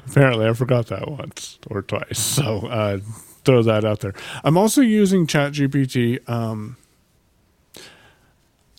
Apparently, 0.06 0.48
I 0.48 0.54
forgot 0.54 0.88
that 0.88 1.10
once 1.10 1.60
or 1.68 1.82
twice. 1.82 2.20
So, 2.20 2.68
uh, 2.68 3.00
throw 3.44 3.64
that 3.64 3.86
out 3.86 4.02
there. 4.02 4.14
I'm 4.44 4.58
also 4.58 4.82
using 4.82 5.26
ChatGPT. 5.26 6.28
Um, 6.30 6.78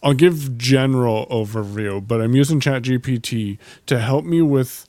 I'll 0.03 0.14
give 0.14 0.57
general 0.57 1.26
overview, 1.26 2.07
but 2.07 2.20
I'm 2.20 2.34
using 2.34 2.61
ChatGPT 2.61 3.59
to 3.86 3.99
help 3.99 4.24
me 4.24 4.43
with 4.43 4.89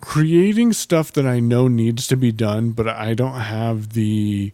creating 0.00 0.72
stuff 0.72 1.12
that 1.12 1.26
I 1.26 1.40
know 1.40 1.68
needs 1.68 2.06
to 2.08 2.16
be 2.16 2.32
done, 2.32 2.72
but 2.72 2.88
I 2.88 3.14
don't 3.14 3.40
have 3.40 3.94
the 3.94 4.52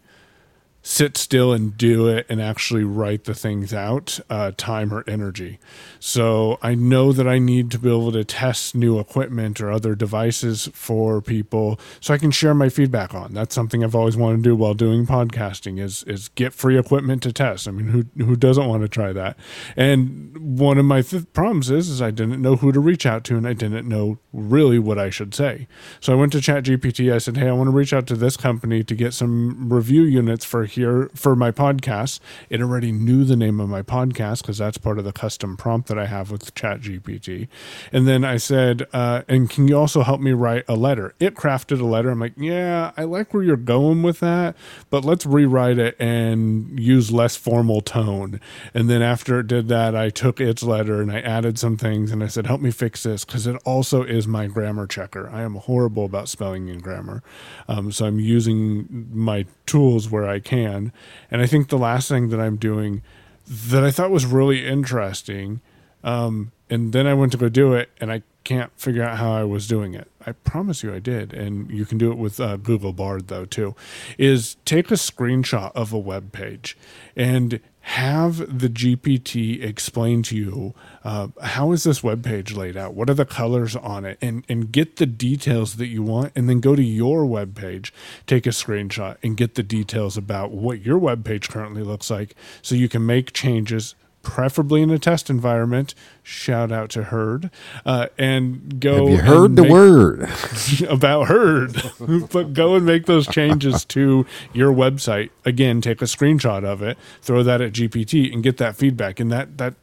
sit 0.85 1.17
still 1.17 1.51
and 1.51 1.75
do 1.75 2.07
it 2.07 2.27
and 2.29 2.39
actually 2.39 2.83
write 2.83 3.23
the 3.23 3.33
things 3.33 3.73
out 3.73 4.19
uh, 4.29 4.51
time 4.55 4.93
or 4.93 5.03
energy. 5.07 5.57
So 5.99 6.59
i 6.61 6.75
know 6.75 7.11
that 7.11 7.27
i 7.27 7.39
need 7.39 7.71
to 7.71 7.79
be 7.79 7.89
able 7.89 8.11
to 8.11 8.23
test 8.23 8.75
new 8.75 8.99
equipment 8.99 9.59
or 9.59 9.71
other 9.71 9.95
devices 9.95 10.69
for 10.73 11.23
people 11.23 11.79
so 11.99 12.13
i 12.13 12.19
can 12.19 12.29
share 12.29 12.53
my 12.53 12.69
feedback 12.69 13.15
on. 13.15 13.33
That's 13.33 13.55
something 13.55 13.83
i've 13.83 13.95
always 13.95 14.15
wanted 14.15 14.37
to 14.37 14.43
do 14.43 14.55
while 14.55 14.75
doing 14.75 15.07
podcasting 15.07 15.79
is 15.79 16.03
is 16.03 16.27
get 16.29 16.53
free 16.53 16.77
equipment 16.77 17.23
to 17.23 17.33
test. 17.33 17.67
I 17.67 17.71
mean 17.71 17.87
who 17.87 18.05
who 18.23 18.35
doesn't 18.35 18.67
want 18.67 18.83
to 18.83 18.87
try 18.87 19.11
that? 19.11 19.37
And 19.75 20.59
one 20.59 20.77
of 20.77 20.85
my 20.85 21.01
th- 21.01 21.33
problems 21.33 21.71
is 21.71 21.89
is 21.89 21.99
i 21.99 22.11
didn't 22.11 22.43
know 22.43 22.57
who 22.57 22.71
to 22.71 22.79
reach 22.79 23.07
out 23.07 23.23
to 23.23 23.37
and 23.37 23.47
i 23.47 23.53
didn't 23.53 23.89
know 23.89 24.19
really 24.31 24.77
what 24.77 24.99
i 24.99 25.09
should 25.09 25.33
say. 25.33 25.67
So 25.99 26.13
i 26.13 26.15
went 26.15 26.31
to 26.33 26.41
chat 26.41 26.63
gpt 26.65 27.11
i 27.11 27.17
said 27.17 27.37
hey 27.37 27.49
i 27.49 27.53
want 27.53 27.69
to 27.69 27.75
reach 27.75 27.91
out 27.91 28.05
to 28.05 28.15
this 28.15 28.37
company 28.37 28.83
to 28.83 28.93
get 28.93 29.15
some 29.15 29.73
review 29.73 30.03
units 30.03 30.45
for 30.45 30.74
here 30.75 31.09
for 31.15 31.35
my 31.35 31.51
podcast. 31.51 32.19
It 32.49 32.61
already 32.61 32.91
knew 32.91 33.23
the 33.23 33.35
name 33.35 33.59
of 33.59 33.69
my 33.69 33.81
podcast 33.81 34.41
because 34.41 34.57
that's 34.57 34.77
part 34.77 34.99
of 34.99 35.05
the 35.05 35.11
custom 35.11 35.57
prompt 35.57 35.87
that 35.87 35.97
I 35.97 36.05
have 36.05 36.31
with 36.31 36.53
ChatGPT. 36.53 37.47
And 37.91 38.07
then 38.07 38.23
I 38.23 38.37
said, 38.37 38.87
uh, 38.93 39.23
and 39.27 39.49
can 39.49 39.67
you 39.67 39.77
also 39.77 40.03
help 40.03 40.21
me 40.21 40.31
write 40.31 40.65
a 40.67 40.75
letter? 40.75 41.13
It 41.19 41.35
crafted 41.35 41.79
a 41.79 41.85
letter. 41.85 42.09
I'm 42.09 42.19
like, 42.19 42.33
yeah, 42.37 42.91
I 42.97 43.03
like 43.03 43.33
where 43.33 43.43
you're 43.43 43.57
going 43.57 44.03
with 44.03 44.19
that, 44.19 44.55
but 44.89 45.03
let's 45.03 45.25
rewrite 45.25 45.79
it 45.79 45.95
and 45.99 46.79
use 46.79 47.11
less 47.11 47.35
formal 47.35 47.81
tone. 47.81 48.39
And 48.73 48.89
then 48.89 49.01
after 49.01 49.39
it 49.39 49.47
did 49.47 49.67
that, 49.69 49.95
I 49.95 50.09
took 50.09 50.39
its 50.39 50.63
letter 50.63 51.01
and 51.01 51.11
I 51.11 51.19
added 51.19 51.57
some 51.57 51.77
things 51.77 52.11
and 52.11 52.23
I 52.23 52.27
said, 52.27 52.47
help 52.47 52.61
me 52.61 52.71
fix 52.71 53.03
this 53.03 53.25
because 53.25 53.47
it 53.47 53.55
also 53.65 54.03
is 54.03 54.27
my 54.27 54.47
grammar 54.47 54.87
checker. 54.87 55.29
I 55.29 55.41
am 55.41 55.55
horrible 55.55 56.05
about 56.05 56.29
spelling 56.29 56.69
and 56.69 56.81
grammar. 56.81 57.23
Um, 57.67 57.91
so 57.91 58.05
I'm 58.05 58.19
using 58.19 59.07
my 59.13 59.45
tools 59.65 60.09
where 60.09 60.27
I 60.27 60.39
can. 60.39 60.64
And 60.65 61.41
I 61.41 61.45
think 61.45 61.69
the 61.69 61.77
last 61.77 62.09
thing 62.09 62.29
that 62.29 62.39
I'm 62.39 62.57
doing 62.57 63.01
that 63.47 63.83
I 63.83 63.91
thought 63.91 64.11
was 64.11 64.25
really 64.25 64.65
interesting, 64.65 65.61
um, 66.03 66.51
and 66.69 66.93
then 66.93 67.05
I 67.07 67.13
went 67.13 67.31
to 67.33 67.37
go 67.37 67.49
do 67.49 67.73
it 67.73 67.89
and 67.99 68.11
I 68.11 68.23
can't 68.43 68.71
figure 68.79 69.03
out 69.03 69.17
how 69.17 69.33
I 69.33 69.43
was 69.43 69.67
doing 69.67 69.93
it. 69.93 70.09
I 70.25 70.31
promise 70.31 70.83
you 70.83 70.93
I 70.93 70.99
did. 70.99 71.33
And 71.33 71.69
you 71.69 71.85
can 71.85 71.97
do 71.97 72.11
it 72.11 72.17
with 72.17 72.39
uh, 72.39 72.57
Google 72.57 72.93
Bard 72.93 73.27
though 73.27 73.45
too. 73.45 73.75
Is 74.17 74.55
take 74.65 74.91
a 74.91 74.95
screenshot 74.95 75.71
of 75.75 75.91
a 75.91 75.99
web 75.99 76.31
page 76.31 76.77
and 77.15 77.59
have 77.85 78.37
the 78.37 78.67
GPT 78.67 79.63
explain 79.63 80.23
to 80.23 80.35
you 80.35 80.73
uh, 81.03 81.27
how 81.43 81.71
is 81.71 81.83
this 81.83 82.01
web 82.01 82.23
page 82.23 82.51
laid 82.51 82.75
out? 82.75 82.95
What 82.95 83.11
are 83.11 83.13
the 83.13 83.27
colors 83.27 83.75
on 83.75 84.05
it? 84.05 84.17
And 84.23 84.43
and 84.49 84.71
get 84.71 84.95
the 84.95 85.05
details 85.05 85.75
that 85.75 85.85
you 85.85 86.01
want, 86.01 86.31
and 86.35 86.49
then 86.49 86.61
go 86.61 86.75
to 86.75 86.81
your 86.81 87.27
web 87.27 87.55
page, 87.55 87.93
take 88.25 88.47
a 88.47 88.49
screenshot, 88.49 89.17
and 89.21 89.37
get 89.37 89.53
the 89.53 89.61
details 89.61 90.17
about 90.17 90.49
what 90.49 90.83
your 90.83 90.97
web 90.97 91.23
page 91.23 91.47
currently 91.47 91.83
looks 91.83 92.09
like, 92.09 92.33
so 92.63 92.73
you 92.73 92.89
can 92.89 93.05
make 93.05 93.33
changes 93.33 93.93
preferably 94.25 94.81
in 94.81 94.89
a 94.89 94.99
test 94.99 95.29
environment. 95.29 95.95
Shout 96.23 96.71
out 96.71 96.89
to 96.91 97.03
Herd, 97.03 97.49
uh, 97.85 98.07
and 98.17 98.81
go. 98.81 99.07
Have 99.07 99.15
you 99.15 99.21
heard 99.21 99.55
the 99.55 99.63
word 99.63 100.29
about 100.89 101.27
Herd? 101.27 101.81
but 102.31 102.53
go 102.53 102.75
and 102.75 102.85
make 102.85 103.05
those 103.05 103.27
changes 103.27 103.85
to 103.85 104.25
your 104.51 104.73
website. 104.73 105.29
Again, 105.45 105.79
take 105.79 106.01
a 106.01 106.05
screenshot 106.05 106.65
of 106.65 106.81
it, 106.81 106.97
throw 107.21 107.43
that 107.43 107.61
at 107.61 107.73
GPT, 107.73 108.33
and 108.33 108.43
get 108.43 108.57
that 108.57 108.75
feedback. 108.75 109.19
And 109.21 109.31
that 109.31 109.57
that 109.57 109.75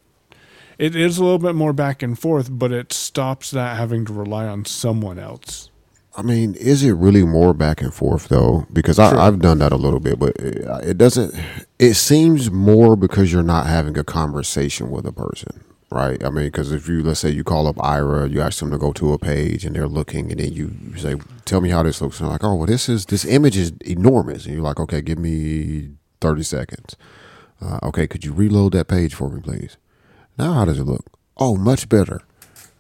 it 0.78 0.97
is 0.97 1.18
a 1.18 1.24
little 1.24 1.38
bit 1.38 1.55
more 1.55 1.72
back 1.72 2.03
and 2.03 2.18
forth, 2.18 2.49
but 2.51 2.72
it 2.72 2.93
stops 2.93 3.51
that 3.53 3.76
having 3.76 4.05
to 4.07 4.12
rely 4.12 4.47
on 4.47 4.64
someone 4.64 5.18
else. 5.18 5.70
I 6.15 6.23
mean, 6.23 6.55
is 6.57 6.83
it 6.85 6.93
really 6.93 7.25
more 7.25 7.55
back 7.55 7.81
and 7.81 7.93
forth 7.93 8.29
though? 8.29 8.67
Because 8.73 8.99
I, 8.99 9.27
I've 9.27 9.41
done 9.41 9.59
that 9.59 9.73
a 9.73 9.77
little 9.77 10.01
bit, 10.01 10.19
but 10.19 10.37
it, 10.37 10.89
it 10.89 10.99
doesn't. 10.99 11.35
It 11.79 11.95
seems 11.95 12.51
more 12.51 12.97
because 12.97 13.33
you're 13.33 13.43
not 13.43 13.67
having 13.67 13.97
a 13.97 14.05
conversation 14.05 14.91
with 14.91 15.07
a 15.07 15.13
person, 15.13 15.65
right? 15.91 16.23
I 16.23 16.29
mean, 16.29 16.47
because 16.47 16.71
if 16.71 16.87
you 16.87 17.03
let's 17.03 17.21
say 17.21 17.31
you 17.31 17.45
call 17.45 17.67
up 17.67 17.77
Aira, 17.77 18.31
you 18.31 18.43
ask 18.43 18.61
them 18.61 18.71
to 18.73 18.79
go 18.79 18.93
to 18.93 19.15
a 19.15 19.19
page, 19.19 19.65
and 19.65 19.75
they're 19.75 19.89
looking, 19.89 20.31
and 20.31 20.39
then 20.39 20.53
you 20.53 20.73
say, 20.99 21.15
"Tell 21.47 21.63
me 21.63 21.71
how 21.71 21.83
this 21.83 22.03
looks," 22.03 22.21
and 22.21 22.27
they're 22.27 22.33
like, 22.35 22.45
"Oh, 22.45 22.57
well, 22.57 22.67
this 22.67 22.91
is 22.91 23.07
this 23.07 23.25
image 23.25 23.57
is 23.57 23.73
enormous," 23.81 24.45
and 24.45 24.55
you're 24.55 24.65
like, 24.65 24.81
"Okay, 24.81 25.01
give 25.01 25.19
me 25.19 25.93
thirty 26.21 26.43
seconds." 26.43 26.95
Uh, 27.63 27.79
okay, 27.85 28.07
could 28.07 28.25
you 28.25 28.33
reload 28.33 28.73
that 28.73 28.89
page 28.89 29.15
for 29.15 29.31
me, 29.31 29.41
please? 29.41 29.79
Now, 30.37 30.53
how 30.53 30.65
does 30.67 30.79
it 30.79 30.85
look? 30.85 31.07
Oh, 31.39 31.57
much 31.57 31.89
better. 31.89 32.21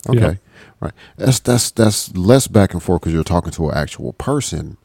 Okay. 0.08 0.20
Yeah. 0.20 0.34
Right. 0.82 0.94
That's 1.18 1.40
that's 1.40 1.72
that's 1.72 2.16
less 2.16 2.48
back 2.48 2.74
and 2.74 2.82
forth 2.84 3.02
because 3.02 3.14
you're 3.14 3.24
talking 3.24 3.52
to 3.52 3.70
an 3.70 3.78
actual 3.78 4.14
person, 4.14 4.78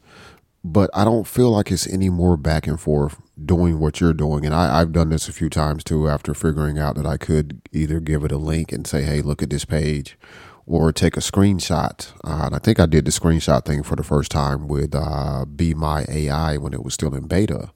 but 0.64 0.90
I 0.94 1.04
don't 1.04 1.26
feel 1.28 1.50
like 1.52 1.72
it's 1.72 1.88
any 1.88 2.10
more 2.10 2.36
back 2.36 2.66
and 2.68 2.80
forth 2.80 3.20
doing 3.44 3.80
what 3.80 4.00
you're 4.00 4.14
doing. 4.14 4.46
And 4.46 4.54
I, 4.54 4.80
I've 4.80 4.92
done 4.92 5.10
this 5.10 5.28
a 5.28 5.34
few 5.34 5.50
times 5.50 5.84
too 5.84 6.08
after 6.08 6.34
figuring 6.34 6.78
out 6.78 6.96
that 6.96 7.06
I 7.06 7.18
could 7.18 7.62
either 7.72 8.00
give 8.00 8.24
it 8.24 8.32
a 8.32 8.38
link 8.38 8.72
and 8.72 8.86
say, 8.86 9.04
"Hey, 9.04 9.22
look 9.22 9.42
at 9.42 9.50
this 9.50 9.66
page," 9.66 10.18
or 10.66 10.92
take 10.92 11.16
a 11.16 11.20
screenshot. 11.20 12.12
Uh, 12.24 12.44
and 12.46 12.56
I 12.56 12.60
think 12.60 12.80
I 12.80 12.86
did 12.86 13.06
the 13.06 13.12
screenshot 13.12 13.64
thing 13.66 13.82
for 13.84 13.96
the 13.96 14.04
first 14.04 14.32
time 14.32 14.68
with 14.68 14.94
uh, 14.94 15.46
Be 15.46 15.74
My 15.74 16.06
AI 16.08 16.58
when 16.58 16.74
it 16.74 16.84
was 16.84 16.94
still 16.94 17.14
in 17.14 17.28
beta 17.28 17.70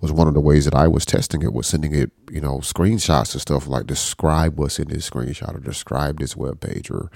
was 0.00 0.12
one 0.12 0.28
of 0.28 0.34
the 0.34 0.40
ways 0.40 0.64
that 0.64 0.74
I 0.74 0.88
was 0.88 1.06
testing 1.06 1.42
it 1.42 1.52
was 1.52 1.66
sending 1.66 1.94
it, 1.94 2.10
you 2.30 2.40
know, 2.40 2.58
screenshots 2.58 3.32
and 3.32 3.40
stuff 3.40 3.66
like 3.66 3.86
describe 3.86 4.58
what's 4.58 4.78
in 4.78 4.88
this 4.88 5.08
screenshot 5.08 5.54
or 5.54 5.60
describe 5.60 6.18
this 6.18 6.36
web 6.36 6.60
page 6.60 6.90
or 6.90 7.10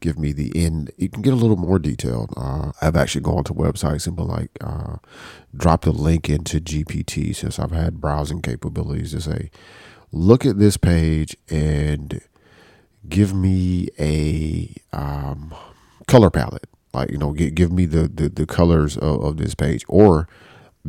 give 0.00 0.18
me 0.18 0.32
the 0.32 0.52
end. 0.54 0.90
You 0.96 1.08
can 1.08 1.22
get 1.22 1.32
a 1.32 1.36
little 1.36 1.56
more 1.56 1.78
detailed. 1.78 2.32
Uh, 2.36 2.72
I've 2.80 2.96
actually 2.96 3.22
gone 3.22 3.44
to 3.44 3.54
websites 3.54 4.06
and 4.06 4.16
been 4.16 4.28
like, 4.28 4.50
uh, 4.60 4.96
dropped 5.56 5.86
a 5.86 5.90
link 5.90 6.28
into 6.28 6.60
GPT 6.60 7.34
since 7.34 7.58
I've 7.58 7.72
had 7.72 8.00
browsing 8.00 8.42
capabilities 8.42 9.12
to 9.12 9.20
say, 9.20 9.50
look 10.12 10.46
at 10.46 10.58
this 10.58 10.76
page 10.76 11.36
and 11.50 12.20
give 13.08 13.34
me 13.34 13.88
a 13.98 14.74
um, 14.92 15.54
color 16.06 16.30
palette. 16.30 16.68
Like, 16.92 17.10
you 17.10 17.18
know, 17.18 17.32
give, 17.32 17.54
give 17.54 17.72
me 17.72 17.86
the, 17.86 18.08
the, 18.08 18.28
the 18.28 18.46
colors 18.46 18.96
of, 18.96 19.22
of 19.22 19.36
this 19.36 19.54
page 19.54 19.84
or 19.88 20.28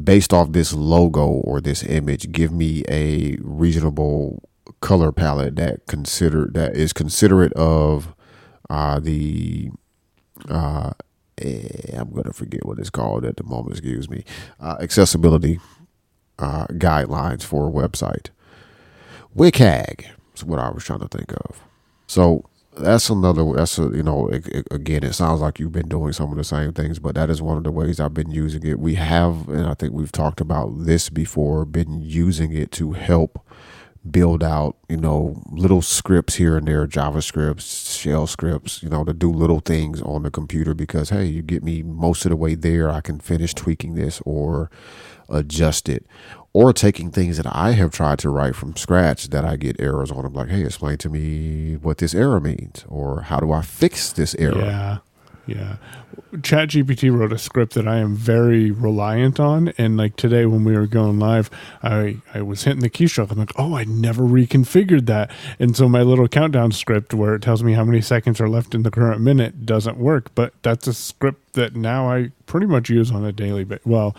based 0.01 0.33
off 0.33 0.51
this 0.51 0.73
logo 0.73 1.25
or 1.25 1.61
this 1.61 1.83
image, 1.83 2.31
give 2.31 2.51
me 2.51 2.83
a 2.89 3.37
reasonable 3.41 4.43
color 4.81 5.11
palette 5.11 5.55
that 5.57 5.85
consider 5.87 6.49
that 6.53 6.75
is 6.75 6.93
considerate 6.93 7.53
of 7.53 8.13
uh, 8.69 8.99
the 8.99 9.71
uh, 10.49 10.91
eh, 11.37 11.97
I'm 11.97 12.11
gonna 12.11 12.33
forget 12.33 12.65
what 12.65 12.79
it's 12.79 12.89
called 12.89 13.25
at 13.25 13.37
the 13.37 13.43
moment. 13.43 13.77
Excuse 13.77 14.09
me. 14.09 14.23
Uh, 14.59 14.77
accessibility 14.79 15.59
uh, 16.37 16.67
guidelines 16.67 17.43
for 17.43 17.67
a 17.67 17.71
website. 17.71 18.29
WCAG 19.35 20.05
is 20.35 20.43
what 20.43 20.59
I 20.59 20.69
was 20.69 20.83
trying 20.83 20.99
to 20.99 21.07
think 21.07 21.31
of. 21.31 21.61
So 22.07 22.48
that's 22.79 23.09
another 23.09 23.53
that's 23.53 23.77
a 23.77 23.83
you 23.83 24.03
know 24.03 24.27
it, 24.29 24.47
it, 24.47 24.67
again 24.71 25.03
it 25.03 25.13
sounds 25.13 25.41
like 25.41 25.59
you've 25.59 25.71
been 25.71 25.89
doing 25.89 26.13
some 26.13 26.31
of 26.31 26.37
the 26.37 26.43
same 26.43 26.73
things 26.73 26.99
but 26.99 27.15
that 27.15 27.29
is 27.29 27.41
one 27.41 27.57
of 27.57 27.63
the 27.63 27.71
ways 27.71 27.99
i've 27.99 28.13
been 28.13 28.31
using 28.31 28.65
it. 28.65 28.79
We 28.79 28.95
have 28.95 29.47
and 29.49 29.67
i 29.67 29.73
think 29.73 29.93
we've 29.93 30.11
talked 30.11 30.41
about 30.41 30.85
this 30.85 31.09
before 31.09 31.65
been 31.65 32.01
using 32.01 32.53
it 32.53 32.71
to 32.73 32.93
help 32.93 33.45
build 34.09 34.41
out 34.43 34.77
you 34.87 34.95
know 34.97 35.41
little 35.51 35.81
scripts 35.81 36.35
here 36.35 36.55
and 36.57 36.67
there 36.67 36.87
javascripts 36.87 37.99
shell 37.99 38.25
scripts 38.25 38.81
you 38.81 38.89
know 38.89 39.03
to 39.03 39.13
do 39.13 39.29
little 39.29 39.59
things 39.59 40.01
on 40.01 40.23
the 40.23 40.31
computer 40.31 40.73
because 40.73 41.09
hey 41.09 41.25
you 41.25 41.41
get 41.41 41.63
me 41.63 41.83
most 41.83 42.25
of 42.25 42.29
the 42.29 42.37
way 42.37 42.55
there 42.55 42.89
i 42.89 43.01
can 43.01 43.19
finish 43.19 43.53
tweaking 43.53 43.95
this 43.95 44.21
or 44.25 44.71
adjust 45.27 45.89
it 45.89 46.05
or 46.53 46.73
taking 46.73 47.11
things 47.11 47.37
that 47.37 47.45
I 47.47 47.71
have 47.71 47.91
tried 47.91 48.19
to 48.19 48.29
write 48.29 48.55
from 48.55 48.75
scratch 48.75 49.29
that 49.29 49.45
I 49.45 49.55
get 49.55 49.79
errors 49.79 50.11
on. 50.11 50.25
I'm 50.25 50.33
like, 50.33 50.49
hey, 50.49 50.63
explain 50.63 50.97
to 50.99 51.09
me 51.09 51.75
what 51.75 51.99
this 51.99 52.15
error 52.15 52.39
means, 52.39 52.85
or 52.87 53.21
how 53.21 53.39
do 53.39 53.51
I 53.51 53.61
fix 53.61 54.11
this 54.11 54.35
error? 54.35 54.59
Yeah, 54.59 54.97
yeah. 55.45 55.75
ChatGPT 56.33 57.15
wrote 57.15 57.33
a 57.33 57.39
script 57.39 57.73
that 57.73 57.87
I 57.87 57.97
am 57.97 58.15
very 58.15 58.69
reliant 58.69 59.39
on, 59.39 59.73
and 59.79 59.97
like 59.97 60.15
today 60.15 60.45
when 60.45 60.63
we 60.63 60.75
were 60.75 60.85
going 60.85 61.17
live, 61.17 61.49
I 61.81 62.17
I 62.33 62.41
was 62.41 62.63
hitting 62.63 62.81
the 62.81 62.89
keystroke. 62.89 63.31
I'm 63.31 63.39
like, 63.39 63.53
oh, 63.55 63.75
I 63.75 63.83
never 63.85 64.23
reconfigured 64.23 65.07
that, 65.07 65.31
and 65.59 65.75
so 65.75 65.89
my 65.89 66.03
little 66.03 66.27
countdown 66.27 66.71
script 66.71 67.13
where 67.13 67.33
it 67.33 67.41
tells 67.41 67.63
me 67.63 67.73
how 67.73 67.83
many 67.83 68.01
seconds 68.01 68.39
are 68.39 68.49
left 68.49 68.75
in 68.75 68.83
the 68.83 68.91
current 68.91 69.21
minute 69.21 69.65
doesn't 69.65 69.97
work. 69.97 70.33
But 70.35 70.53
that's 70.61 70.87
a 70.87 70.93
script 70.93 71.53
that 71.53 71.75
now 71.75 72.11
I 72.11 72.31
pretty 72.45 72.67
much 72.67 72.89
use 72.89 73.11
on 73.11 73.25
a 73.25 73.31
daily 73.31 73.63
basis. 73.63 73.85
Well 73.85 74.15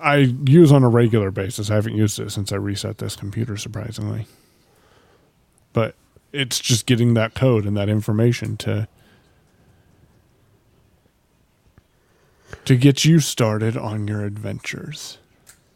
I 0.00 0.16
use 0.16 0.72
on 0.72 0.82
a 0.82 0.88
regular 0.88 1.30
basis. 1.30 1.70
I 1.70 1.74
haven't 1.74 1.96
used 1.96 2.18
it 2.18 2.30
since 2.30 2.52
I 2.52 2.56
reset 2.56 2.98
this 2.98 3.16
computer, 3.16 3.56
surprisingly. 3.56 4.26
But 5.72 5.94
it's 6.32 6.58
just 6.58 6.86
getting 6.86 7.14
that 7.14 7.34
code 7.34 7.64
and 7.64 7.76
that 7.76 7.88
information 7.88 8.56
to 8.58 8.88
to 12.64 12.76
get 12.76 13.04
you 13.04 13.20
started 13.20 13.76
on 13.76 14.08
your 14.08 14.24
adventures. 14.24 15.18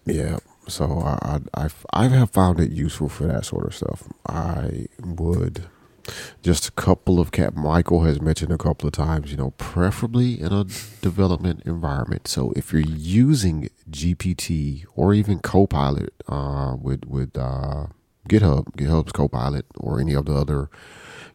Yeah. 0.04 0.38
So 0.68 1.00
I 1.00 1.40
I 1.54 1.68
I 1.92 2.08
have 2.08 2.30
found 2.30 2.60
it 2.60 2.70
useful 2.70 3.08
for 3.08 3.26
that 3.26 3.44
sort 3.44 3.66
of 3.66 3.74
stuff. 3.74 4.04
I 4.28 4.86
would 5.00 5.64
just 6.42 6.68
a 6.68 6.72
couple 6.72 7.20
of 7.20 7.32
Cap 7.32 7.54
michael 7.54 8.04
has 8.04 8.20
mentioned 8.20 8.52
a 8.52 8.58
couple 8.58 8.86
of 8.86 8.92
times 8.92 9.30
you 9.30 9.36
know 9.36 9.52
preferably 9.52 10.40
in 10.40 10.52
a 10.52 10.64
development 11.00 11.62
environment. 11.64 12.28
So 12.28 12.52
if 12.56 12.72
you're 12.72 12.82
using 12.82 13.68
gpt 13.90 14.84
or 14.94 15.12
even 15.14 15.38
copilot 15.40 16.12
uh, 16.28 16.76
with 16.80 17.04
with 17.04 17.36
uh, 17.36 17.86
github 18.28 18.72
github's 18.76 19.12
copilot 19.12 19.66
or 19.76 20.00
any 20.00 20.14
of 20.14 20.26
the 20.26 20.34
other 20.34 20.70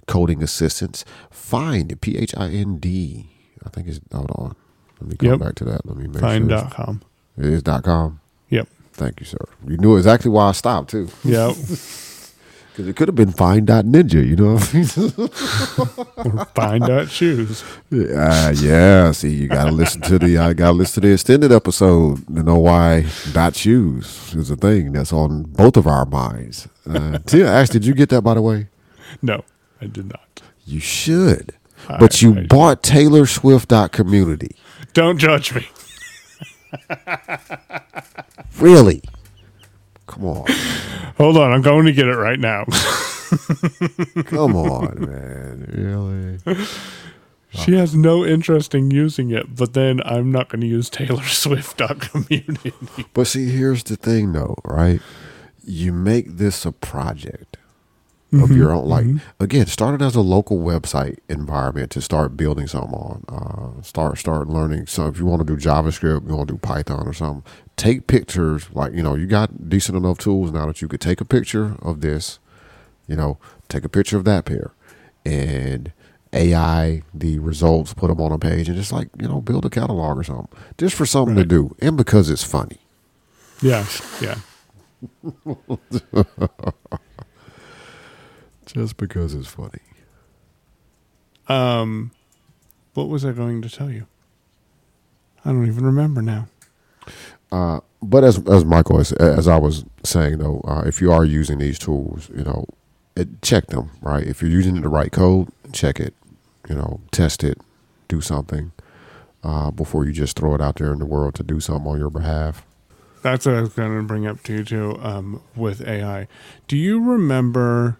coding 0.07 0.41
assistants 0.41 1.03
Phind 1.30 1.99
p-h-i-n-d 1.99 3.30
i 3.65 3.70
think 3.70 3.88
it's 3.88 3.99
hold 4.11 4.32
on. 4.32 4.55
Let 5.01 5.09
me 5.09 5.15
come 5.18 5.30
yep. 5.30 5.39
back 5.39 5.55
to 5.55 5.65
that. 5.65 5.86
Let 5.86 5.97
me 5.97 6.07
make 6.07 6.22
phind.com 6.22 7.01
sure 7.36 7.45
it 7.45 7.53
is 7.53 7.61
dot 7.61 7.84
com? 7.84 8.20
Yep. 8.49 8.68
Thank 8.93 9.20
you 9.20 9.26
sir. 9.26 9.45
You 9.68 9.78
knew 9.78 9.95
exactly 9.97 10.32
why 10.32 10.49
i 10.49 10.51
stopped 10.53 10.89
too. 10.89 11.09
Yep 11.24 11.55
Because 12.78 12.89
it 12.89 12.95
could 12.95 13.07
have 13.07 13.15
been 13.15 13.32
Fine 13.32 13.65
Dot 13.65 13.86
Ninja, 13.86 14.23
you 14.23 14.36
know 14.36 14.53
what 14.53 14.69
I 14.71 16.25
mean? 16.28 16.38
or 16.38 16.45
Find 16.53 17.09
Shoes. 17.09 17.63
Uh, 17.91 18.53
yeah, 18.55 19.11
see, 19.13 19.30
you 19.30 19.47
got 19.47 19.65
to 19.65 19.71
listen 19.71 20.01
to 20.01 20.19
the, 20.19 20.38
I 20.38 20.53
got 20.53 20.67
to 20.67 20.73
listen 20.73 21.01
to 21.01 21.07
the 21.07 21.13
extended 21.13 21.51
episode 21.51 22.28
to 22.28 22.43
know 22.43 22.59
why 22.59 23.07
Dot 23.32 23.55
Shoes 23.55 24.32
is 24.36 24.51
a 24.51 24.55
thing 24.55 24.91
that's 24.91 25.11
on 25.11 25.41
both 25.41 25.75
of 25.75 25.88
our 25.88 26.05
minds. 26.05 26.67
Uh, 26.88 27.17
Tia, 27.25 27.51
Ash, 27.51 27.69
did 27.69 27.84
you 27.84 27.95
get 27.95 28.09
that, 28.09 28.21
by 28.21 28.36
the 28.36 28.43
way? 28.43 28.67
No, 29.23 29.43
I 29.82 29.88
did 29.88 30.09
not. 30.09 30.43
You 30.63 30.80
should. 30.80 31.55
I, 31.89 31.97
but 31.97 32.21
you 32.21 32.38
I, 32.38 32.45
bought 32.45 32.84
Taylor 32.84 33.25
Swift 33.25 33.69
dot 33.69 33.91
community. 33.91 34.55
Don't 34.93 35.17
judge 35.17 35.51
me. 35.55 35.67
really? 38.59 39.01
Come 40.18 40.26
on. 40.30 40.45
Hold 41.18 41.38
on, 41.38 41.51
I'm 41.51 41.61
going 41.61 41.86
to 41.86 41.91
get 41.91 42.07
it 42.07 42.15
right 42.15 42.39
now. 42.39 42.65
Come 44.26 44.55
on, 44.55 45.05
man. 45.05 46.39
Really? 46.45 46.65
She 47.51 47.74
has 47.74 47.95
no 47.95 48.26
interest 48.26 48.74
in 48.74 48.89
using 48.89 49.30
it, 49.30 49.55
but 49.55 49.74
then 49.74 50.01
I'm 50.05 50.32
not 50.32 50.49
going 50.49 50.61
to 50.61 50.68
use 50.68 50.89
Taylor 50.89 51.24
Swift 51.28 51.82
community. 51.99 52.74
But 53.13 53.28
see, 53.28 53.49
here's 53.49 53.84
the 53.84 53.95
thing, 53.95 54.34
though, 54.34 54.55
right? 54.63 55.01
You 55.63 55.93
make 55.93 56.38
this 56.38 56.65
a 56.65 56.72
project 56.72 57.57
mm-hmm, 58.32 58.43
of 58.43 58.51
your 58.55 58.71
own. 58.71 58.86
Like 58.86 59.05
mm-hmm. 59.05 59.43
again, 59.43 59.67
started 59.67 60.01
as 60.01 60.15
a 60.15 60.21
local 60.21 60.59
website 60.59 61.19
environment 61.30 61.91
to 61.91 62.01
start 62.01 62.38
building 62.38 62.67
something 62.67 62.93
on. 62.93 63.25
Uh, 63.28 63.82
start 63.82 64.17
start 64.17 64.47
learning. 64.47 64.88
So 64.88 65.07
if 65.07 65.19
you 65.19 65.25
want 65.25 65.45
to 65.45 65.45
do 65.45 65.57
JavaScript, 65.61 66.28
you 66.28 66.36
want 66.36 66.47
to 66.49 66.53
do 66.55 66.59
Python 66.59 67.07
or 67.07 67.13
something. 67.13 67.43
Take 67.75 68.07
pictures. 68.07 68.69
Like 68.73 68.93
you 68.93 69.03
know, 69.03 69.15
you 69.15 69.28
got 69.28 69.69
decent 69.69 69.97
enough 69.97 70.17
tools 70.17 70.51
now 70.51 70.65
that 70.65 70.82
you 70.82 70.88
could 70.88 71.01
take 71.01 71.21
a 71.21 71.25
picture 71.25 71.75
of 71.82 72.01
this. 72.01 72.39
You 73.07 73.15
know, 73.15 73.38
take 73.69 73.86
a 73.86 73.89
picture 73.89 74.17
of 74.17 74.25
that 74.25 74.45
pair, 74.45 74.73
and 75.25 75.93
AI 76.34 77.03
the 77.13 77.39
results, 77.39 77.93
put 77.93 78.09
them 78.09 78.19
on 78.19 78.32
a 78.32 78.38
page, 78.38 78.67
and 78.67 78.78
just 78.78 78.91
like 78.91 79.09
you 79.19 79.28
know, 79.28 79.41
build 79.41 79.65
a 79.65 79.69
catalog 79.69 80.17
or 80.17 80.23
something, 80.23 80.49
just 80.78 80.95
for 80.95 81.05
something 81.05 81.36
right. 81.36 81.43
to 81.43 81.47
do, 81.47 81.75
and 81.80 81.95
because 81.95 82.30
it's 82.30 82.43
funny. 82.43 82.80
Yeah, 83.61 83.86
yeah. 84.21 84.36
Just 88.68 88.97
because 88.97 89.34
it's 89.34 89.47
funny. 89.47 89.80
Um, 91.47 92.11
what 92.93 93.07
was 93.07 93.24
I 93.26 93.32
going 93.32 93.61
to 93.61 93.70
tell 93.70 93.89
you? 93.89 94.05
I 95.45 95.51
don't 95.51 95.68
even 95.68 95.86
remember 95.86 96.22
now. 96.22 96.47
Uh, 97.51 97.80
but 98.01 98.24
as 98.26 98.45
as 98.47 98.65
Michael 98.65 98.99
as, 98.99 99.13
as 99.13 99.47
I 99.47 99.57
was 99.57 99.86
saying 100.03 100.39
though, 100.39 100.61
uh, 100.68 100.84
if 100.86 100.99
you 100.99 101.11
are 101.11 101.24
using 101.24 101.59
these 101.59 101.80
tools, 101.80 102.30
you 102.36 102.43
know, 102.43 102.65
it, 103.15 103.41
check 103.41 103.68
them 103.68 103.91
right. 104.01 104.26
If 104.26 104.41
you're 104.41 104.51
using 104.51 104.82
the 104.82 104.89
right 104.89 105.11
code, 105.11 105.47
check 105.72 105.99
it. 105.99 106.13
You 106.68 106.76
know, 106.76 106.99
test 107.11 107.45
it, 107.45 107.57
do 108.09 108.20
something 108.20 108.74
uh, 109.43 109.72
before 109.72 110.05
you 110.05 110.11
just 110.11 110.38
throw 110.38 110.53
it 110.53 110.61
out 110.61 110.76
there 110.76 110.91
in 110.91 110.99
the 110.99 111.05
world 111.05 111.36
to 111.36 111.43
do 111.43 111.61
something 111.61 111.89
on 111.89 111.97
your 111.97 112.09
behalf. 112.09 112.65
That's 113.22 113.45
what 113.45 113.55
I 113.55 113.61
was 113.61 113.74
going 113.74 113.97
to 113.97 114.03
bring 114.03 114.28
up 114.28 114.43
to 114.43 114.53
you 114.53 114.63
too 114.65 114.99
um, 115.01 115.41
with 115.55 115.88
AI. 115.88 116.28
Do 116.68 116.76
you 116.76 117.01
remember 117.01 117.99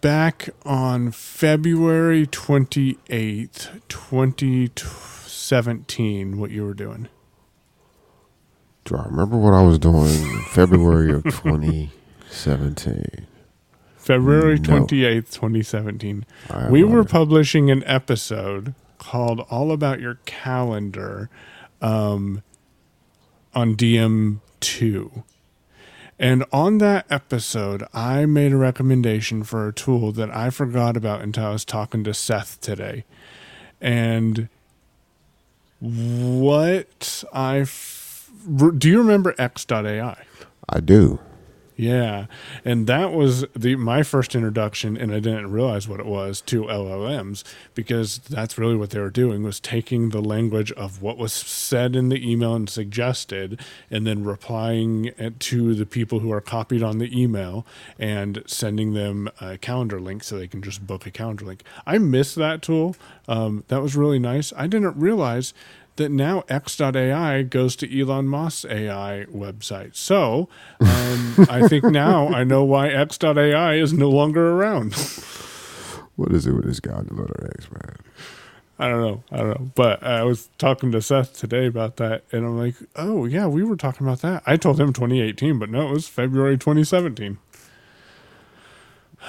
back 0.00 0.50
on 0.64 1.10
February 1.10 2.26
28th, 2.26 3.80
2017, 3.88 6.38
what 6.38 6.50
you 6.50 6.64
were 6.64 6.72
doing. 6.74 7.08
Do 8.84 8.96
I 8.96 9.04
remember 9.04 9.36
what 9.36 9.54
I 9.54 9.62
was 9.62 9.78
doing 9.78 10.08
in 10.08 10.42
February 10.50 11.12
of 11.12 11.22
2017? 11.24 13.26
February 13.96 14.58
28th, 14.58 15.30
2017. 15.30 16.26
We 16.70 16.82
were 16.82 17.04
publishing 17.04 17.70
an 17.70 17.84
episode 17.86 18.74
called 18.98 19.46
All 19.50 19.70
About 19.70 20.00
Your 20.00 20.18
Calendar 20.24 21.30
um, 21.80 22.42
on 23.54 23.76
DM2. 23.76 25.22
And 26.18 26.44
on 26.52 26.78
that 26.78 27.06
episode, 27.10 27.84
I 27.92 28.26
made 28.26 28.52
a 28.52 28.56
recommendation 28.56 29.42
for 29.42 29.66
a 29.66 29.72
tool 29.72 30.12
that 30.12 30.34
I 30.34 30.50
forgot 30.50 30.96
about 30.96 31.22
until 31.22 31.46
I 31.46 31.52
was 31.52 31.64
talking 31.64 32.04
to 32.04 32.14
Seth 32.14 32.60
today. 32.60 33.04
And 33.80 34.48
what 35.80 37.24
I 37.32 37.60
f- 37.60 38.30
do 38.78 38.88
you 38.88 38.98
remember 38.98 39.34
X.AI? 39.36 40.24
I 40.68 40.80
do. 40.80 41.18
Yeah, 41.82 42.26
and 42.64 42.86
that 42.86 43.12
was 43.12 43.44
the 43.56 43.74
my 43.74 44.04
first 44.04 44.36
introduction, 44.36 44.96
and 44.96 45.12
I 45.12 45.18
didn't 45.18 45.50
realize 45.50 45.88
what 45.88 45.98
it 45.98 46.06
was 46.06 46.40
to 46.42 46.62
LLMs 46.62 47.42
because 47.74 48.18
that's 48.18 48.56
really 48.56 48.76
what 48.76 48.90
they 48.90 49.00
were 49.00 49.10
doing 49.10 49.42
was 49.42 49.58
taking 49.58 50.10
the 50.10 50.20
language 50.20 50.70
of 50.72 51.02
what 51.02 51.18
was 51.18 51.32
said 51.32 51.96
in 51.96 52.08
the 52.08 52.30
email 52.30 52.54
and 52.54 52.70
suggested, 52.70 53.60
and 53.90 54.06
then 54.06 54.22
replying 54.22 55.10
to 55.40 55.74
the 55.74 55.84
people 55.84 56.20
who 56.20 56.30
are 56.30 56.40
copied 56.40 56.84
on 56.84 56.98
the 56.98 57.20
email 57.20 57.66
and 57.98 58.44
sending 58.46 58.94
them 58.94 59.28
a 59.40 59.58
calendar 59.58 60.00
link 60.00 60.22
so 60.22 60.38
they 60.38 60.46
can 60.46 60.62
just 60.62 60.86
book 60.86 61.04
a 61.04 61.10
calendar 61.10 61.44
link. 61.44 61.64
I 61.84 61.98
miss 61.98 62.36
that 62.36 62.62
tool. 62.62 62.94
Um, 63.26 63.64
that 63.66 63.82
was 63.82 63.96
really 63.96 64.20
nice. 64.20 64.52
I 64.56 64.68
didn't 64.68 64.96
realize 64.96 65.52
that 65.96 66.10
now 66.10 66.44
X.AI 66.48 67.42
goes 67.42 67.76
to 67.76 68.00
Elon 68.00 68.26
Musk's 68.26 68.64
AI 68.64 69.26
website. 69.30 69.94
So 69.96 70.48
um, 70.80 71.46
I 71.50 71.66
think 71.68 71.84
now 71.84 72.28
I 72.28 72.44
know 72.44 72.64
why 72.64 72.88
X.AI 72.88 73.74
is 73.74 73.92
no 73.92 74.08
longer 74.08 74.52
around. 74.52 74.94
what 76.16 76.32
is 76.32 76.46
it 76.46 76.52
with 76.52 76.64
this 76.64 76.80
guy 76.80 77.00
the 77.02 77.14
letter 77.14 77.50
X, 77.56 77.70
man? 77.70 77.96
I 78.78 78.88
don't 78.88 79.00
know. 79.00 79.22
I 79.30 79.36
don't 79.36 79.48
know. 79.48 79.70
But 79.74 80.02
I 80.02 80.24
was 80.24 80.48
talking 80.58 80.90
to 80.92 81.02
Seth 81.02 81.38
today 81.38 81.66
about 81.66 81.96
that, 81.96 82.24
and 82.32 82.44
I'm 82.44 82.58
like, 82.58 82.74
oh, 82.96 83.26
yeah, 83.26 83.46
we 83.46 83.62
were 83.62 83.76
talking 83.76 84.06
about 84.06 84.22
that. 84.22 84.42
I 84.46 84.56
told 84.56 84.80
him 84.80 84.92
2018, 84.92 85.58
but 85.58 85.70
no, 85.70 85.88
it 85.88 85.92
was 85.92 86.08
February 86.08 86.58
2017. 86.58 87.38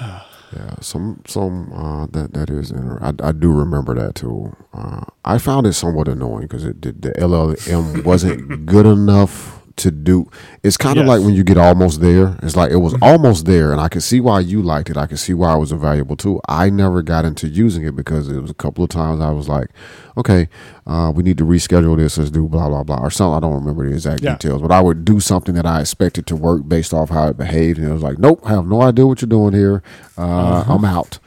Yeah, 0.54 0.74
some 0.80 1.20
some 1.26 1.72
uh, 1.72 2.06
that 2.12 2.34
that 2.34 2.48
is. 2.50 2.72
I, 2.72 3.12
I 3.22 3.32
do 3.32 3.50
remember 3.52 3.94
that 3.94 4.14
too. 4.14 4.54
Uh, 4.72 5.04
I 5.24 5.38
found 5.38 5.66
it 5.66 5.72
somewhat 5.72 6.06
annoying 6.06 6.42
because 6.42 6.62
the 6.64 7.14
LLM 7.18 8.04
wasn't 8.04 8.66
good 8.66 8.86
enough 8.86 9.63
to 9.76 9.90
do. 9.90 10.30
It's 10.62 10.76
kind 10.76 10.98
of 10.98 11.06
yes. 11.06 11.16
like 11.16 11.26
when 11.26 11.34
you 11.34 11.44
get 11.44 11.58
almost 11.58 12.00
there. 12.00 12.36
It's 12.42 12.56
like 12.56 12.70
it 12.70 12.76
was 12.76 12.94
mm-hmm. 12.94 13.04
almost 13.04 13.46
there, 13.46 13.72
and 13.72 13.80
I 13.80 13.88
can 13.88 14.00
see 14.00 14.20
why 14.20 14.40
you 14.40 14.62
liked 14.62 14.90
it. 14.90 14.96
I 14.96 15.06
can 15.06 15.16
see 15.16 15.34
why 15.34 15.54
it 15.54 15.58
was 15.58 15.72
a 15.72 15.76
valuable 15.76 16.16
tool. 16.16 16.40
I 16.48 16.70
never 16.70 17.02
got 17.02 17.24
into 17.24 17.48
using 17.48 17.84
it 17.84 17.96
because 17.96 18.28
it 18.28 18.40
was 18.40 18.50
a 18.50 18.54
couple 18.54 18.84
of 18.84 18.90
times 18.90 19.20
I 19.20 19.30
was 19.30 19.48
like, 19.48 19.70
okay, 20.16 20.48
uh, 20.86 21.12
we 21.14 21.22
need 21.22 21.38
to 21.38 21.44
reschedule 21.44 21.96
this. 21.96 22.18
Let's 22.18 22.30
do 22.30 22.48
blah 22.48 22.68
blah 22.68 22.84
blah 22.84 23.00
or 23.00 23.10
something. 23.10 23.36
I 23.36 23.40
don't 23.40 23.54
remember 23.54 23.88
the 23.88 23.94
exact 23.94 24.22
yeah. 24.22 24.36
details, 24.36 24.62
but 24.62 24.70
I 24.70 24.80
would 24.80 25.04
do 25.04 25.20
something 25.20 25.54
that 25.54 25.66
I 25.66 25.80
expected 25.80 26.26
to 26.28 26.36
work 26.36 26.68
based 26.68 26.94
off 26.94 27.10
how 27.10 27.28
it 27.28 27.36
behaved, 27.36 27.78
and 27.78 27.88
it 27.88 27.92
was 27.92 28.02
like, 28.02 28.18
nope, 28.18 28.40
I 28.44 28.50
have 28.50 28.66
no 28.66 28.82
idea 28.82 29.06
what 29.06 29.20
you're 29.22 29.28
doing 29.28 29.54
here. 29.54 29.82
Uh, 30.16 30.60
uh-huh. 30.60 30.74
I'm 30.74 30.84
out. 30.84 31.18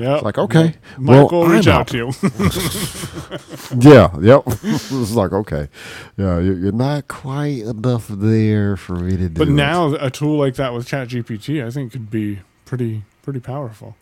Yeah. 0.00 0.14
It's 0.14 0.24
like, 0.24 0.38
okay. 0.38 0.74
Michael, 0.98 1.40
well, 1.40 1.50
reach 1.50 1.66
I'm 1.66 1.80
out 1.80 1.88
to 1.88 1.96
you. 1.96 2.06
yeah. 3.78 4.16
Yep. 4.18 4.42
it's 4.62 5.12
like, 5.12 5.32
okay. 5.32 5.68
Yeah. 6.16 6.38
You're 6.38 6.72
not 6.72 7.08
quite 7.08 7.58
enough 7.58 8.08
there 8.08 8.76
for 8.76 8.94
me 8.94 9.16
to 9.18 9.28
do 9.28 9.38
But 9.38 9.48
now 9.48 9.94
a 9.94 10.10
tool 10.10 10.38
like 10.38 10.54
that 10.54 10.72
with 10.72 10.88
ChatGPT, 10.88 11.64
I 11.64 11.70
think 11.70 11.92
could 11.92 12.10
be 12.10 12.40
pretty, 12.64 13.04
pretty 13.22 13.40
powerful. 13.40 13.96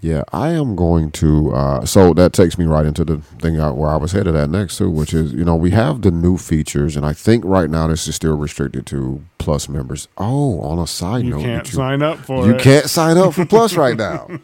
Yeah, 0.00 0.22
I 0.32 0.50
am 0.50 0.76
going 0.76 1.10
to. 1.12 1.52
Uh, 1.54 1.86
so 1.86 2.12
that 2.12 2.34
takes 2.34 2.58
me 2.58 2.66
right 2.66 2.84
into 2.84 3.04
the 3.04 3.18
thing 3.40 3.56
where 3.56 3.88
I 3.88 3.96
was 3.96 4.12
headed 4.12 4.36
at 4.36 4.50
next 4.50 4.76
too, 4.76 4.90
which 4.90 5.14
is 5.14 5.32
you 5.32 5.44
know 5.44 5.56
we 5.56 5.70
have 5.70 6.02
the 6.02 6.10
new 6.10 6.36
features, 6.36 6.94
and 6.96 7.06
I 7.06 7.14
think 7.14 7.42
right 7.44 7.70
now 7.70 7.86
this 7.86 8.06
is 8.06 8.14
still 8.14 8.36
restricted 8.36 8.84
to 8.86 9.24
Plus 9.38 9.68
members. 9.68 10.08
Oh, 10.18 10.60
on 10.60 10.78
a 10.78 10.86
side 10.86 11.24
you 11.24 11.30
note, 11.30 11.40
can't 11.40 11.48
you 11.50 11.56
can't 11.56 11.66
sign 11.68 12.02
up 12.02 12.18
for 12.18 12.46
you 12.46 12.54
it. 12.54 12.60
can't 12.60 12.90
sign 12.90 13.16
up 13.16 13.32
for 13.34 13.46
Plus 13.46 13.74
right 13.76 13.96
now. 13.96 14.28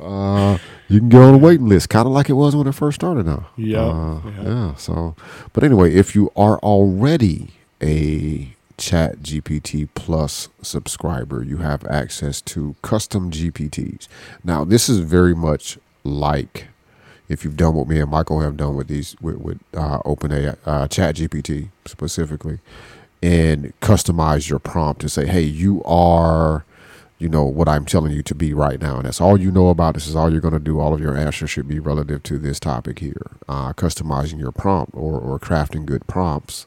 Uh, 0.00 0.56
you 0.88 0.98
can 0.98 1.10
go 1.10 1.20
on 1.20 1.34
a 1.34 1.38
waiting 1.38 1.66
list, 1.66 1.90
kind 1.90 2.06
of 2.06 2.12
like 2.12 2.30
it 2.30 2.32
was 2.32 2.56
when 2.56 2.66
it 2.66 2.74
first 2.74 2.94
started. 2.94 3.26
Now, 3.26 3.48
yep. 3.58 3.78
Uh, 3.80 4.20
yeah. 4.24 4.42
Yeah. 4.44 4.74
So, 4.76 5.14
but 5.52 5.62
anyway, 5.62 5.94
if 5.94 6.14
you 6.14 6.32
are 6.36 6.58
already 6.60 7.50
a 7.82 8.54
Chat 8.80 9.20
GPT 9.20 9.88
Plus 9.94 10.48
subscriber, 10.62 11.44
you 11.44 11.58
have 11.58 11.84
access 11.86 12.40
to 12.42 12.74
custom 12.82 13.30
GPTs. 13.30 14.08
Now, 14.42 14.64
this 14.64 14.88
is 14.88 15.00
very 15.00 15.34
much 15.34 15.78
like 16.02 16.66
if 17.28 17.44
you've 17.44 17.56
done 17.56 17.74
what 17.74 17.86
me 17.86 18.00
and 18.00 18.10
Michael 18.10 18.40
have 18.40 18.56
done 18.56 18.74
with 18.74 18.88
these 18.88 19.14
with, 19.20 19.36
with 19.36 19.58
uh, 19.74 20.00
OpenAI 20.00 20.56
uh, 20.64 20.88
Chat 20.88 21.16
GPT 21.16 21.68
specifically, 21.84 22.58
and 23.22 23.78
customize 23.80 24.48
your 24.48 24.58
prompt 24.58 25.02
to 25.02 25.08
say, 25.08 25.26
"Hey, 25.26 25.42
you 25.42 25.82
are." 25.84 26.64
You 27.18 27.28
know 27.28 27.44
what 27.44 27.68
I'm 27.68 27.84
telling 27.84 28.12
you 28.12 28.22
to 28.22 28.34
be 28.34 28.54
right 28.54 28.80
now, 28.80 28.96
and 28.96 29.04
that's 29.04 29.20
all 29.20 29.38
you 29.38 29.50
know 29.50 29.68
about. 29.68 29.92
This 29.92 30.06
is 30.06 30.16
all 30.16 30.32
you're 30.32 30.40
going 30.40 30.54
to 30.54 30.58
do. 30.58 30.80
All 30.80 30.94
of 30.94 31.00
your 31.00 31.18
answers 31.18 31.50
should 31.50 31.68
be 31.68 31.78
relative 31.78 32.22
to 32.22 32.38
this 32.38 32.58
topic 32.58 33.00
here. 33.00 33.32
Uh, 33.46 33.74
customizing 33.74 34.40
your 34.40 34.52
prompt 34.52 34.94
or, 34.94 35.20
or 35.20 35.38
crafting 35.38 35.84
good 35.84 36.06
prompts. 36.06 36.66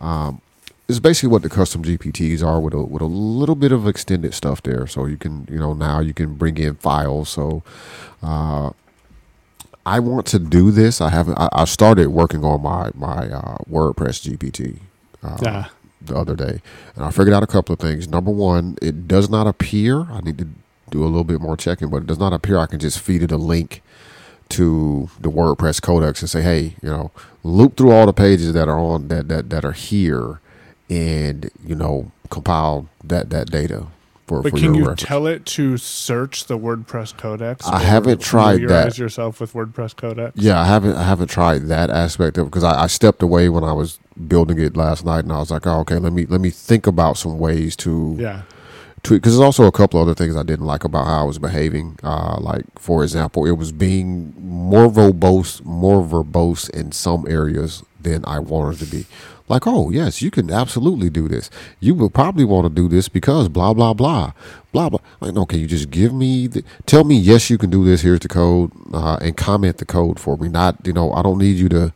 Um, 0.00 0.40
it's 0.88 0.98
basically 1.00 1.30
what 1.30 1.42
the 1.42 1.48
custom 1.48 1.82
GPTs 1.82 2.42
are 2.44 2.60
with 2.60 2.74
a 2.74 2.82
with 2.82 3.02
a 3.02 3.06
little 3.06 3.54
bit 3.54 3.72
of 3.72 3.86
extended 3.88 4.34
stuff 4.34 4.62
there. 4.62 4.86
So 4.86 5.06
you 5.06 5.16
can 5.16 5.46
you 5.50 5.58
know 5.58 5.72
now 5.74 6.00
you 6.00 6.14
can 6.14 6.34
bring 6.34 6.56
in 6.58 6.74
files. 6.76 7.28
So 7.30 7.62
uh, 8.22 8.70
I 9.86 10.00
want 10.00 10.26
to 10.26 10.38
do 10.38 10.70
this. 10.70 11.00
I 11.00 11.10
haven't. 11.10 11.38
I, 11.38 11.48
I 11.52 11.64
started 11.64 12.08
working 12.08 12.44
on 12.44 12.62
my 12.62 12.90
my 12.94 13.28
uh, 13.30 13.58
WordPress 13.70 14.28
GPT. 14.28 14.78
Uh, 15.22 15.38
Yeah. 15.42 15.64
the 16.02 16.14
other 16.16 16.36
day, 16.36 16.60
and 16.96 17.04
I 17.04 17.10
figured 17.10 17.32
out 17.34 17.42
a 17.42 17.46
couple 17.46 17.72
of 17.72 17.78
things. 17.78 18.06
Number 18.06 18.30
one, 18.30 18.76
it 18.82 19.08
does 19.08 19.30
not 19.30 19.46
appear. 19.46 20.02
I 20.10 20.20
need 20.20 20.36
to 20.38 20.48
do 20.90 21.02
a 21.02 21.06
little 21.08 21.24
bit 21.24 21.40
more 21.40 21.56
checking, 21.56 21.88
but 21.88 21.98
it 22.02 22.06
does 22.06 22.18
not 22.18 22.34
appear 22.34 22.58
I 22.58 22.66
can 22.66 22.78
just 22.78 23.00
feed 23.00 23.22
it 23.22 23.32
a 23.32 23.38
link 23.38 23.80
to 24.50 25.08
the 25.18 25.30
WordPress 25.30 25.80
codex 25.80 26.20
and 26.20 26.28
say, 26.28 26.42
"Hey, 26.42 26.76
you 26.82 26.90
know, 26.90 27.10
loop 27.42 27.78
through 27.78 27.90
all 27.92 28.04
the 28.04 28.12
pages 28.12 28.52
that 28.52 28.68
are 28.68 28.78
on 28.78 29.08
that 29.08 29.28
that 29.28 29.48
that 29.48 29.64
are 29.64 29.72
here, 29.72 30.40
and 30.90 31.50
you 31.64 31.74
know, 31.74 32.10
compile 32.30 32.88
that 33.02 33.30
that 33.30 33.50
data 33.50 33.86
for 34.26 34.42
But 34.42 34.52
for 34.52 34.58
can 34.58 34.74
you 34.74 34.80
reference." 34.82 35.02
tell 35.02 35.26
it 35.26 35.44
to 35.46 35.76
search 35.76 36.46
the 36.46 36.58
WordPress 36.58 37.16
codex? 37.16 37.66
I 37.68 37.80
haven't 37.80 38.20
tried 38.22 38.66
that. 38.68 38.96
yourself 38.98 39.40
with 39.40 39.52
WordPress 39.52 39.96
codex. 39.96 40.32
Yeah, 40.36 40.60
I 40.60 40.64
haven't 40.66 40.96
I 40.96 41.04
haven't 41.04 41.28
tried 41.28 41.62
that 41.68 41.90
aspect 41.90 42.38
of 42.38 42.46
because 42.46 42.64
I, 42.64 42.84
I 42.84 42.86
stepped 42.86 43.22
away 43.22 43.48
when 43.48 43.64
I 43.64 43.72
was 43.72 43.98
building 44.28 44.58
it 44.60 44.76
last 44.76 45.04
night, 45.04 45.24
and 45.24 45.32
I 45.32 45.38
was 45.38 45.50
like, 45.50 45.66
"Oh, 45.66 45.80
okay, 45.80 45.96
let 45.98 46.12
me 46.12 46.26
let 46.26 46.40
me 46.40 46.50
think 46.50 46.86
about 46.86 47.16
some 47.18 47.38
ways 47.38 47.76
to 47.76 48.16
Yeah. 48.18 48.42
because 49.02 49.34
there's 49.34 49.44
also 49.44 49.64
a 49.64 49.72
couple 49.72 50.00
other 50.00 50.14
things 50.14 50.36
I 50.36 50.42
didn't 50.42 50.64
like 50.66 50.84
about 50.84 51.04
how 51.06 51.20
I 51.20 51.24
was 51.24 51.38
behaving. 51.38 51.98
Uh, 52.02 52.38
like 52.40 52.64
for 52.78 53.02
example, 53.02 53.44
it 53.46 53.52
was 53.58 53.72
being 53.72 54.32
more 54.38 54.88
verbose, 54.88 55.62
more 55.64 56.02
verbose 56.02 56.70
in 56.70 56.92
some 56.92 57.26
areas 57.28 57.82
than 58.00 58.24
I 58.26 58.38
wanted 58.38 58.78
to 58.80 58.86
be. 58.86 59.06
Like, 59.48 59.66
oh 59.66 59.90
yes, 59.90 60.22
you 60.22 60.30
can 60.30 60.50
absolutely 60.50 61.10
do 61.10 61.28
this. 61.28 61.50
You 61.80 61.94
will 61.94 62.10
probably 62.10 62.44
want 62.44 62.66
to 62.66 62.74
do 62.74 62.88
this 62.88 63.08
because 63.08 63.48
blah 63.48 63.74
blah 63.74 63.94
blah 63.94 64.32
blah 64.72 64.88
blah. 64.88 64.98
Like, 65.20 65.34
no, 65.34 65.46
can 65.46 65.60
you 65.60 65.66
just 65.66 65.90
give 65.90 66.14
me 66.14 66.46
the 66.46 66.64
tell 66.86 67.04
me 67.04 67.16
yes 67.16 67.50
you 67.50 67.58
can 67.58 67.70
do 67.70 67.84
this. 67.84 68.02
Here's 68.02 68.20
the 68.20 68.28
code 68.28 68.72
uh, 68.92 69.18
and 69.20 69.36
comment 69.36 69.78
the 69.78 69.84
code 69.84 70.18
for 70.18 70.36
me. 70.38 70.48
Not 70.48 70.86
you 70.86 70.92
know 70.92 71.12
I 71.12 71.22
don't 71.22 71.38
need 71.38 71.56
you 71.56 71.68
to 71.70 71.92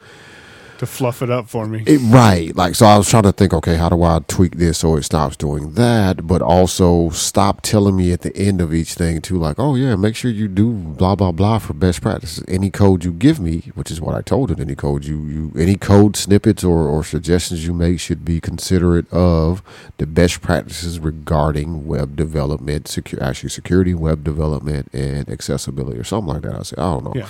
To 0.78 0.86
fluff 0.86 1.22
it 1.22 1.30
up 1.30 1.48
for 1.48 1.66
me. 1.66 1.82
it, 1.86 1.98
right. 1.98 2.54
Like, 2.54 2.76
so 2.76 2.86
I 2.86 2.96
was 2.96 3.10
trying 3.10 3.24
to 3.24 3.32
think, 3.32 3.52
okay, 3.52 3.76
how 3.76 3.88
do 3.88 4.04
I 4.04 4.20
tweak 4.28 4.58
this 4.58 4.78
so 4.78 4.94
it 4.96 5.02
stops 5.02 5.36
doing 5.36 5.72
that, 5.72 6.26
but 6.26 6.40
also 6.40 7.10
stop 7.10 7.62
telling 7.62 7.96
me 7.96 8.12
at 8.12 8.20
the 8.20 8.36
end 8.36 8.60
of 8.60 8.72
each 8.72 8.94
thing, 8.94 9.20
too, 9.20 9.38
like, 9.38 9.58
oh, 9.58 9.74
yeah, 9.74 9.96
make 9.96 10.14
sure 10.14 10.30
you 10.30 10.46
do 10.46 10.72
blah, 10.72 11.16
blah, 11.16 11.32
blah 11.32 11.58
for 11.58 11.74
best 11.74 12.00
practices. 12.00 12.44
Any 12.46 12.70
code 12.70 13.04
you 13.04 13.12
give 13.12 13.40
me, 13.40 13.72
which 13.74 13.90
is 13.90 14.00
what 14.00 14.14
I 14.14 14.22
told 14.22 14.52
it, 14.52 14.60
any 14.60 14.76
code 14.76 15.04
you, 15.04 15.20
you 15.26 15.52
any 15.58 15.74
code 15.74 16.16
snippets 16.16 16.62
or, 16.62 16.86
or 16.86 17.02
suggestions 17.02 17.66
you 17.66 17.74
make 17.74 17.98
should 17.98 18.24
be 18.24 18.40
considerate 18.40 19.12
of 19.12 19.62
the 19.96 20.06
best 20.06 20.40
practices 20.42 21.00
regarding 21.00 21.86
web 21.86 22.14
development, 22.14 22.84
secu- 22.84 23.20
actually 23.20 23.50
security, 23.50 23.94
web 23.94 24.22
development, 24.22 24.88
and 24.92 25.28
accessibility 25.28 25.98
or 25.98 26.04
something 26.04 26.34
like 26.34 26.42
that. 26.42 26.54
I 26.54 26.62
said, 26.62 26.78
I 26.78 26.92
don't 26.92 27.04
know. 27.04 27.12
Yeah. 27.16 27.28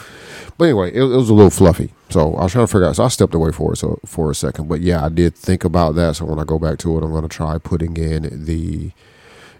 But 0.58 0.64
anyway, 0.66 0.90
it, 0.92 1.00
it 1.00 1.16
was 1.16 1.30
a 1.30 1.34
little 1.34 1.50
fluffy. 1.50 1.94
So 2.10 2.34
I 2.36 2.44
was 2.44 2.52
trying 2.52 2.66
to 2.66 2.72
figure 2.72 2.86
out. 2.86 2.96
So 2.96 3.04
I 3.04 3.08
stepped 3.08 3.34
away 3.34 3.52
for 3.52 3.72
it 3.74 3.76
so 3.76 3.98
for 4.06 4.30
a 4.30 4.34
second. 4.34 4.68
But 4.68 4.80
yeah, 4.80 5.04
I 5.04 5.08
did 5.08 5.34
think 5.34 5.64
about 5.64 5.94
that. 5.96 6.16
So 6.16 6.24
when 6.24 6.38
I 6.38 6.44
go 6.44 6.58
back 6.58 6.78
to 6.78 6.96
it, 6.98 7.04
I'm 7.04 7.10
going 7.10 7.22
to 7.22 7.28
try 7.28 7.58
putting 7.58 7.96
in 7.96 8.44
the, 8.46 8.92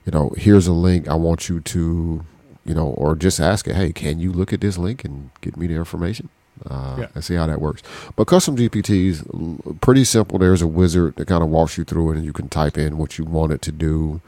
you 0.06 0.12
know, 0.12 0.32
here's 0.36 0.66
a 0.66 0.72
link. 0.72 1.08
I 1.08 1.14
want 1.14 1.48
you 1.48 1.60
to, 1.60 2.24
you 2.64 2.74
know, 2.74 2.88
or 2.88 3.14
just 3.16 3.38
ask 3.40 3.68
it. 3.68 3.76
Hey, 3.76 3.92
can 3.92 4.18
you 4.18 4.32
look 4.32 4.52
at 4.52 4.60
this 4.62 4.78
link 4.78 5.04
and 5.04 5.30
get 5.42 5.56
me 5.56 5.66
the 5.66 5.74
information? 5.74 6.28
Uh, 6.68 6.96
Yeah. 6.98 7.06
and 7.14 7.22
see 7.22 7.34
how 7.36 7.46
that 7.46 7.60
works. 7.60 7.82
But 8.16 8.24
custom 8.26 8.56
GPTs, 8.56 9.80
pretty 9.80 10.02
simple. 10.04 10.38
There's 10.40 10.60
a 10.62 10.66
wizard 10.66 11.14
that 11.16 11.28
kind 11.28 11.42
of 11.42 11.50
walks 11.50 11.78
you 11.78 11.84
through 11.84 12.10
it, 12.12 12.16
and 12.16 12.24
you 12.24 12.32
can 12.32 12.48
type 12.48 12.76
in 12.76 12.98
what 12.98 13.16
you 13.16 13.24
want 13.24 13.52
it 13.52 13.62
to 13.62 13.70
do. 13.72 14.20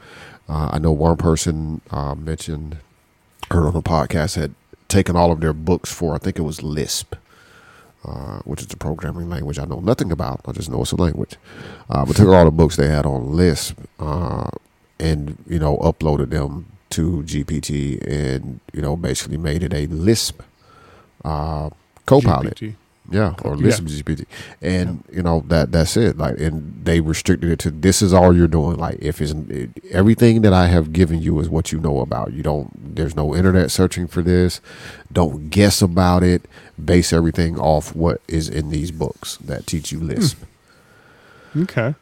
Uh, 0.47 0.69
I 0.71 0.79
know 0.79 0.93
one 0.93 1.17
person 1.17 1.81
uh, 1.91 2.15
mentioned, 2.15 2.77
heard 3.49 3.65
on 3.65 3.75
a 3.75 3.81
podcast, 3.81 4.35
had 4.37 4.53
taken 4.87 5.15
all 5.17 5.31
of 5.33 5.41
their 5.41 5.51
books 5.53 5.91
for, 5.93 6.15
I 6.15 6.19
think 6.19 6.39
it 6.39 6.43
was 6.43 6.63
Lisp, 6.63 7.15
uh, 8.05 8.39
which 8.39 8.61
is 8.61 8.67
a 8.71 8.77
programming 8.77 9.29
language 9.29 9.59
I 9.59 9.65
know 9.65 9.79
nothing 9.79 10.11
about. 10.11 10.41
I 10.47 10.51
just 10.53 10.69
know 10.69 10.81
it's 10.81 10.91
a 10.91 10.95
language. 10.95 11.35
Uh, 11.89 12.05
but 12.05 12.15
took 12.15 12.29
all 12.29 12.45
the 12.45 12.51
books 12.51 12.75
they 12.75 12.87
had 12.87 13.05
on 13.05 13.35
Lisp 13.35 13.77
uh, 13.99 14.49
and, 14.99 15.37
you 15.47 15.59
know, 15.59 15.77
uploaded 15.77 16.29
them 16.31 16.65
to 16.91 17.23
GPT 17.23 18.05
and, 18.07 18.59
you 18.73 18.81
know, 18.81 18.95
basically 18.95 19.37
made 19.37 19.63
it 19.63 19.73
a 19.73 19.85
Lisp 19.87 20.41
uh, 21.23 21.69
Copilot. 22.05 22.55
GPT. 22.55 22.75
Yeah, 23.09 23.33
or 23.43 23.57
Yeah. 23.57 23.71
GPT, 23.71 24.25
and 24.61 25.03
you 25.11 25.21
know 25.21 25.43
that 25.49 25.71
that's 25.73 25.97
it. 25.97 26.17
Like, 26.17 26.39
and 26.39 26.85
they 26.85 27.01
restricted 27.01 27.49
it 27.51 27.59
to 27.59 27.71
this 27.71 28.01
is 28.01 28.13
all 28.13 28.33
you're 28.33 28.47
doing. 28.47 28.77
Like, 28.77 28.99
if 29.01 29.19
it's 29.19 29.31
it, 29.49 29.71
everything 29.91 30.43
that 30.43 30.53
I 30.53 30.67
have 30.67 30.93
given 30.93 31.21
you 31.21 31.39
is 31.41 31.49
what 31.49 31.73
you 31.73 31.79
know 31.79 31.99
about. 31.99 32.31
You 32.31 32.41
don't. 32.41 32.95
There's 32.95 33.13
no 33.15 33.35
internet 33.35 33.69
searching 33.69 34.07
for 34.07 34.21
this. 34.21 34.61
Don't 35.11 35.49
guess 35.49 35.81
about 35.81 36.23
it. 36.23 36.43
Base 36.83 37.13
everything 37.13 37.59
off 37.59 37.95
what 37.95 38.21
is 38.27 38.49
in 38.49 38.69
these 38.69 38.91
books 38.91 39.37
that 39.37 39.67
teach 39.67 39.91
you 39.91 39.99
Lisp. 39.99 40.43
Hmm. 41.53 41.63
Okay. 41.63 41.95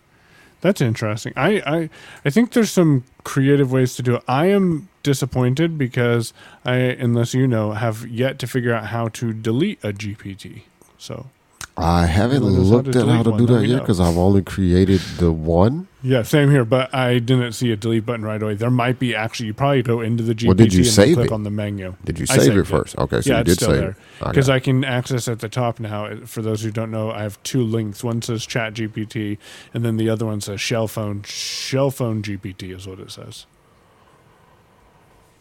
That's 0.61 0.82
interesting. 0.82 1.34
I, 1.36 1.61
I 1.65 1.89
I 2.25 2.30
think 2.30 2.51
there's 2.51 2.71
some 2.71 3.05
creative 3.23 3.71
ways 3.71 3.95
to 3.95 4.03
do 4.03 4.15
it. 4.15 4.23
I 4.27 4.47
am 4.47 4.89
disappointed 5.03 5.77
because 5.77 6.34
I, 6.65 6.75
unless 6.75 7.34
you 7.34 7.47
know, 7.47 7.71
have 7.71 8.05
yet 8.07 8.39
to 8.39 8.47
figure 8.47 8.73
out 8.73 8.88
how 8.88 9.07
to 9.09 9.32
delete 9.32 9.80
a 9.84 9.93
GPT. 9.93 10.63
So 10.97 11.27
I 11.82 12.05
haven't 12.05 12.43
looked 12.43 12.95
at 12.95 13.07
how 13.07 13.23
to 13.23 13.32
one, 13.32 13.39
do 13.39 13.45
that 13.53 13.65
yet 13.67 13.80
because 13.82 13.99
I've 13.99 14.17
only 14.17 14.41
created 14.41 14.99
the 15.17 15.32
one. 15.32 15.88
yeah, 16.01 16.23
same 16.23 16.49
here. 16.51 16.65
But 16.65 16.93
I 16.93 17.19
didn't 17.19 17.53
see 17.53 17.71
a 17.71 17.75
delete 17.75 18.05
button 18.05 18.23
right 18.25 18.41
away. 18.41 18.55
There 18.55 18.69
might 18.71 18.99
be 18.99 19.15
actually. 19.15 19.47
You 19.47 19.53
probably 19.53 19.82
go 19.84 20.01
into 20.01 20.23
the 20.23 20.34
GPT 20.36 20.47
Well, 20.47 20.53
did 20.55 20.73
you 20.73 20.80
and 20.80 20.88
save 20.88 21.15
click 21.15 21.27
it? 21.27 21.34
on 21.34 21.43
the 21.43 21.49
menu. 21.49 21.95
Did 22.05 22.19
you 22.19 22.25
save 22.25 22.51
it 22.55 22.57
it. 22.59 22.67
first? 22.67 22.97
Okay, 22.97 23.21
so 23.21 23.32
yeah, 23.32 23.38
you 23.39 23.43
did 23.45 23.55
still 23.55 23.69
save 23.69 23.77
there 23.80 23.89
it. 23.91 23.95
Okay. 24.21 24.32
because 24.32 24.49
I 24.49 24.59
can 24.59 24.84
access 24.84 25.27
at 25.27 25.39
the 25.39 25.49
top 25.49 25.80
now. 25.80 26.15
For 26.25 26.41
those 26.41 26.61
who 26.63 26.71
don't 26.71 26.91
know, 26.91 27.11
I 27.11 27.21
have 27.23 27.41
two 27.43 27.63
links. 27.63 28.03
One 28.03 28.21
says 28.21 28.45
Chat 28.45 28.73
GPT, 28.75 29.38
and 29.73 29.84
then 29.86 29.97
the 29.97 30.09
other 30.09 30.25
one 30.25 30.41
says 30.41 30.59
Shell 30.61 30.88
Phone. 30.89 31.23
Shell 31.23 31.91
Phone 31.91 32.21
GPT 32.21 32.75
is 32.75 32.88
what 32.88 32.99
it 32.99 33.11
says. 33.11 33.45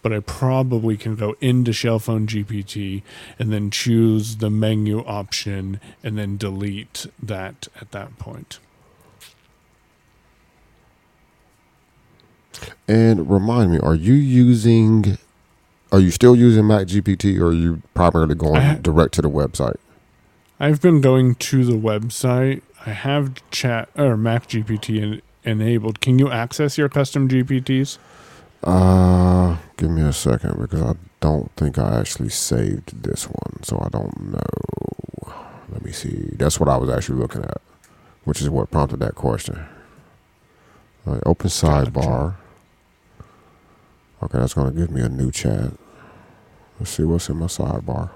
But 0.09 0.17
I 0.17 0.21
probably 0.21 0.97
can 0.97 1.17
go 1.17 1.37
into 1.39 1.71
Shell 1.71 1.99
Phone 1.99 2.27
GPT 2.27 3.03
and 3.39 3.53
then 3.53 3.71
choose 3.71 4.37
the 4.37 4.49
menu 4.49 5.01
option 5.01 5.83
and 6.03 6.17
then 6.17 6.39
delete 6.39 7.05
that 7.23 7.69
at 7.79 7.91
that 7.91 8.19
point. 8.19 8.59
And 12.89 13.29
remind 13.29 13.71
me, 13.71 13.81
are 13.81 13.95
you 13.95 14.15
using? 14.15 15.19
Are 15.93 16.01
you 16.01 16.11
still 16.11 16.35
using 16.35 16.67
Mac 16.67 16.87
GPT, 16.87 17.39
or 17.39 17.49
are 17.49 17.53
you 17.53 17.83
primarily 17.93 18.35
going 18.35 18.63
ha- 18.63 18.79
direct 18.81 19.13
to 19.15 19.21
the 19.21 19.29
website? 19.29 19.77
I've 20.59 20.81
been 20.81 21.03
going 21.03 21.35
to 21.35 21.67
the 21.67 21.77
website. 21.77 22.63
I 22.87 22.93
have 22.93 23.43
chat 23.51 23.91
or 23.95 24.17
Mac 24.17 24.49
GPT 24.49 25.03
en- 25.03 25.23
enabled. 25.45 26.01
Can 26.01 26.19
you 26.19 26.31
access 26.31 26.79
your 26.79 26.89
custom 26.89 27.29
GPTs? 27.29 27.99
Uh, 28.63 29.57
give 29.77 29.91
me 29.91 30.03
a 30.03 30.13
second 30.13 30.59
because 30.61 30.83
I 30.83 30.95
don't 31.21 31.51
think 31.57 31.79
I 31.79 32.01
actually 32.01 32.29
saved 32.29 33.03
this 33.03 33.25
one, 33.27 33.63
so 33.63 33.79
I 33.85 33.89
don't 33.89 34.33
know. 34.33 35.33
Let 35.71 35.85
me 35.85 35.93
see. 35.93 36.31
That's 36.37 36.59
what 36.59 36.69
I 36.69 36.77
was 36.77 36.91
actually 36.91 37.19
looking 37.19 37.43
at, 37.45 37.61
which 38.25 38.41
is 38.43 38.51
what 38.51 38.71
prompted 38.71 39.01
that 39.01 39.15
question. 39.15 39.65
Right, 41.05 41.23
open 41.25 41.49
sidebar. 41.49 42.35
Okay, 44.23 44.39
that's 44.39 44.55
going 44.55 44.73
to 44.73 44.79
give 44.79 44.91
me 44.91 45.01
a 45.03 45.09
new 45.09 45.31
chat. 45.31 45.73
Let's 46.81 46.91
see 46.91 47.05
what's 47.05 47.29
in 47.29 47.37
my 47.37 47.47
sidebar. 47.47 48.11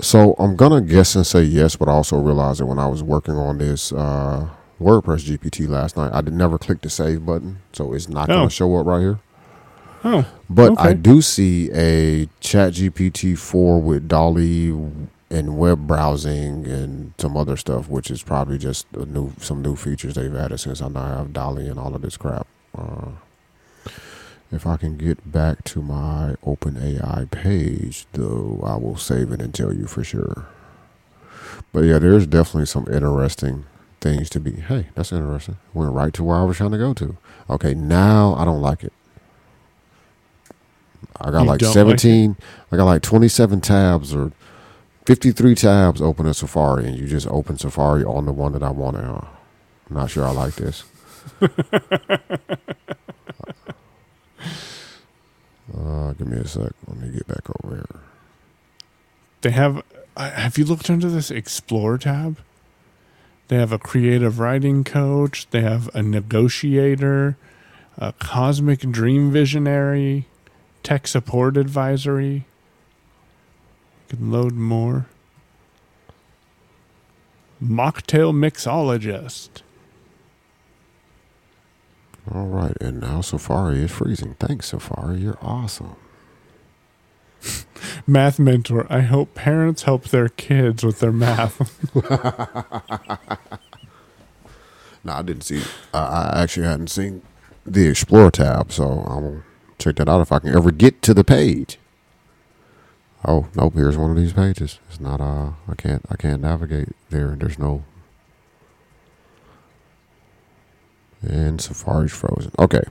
So 0.00 0.34
I'm 0.38 0.56
gonna 0.56 0.80
guess 0.80 1.14
and 1.14 1.24
say 1.26 1.42
yes, 1.42 1.76
but 1.76 1.88
I 1.88 1.92
also 1.92 2.18
realized 2.20 2.60
that 2.60 2.66
when 2.66 2.78
I 2.78 2.86
was 2.88 3.02
working 3.04 3.34
on 3.34 3.58
this 3.58 3.92
uh, 3.92 4.48
WordPress 4.80 5.24
GPT 5.38 5.68
last 5.68 5.96
night, 5.96 6.10
I 6.12 6.22
did 6.22 6.34
never 6.34 6.58
click 6.58 6.80
the 6.80 6.90
save 6.90 7.24
button, 7.24 7.58
so 7.72 7.92
it's 7.92 8.08
not 8.08 8.28
Oh. 8.28 8.34
going 8.34 8.48
to 8.48 8.54
show 8.54 8.74
up 8.76 8.86
right 8.86 9.00
here. 9.00 9.20
Oh, 10.04 10.26
But 10.50 10.80
I 10.80 10.94
do 10.94 11.22
see 11.22 11.70
a 11.72 12.28
Chat 12.40 12.72
GPT 12.74 13.38
4 13.38 13.80
with 13.80 14.08
DALL-E 14.08 14.70
and 15.30 15.56
web 15.56 15.86
browsing 15.86 16.66
and 16.66 17.14
some 17.18 17.36
other 17.36 17.56
stuff, 17.56 17.88
which 17.88 18.10
is 18.10 18.22
probably 18.22 18.58
just 18.58 18.86
a 18.94 19.06
new 19.06 19.32
some 19.38 19.62
new 19.62 19.76
features 19.76 20.14
they've 20.14 20.34
added 20.34 20.58
since 20.58 20.82
I 20.82 20.88
now 20.88 21.16
have 21.18 21.32
DALL-E 21.32 21.68
and 21.68 21.78
all 21.78 21.94
of 21.94 22.02
this 22.02 22.16
crap. 22.16 22.46
Uh, 22.76 23.12
if 24.50 24.66
I 24.66 24.76
can 24.76 24.98
get 24.98 25.30
back 25.30 25.64
to 25.64 25.80
my 25.80 26.34
OpenAI 26.44 27.30
page, 27.30 28.06
though, 28.12 28.60
I 28.64 28.76
will 28.76 28.96
save 28.96 29.32
it 29.32 29.40
and 29.40 29.54
tell 29.54 29.72
you 29.72 29.86
for 29.86 30.04
sure. 30.04 30.46
But 31.72 31.84
yeah, 31.84 31.98
there's 31.98 32.26
definitely 32.26 32.66
some 32.66 32.86
interesting 32.92 33.64
things 34.00 34.28
to 34.30 34.40
be. 34.40 34.52
Hey, 34.52 34.88
that's 34.94 35.12
interesting. 35.12 35.56
Went 35.72 35.92
right 35.92 36.12
to 36.14 36.24
where 36.24 36.36
I 36.36 36.42
was 36.42 36.58
trying 36.58 36.72
to 36.72 36.78
go 36.78 36.92
to. 36.92 37.16
Okay, 37.48 37.72
now 37.72 38.34
I 38.34 38.44
don't 38.44 38.60
like 38.60 38.84
it. 38.84 38.92
I 41.20 41.30
got 41.30 41.42
You 41.42 41.48
like 41.48 41.60
don't 41.60 41.68
like 41.68 42.00
17, 42.00 42.36
I 42.70 42.76
got 42.76 42.84
like 42.84 43.02
27 43.02 43.60
tabs 43.60 44.14
or 44.14 44.32
53 45.06 45.54
tabs 45.54 46.00
open 46.00 46.26
in 46.26 46.34
Safari, 46.34 46.86
and 46.86 46.96
you 46.96 47.06
just 47.06 47.26
open 47.26 47.58
Safari 47.58 48.04
on 48.04 48.26
the 48.26 48.32
one 48.32 48.52
that 48.52 48.62
I 48.62 48.70
want 48.70 48.96
to. 48.96 49.26
I'm 49.90 49.96
not 49.96 50.10
sure 50.10 50.24
I 50.24 50.30
like 50.30 50.54
this. 50.54 50.84
uh, 51.42 51.48
give 56.14 56.26
me 56.26 56.38
a 56.38 56.46
sec. 56.46 56.72
Let 56.86 56.96
me 56.98 57.10
get 57.10 57.26
back 57.26 57.42
over 57.62 57.74
here. 57.76 58.00
They 59.42 59.50
have. 59.50 59.82
Have 60.16 60.58
you 60.58 60.64
looked 60.64 60.90
under 60.90 61.08
this 61.08 61.30
Explore 61.30 61.98
tab? 61.98 62.38
They 63.48 63.56
have 63.56 63.72
a 63.72 63.78
creative 63.78 64.38
writing 64.38 64.84
coach. 64.84 65.48
They 65.50 65.62
have 65.62 65.94
a 65.94 66.02
negotiator, 66.02 67.36
a 67.98 68.12
cosmic 68.14 68.80
dream 68.80 69.30
visionary, 69.30 70.26
tech 70.82 71.06
support 71.06 71.56
advisory. 71.56 72.46
You 74.10 74.16
can 74.16 74.30
load 74.32 74.54
more. 74.54 75.06
Mocktail 77.62 78.32
mixologist. 78.32 79.62
All 82.32 82.46
right, 82.46 82.76
and 82.80 83.00
now 83.00 83.20
Safari 83.20 83.82
is 83.82 83.90
freezing. 83.90 84.34
Thanks, 84.38 84.68
Safari. 84.68 85.18
You're 85.18 85.38
awesome. 85.42 85.96
Math 88.06 88.38
mentor. 88.38 88.86
I 88.88 89.00
hope 89.00 89.34
parents 89.34 89.82
help 89.82 90.04
their 90.04 90.28
kids 90.28 90.84
with 90.84 91.00
their 91.00 91.12
math. 91.12 91.58
no, 95.04 95.12
I 95.12 95.22
didn't 95.22 95.42
see. 95.42 95.62
I, 95.92 95.98
I 95.98 96.42
actually 96.42 96.66
hadn't 96.66 96.88
seen 96.88 97.22
the 97.66 97.88
Explore 97.88 98.30
tab, 98.30 98.70
so 98.72 99.04
I'll 99.06 99.42
check 99.82 99.96
that 99.96 100.08
out 100.08 100.20
if 100.20 100.32
I 100.32 100.38
can 100.38 100.54
ever 100.54 100.70
get 100.70 101.02
to 101.02 101.14
the 101.14 101.24
page. 101.24 101.78
Oh 103.24 103.48
nope, 103.54 103.74
here's 103.74 103.96
one 103.96 104.10
of 104.10 104.16
these 104.16 104.32
pages. 104.32 104.78
It's 104.88 105.00
not. 105.00 105.20
Uh, 105.20 105.52
I 105.68 105.74
can't. 105.76 106.04
I 106.10 106.16
can't 106.16 106.42
navigate 106.42 106.88
there. 107.10 107.36
There's 107.38 107.58
no 107.58 107.84
and 111.22 111.60
Safari's 111.60 112.12
frozen. 112.12 112.52
Okay. 112.58 112.82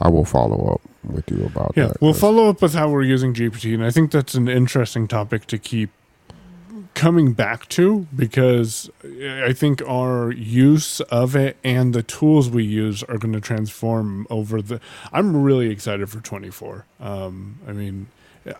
I 0.00 0.08
will 0.08 0.24
follow 0.24 0.74
up 0.74 0.82
with 1.04 1.30
you 1.30 1.46
about 1.46 1.72
yeah, 1.74 1.86
that. 1.86 2.02
we'll 2.02 2.12
follow 2.12 2.50
up 2.50 2.60
with 2.60 2.74
how 2.74 2.90
we're 2.90 3.02
using 3.02 3.32
GPT, 3.32 3.72
and 3.72 3.84
I 3.84 3.90
think 3.90 4.10
that's 4.10 4.34
an 4.34 4.46
interesting 4.46 5.08
topic 5.08 5.46
to 5.46 5.58
keep 5.58 5.90
coming 6.94 7.32
back 7.32 7.68
to 7.70 8.06
because 8.14 8.90
I 9.04 9.52
think 9.52 9.82
our 9.86 10.32
use 10.32 11.00
of 11.02 11.36
it 11.36 11.56
and 11.64 11.94
the 11.94 12.02
tools 12.02 12.50
we 12.50 12.64
use 12.64 13.02
are 13.04 13.18
going 13.18 13.34
to 13.34 13.40
transform 13.40 14.26
over 14.30 14.62
the. 14.62 14.80
I'm 15.12 15.42
really 15.42 15.70
excited 15.70 16.08
for 16.10 16.20
24. 16.20 16.84
Um, 17.00 17.58
I 17.66 17.72
mean, 17.72 18.08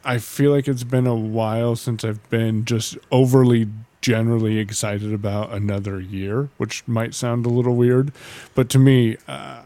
I 0.05 0.19
feel 0.19 0.51
like 0.51 0.69
it's 0.69 0.85
been 0.85 1.07
a 1.07 1.15
while 1.15 1.77
since 1.77 2.05
I've 2.05 2.29
been 2.31 2.65
just 2.65 2.99
overly 3.11 3.69
generally 4.01 4.59
excited 4.59 5.13
about 5.13 5.53
another 5.53 6.01
year, 6.01 6.49
which 6.59 6.87
might 6.87 7.15
sound 7.15 7.45
a 7.45 7.49
little 7.49 7.75
weird, 7.75 8.13
but 8.55 8.69
to 8.71 8.79
me, 8.79 9.17
uh, 9.27 9.63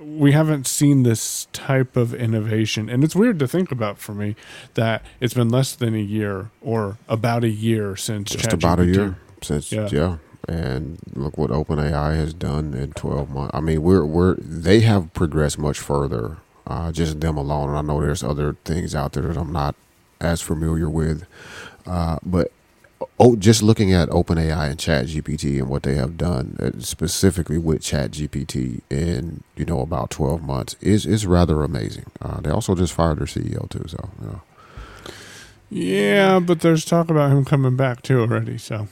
we 0.00 0.32
haven't 0.32 0.66
seen 0.66 1.02
this 1.02 1.46
type 1.52 1.96
of 1.96 2.14
innovation, 2.14 2.88
and 2.88 3.02
it's 3.04 3.16
weird 3.16 3.38
to 3.40 3.48
think 3.48 3.72
about 3.72 3.98
for 3.98 4.14
me 4.14 4.36
that 4.74 5.02
it's 5.20 5.34
been 5.34 5.48
less 5.48 5.74
than 5.74 5.94
a 5.94 6.00
year 6.00 6.50
or 6.60 6.98
about 7.08 7.44
a 7.44 7.48
year 7.48 7.96
since 7.96 8.30
just 8.30 8.52
about 8.52 8.80
a 8.80 8.86
year 8.86 9.18
since 9.42 9.72
yeah. 9.72 9.88
yeah. 9.90 10.16
And 10.48 10.98
look 11.14 11.36
what 11.36 11.50
OpenAI 11.50 12.16
has 12.16 12.32
done 12.32 12.72
in 12.72 12.92
twelve 12.92 13.30
months. 13.30 13.54
I 13.54 13.60
mean, 13.60 13.82
we're 13.82 14.04
we're 14.04 14.34
they 14.36 14.80
have 14.80 15.12
progressed 15.12 15.58
much 15.58 15.78
further. 15.78 16.38
Uh, 16.66 16.92
just 16.92 17.20
them 17.20 17.38
alone, 17.38 17.70
and 17.70 17.78
I 17.78 17.82
know 17.82 18.00
there's 18.00 18.22
other 18.22 18.54
things 18.64 18.94
out 18.94 19.12
there 19.12 19.22
that 19.22 19.38
I'm 19.38 19.52
not 19.52 19.74
as 20.20 20.42
familiar 20.42 20.88
with. 20.88 21.26
Uh, 21.86 22.18
but 22.22 22.52
oh, 23.18 23.36
just 23.36 23.62
looking 23.62 23.92
at 23.92 24.08
OpenAI 24.10 24.70
and 24.70 24.78
Chat 24.78 25.06
GPT 25.06 25.58
and 25.58 25.68
what 25.68 25.82
they 25.82 25.94
have 25.94 26.16
done, 26.16 26.56
uh, 26.60 26.80
specifically 26.80 27.58
with 27.58 27.82
Chat 27.82 28.12
GPT 28.12 28.82
in 28.90 29.42
you 29.56 29.64
know 29.64 29.80
about 29.80 30.10
twelve 30.10 30.42
months, 30.42 30.76
is 30.80 31.06
is 31.06 31.26
rather 31.26 31.62
amazing. 31.62 32.06
Uh, 32.20 32.40
they 32.40 32.50
also 32.50 32.74
just 32.74 32.92
fired 32.92 33.18
their 33.18 33.26
CEO 33.26 33.68
too, 33.70 33.84
so 33.88 34.10
you 34.20 34.26
know. 34.26 34.42
Yeah, 35.70 36.38
but 36.40 36.60
there's 36.60 36.84
talk 36.84 37.10
about 37.10 37.30
him 37.30 37.44
coming 37.44 37.76
back 37.76 38.02
too 38.02 38.20
already. 38.20 38.58
So. 38.58 38.88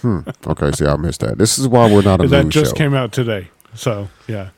Hmm. 0.00 0.20
Okay. 0.46 0.72
See, 0.72 0.86
I 0.86 0.96
missed 0.96 1.20
that. 1.20 1.38
This 1.38 1.58
is 1.58 1.66
why 1.68 1.92
we're 1.92 2.02
not 2.02 2.20
a 2.20 2.28
that 2.28 2.44
news 2.44 2.54
show. 2.54 2.60
That 2.60 2.64
just 2.66 2.76
came 2.76 2.94
out 2.94 3.12
today. 3.12 3.48
So 3.74 4.08
yeah, 4.28 4.50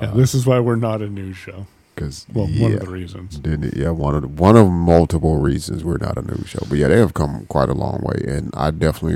yeah. 0.00 0.12
This 0.14 0.34
is 0.34 0.46
why 0.46 0.60
we're 0.60 0.76
not 0.76 1.02
a 1.02 1.08
news 1.08 1.36
show. 1.36 1.66
Because 1.94 2.26
well, 2.32 2.48
yeah, 2.48 2.62
one 2.62 2.72
of 2.74 2.80
the 2.80 2.90
reasons. 2.90 3.38
Didn't 3.38 3.64
it? 3.64 3.76
Yeah, 3.76 3.90
one 3.90 4.14
of 4.14 4.22
the, 4.22 4.28
one 4.28 4.56
of 4.56 4.68
multiple 4.70 5.36
reasons 5.36 5.84
we're 5.84 5.98
not 5.98 6.16
a 6.16 6.22
news 6.22 6.48
show. 6.48 6.60
But 6.68 6.78
yeah, 6.78 6.88
they 6.88 6.98
have 6.98 7.14
come 7.14 7.46
quite 7.46 7.68
a 7.68 7.74
long 7.74 8.00
way, 8.02 8.22
and 8.26 8.50
I 8.54 8.70
definitely, 8.70 9.14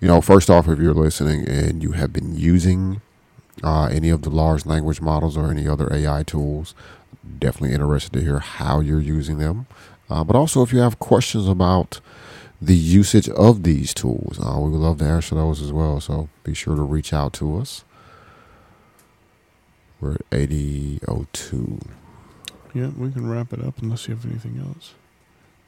you 0.00 0.08
know, 0.08 0.20
first 0.20 0.50
off, 0.50 0.68
if 0.68 0.78
you're 0.78 0.94
listening 0.94 1.48
and 1.48 1.82
you 1.82 1.92
have 1.92 2.12
been 2.12 2.36
using 2.36 3.00
uh, 3.62 3.86
any 3.86 4.10
of 4.10 4.22
the 4.22 4.30
large 4.30 4.66
language 4.66 5.00
models 5.00 5.36
or 5.36 5.50
any 5.50 5.66
other 5.66 5.92
AI 5.92 6.22
tools, 6.22 6.74
definitely 7.38 7.74
interested 7.74 8.12
to 8.12 8.20
hear 8.20 8.38
how 8.38 8.80
you're 8.80 9.00
using 9.00 9.38
them. 9.38 9.66
Uh, 10.08 10.24
but 10.24 10.36
also, 10.36 10.62
if 10.62 10.72
you 10.72 10.80
have 10.80 10.98
questions 10.98 11.48
about 11.48 12.00
the 12.60 12.76
usage 12.76 13.28
of 13.30 13.62
these 13.62 13.94
tools, 13.94 14.38
uh, 14.38 14.58
we 14.58 14.70
would 14.70 14.80
love 14.80 14.98
to 14.98 15.04
answer 15.04 15.34
those 15.34 15.62
as 15.62 15.72
well. 15.72 16.00
So 16.00 16.28
be 16.44 16.52
sure 16.52 16.76
to 16.76 16.82
reach 16.82 17.12
out 17.12 17.32
to 17.34 17.56
us. 17.58 17.84
We're 20.00 20.14
at 20.14 20.22
8002 20.32 21.78
yeah, 22.74 22.88
we 22.96 23.10
can 23.10 23.28
wrap 23.28 23.52
it 23.52 23.64
up 23.64 23.78
unless 23.82 24.06
you 24.08 24.14
have 24.14 24.24
anything 24.26 24.58
else. 24.64 24.94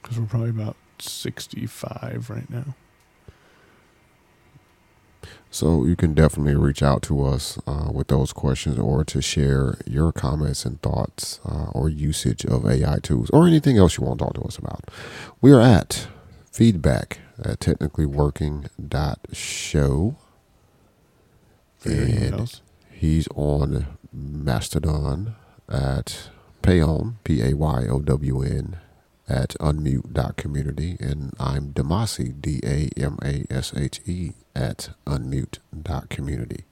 Because 0.02 0.18
we're 0.18 0.26
probably 0.26 0.50
about 0.50 0.76
65 0.98 2.30
right 2.30 2.48
now. 2.50 2.74
So 5.50 5.84
you 5.84 5.96
can 5.96 6.14
definitely 6.14 6.56
reach 6.56 6.82
out 6.82 7.02
to 7.02 7.22
us 7.24 7.58
uh, 7.66 7.90
with 7.92 8.08
those 8.08 8.32
questions 8.32 8.78
or 8.78 9.04
to 9.04 9.20
share 9.20 9.76
your 9.86 10.10
comments 10.10 10.64
and 10.64 10.80
thoughts 10.80 11.40
uh, 11.44 11.66
or 11.72 11.90
usage 11.90 12.46
of 12.46 12.64
AI 12.66 12.98
tools 13.02 13.28
or 13.30 13.46
anything 13.46 13.76
else 13.76 13.98
you 13.98 14.04
want 14.04 14.18
to 14.18 14.24
talk 14.24 14.34
to 14.34 14.42
us 14.42 14.56
about. 14.56 14.90
We 15.42 15.52
are 15.52 15.60
at 15.60 16.08
feedback 16.50 17.18
at 17.38 17.60
technicallyworking.show. 17.60 20.16
And 21.84 22.60
he's 22.90 23.28
on 23.34 23.86
Mastodon 24.12 25.34
at 25.68 26.30
Payown, 26.62 27.16
P 27.24 27.42
A 27.42 27.54
Y 27.54 27.86
O 27.90 28.00
W 28.00 28.42
N, 28.42 28.76
at 29.28 29.50
unmute.community. 29.60 30.96
And 31.00 31.34
I'm 31.38 31.72
Damashe, 31.72 32.40
D 32.40 32.60
A 32.64 32.88
M 32.96 33.18
A 33.22 33.44
S 33.50 33.74
H 33.76 34.00
E, 34.06 34.32
at 34.54 34.90
unmute.community. 35.06 36.64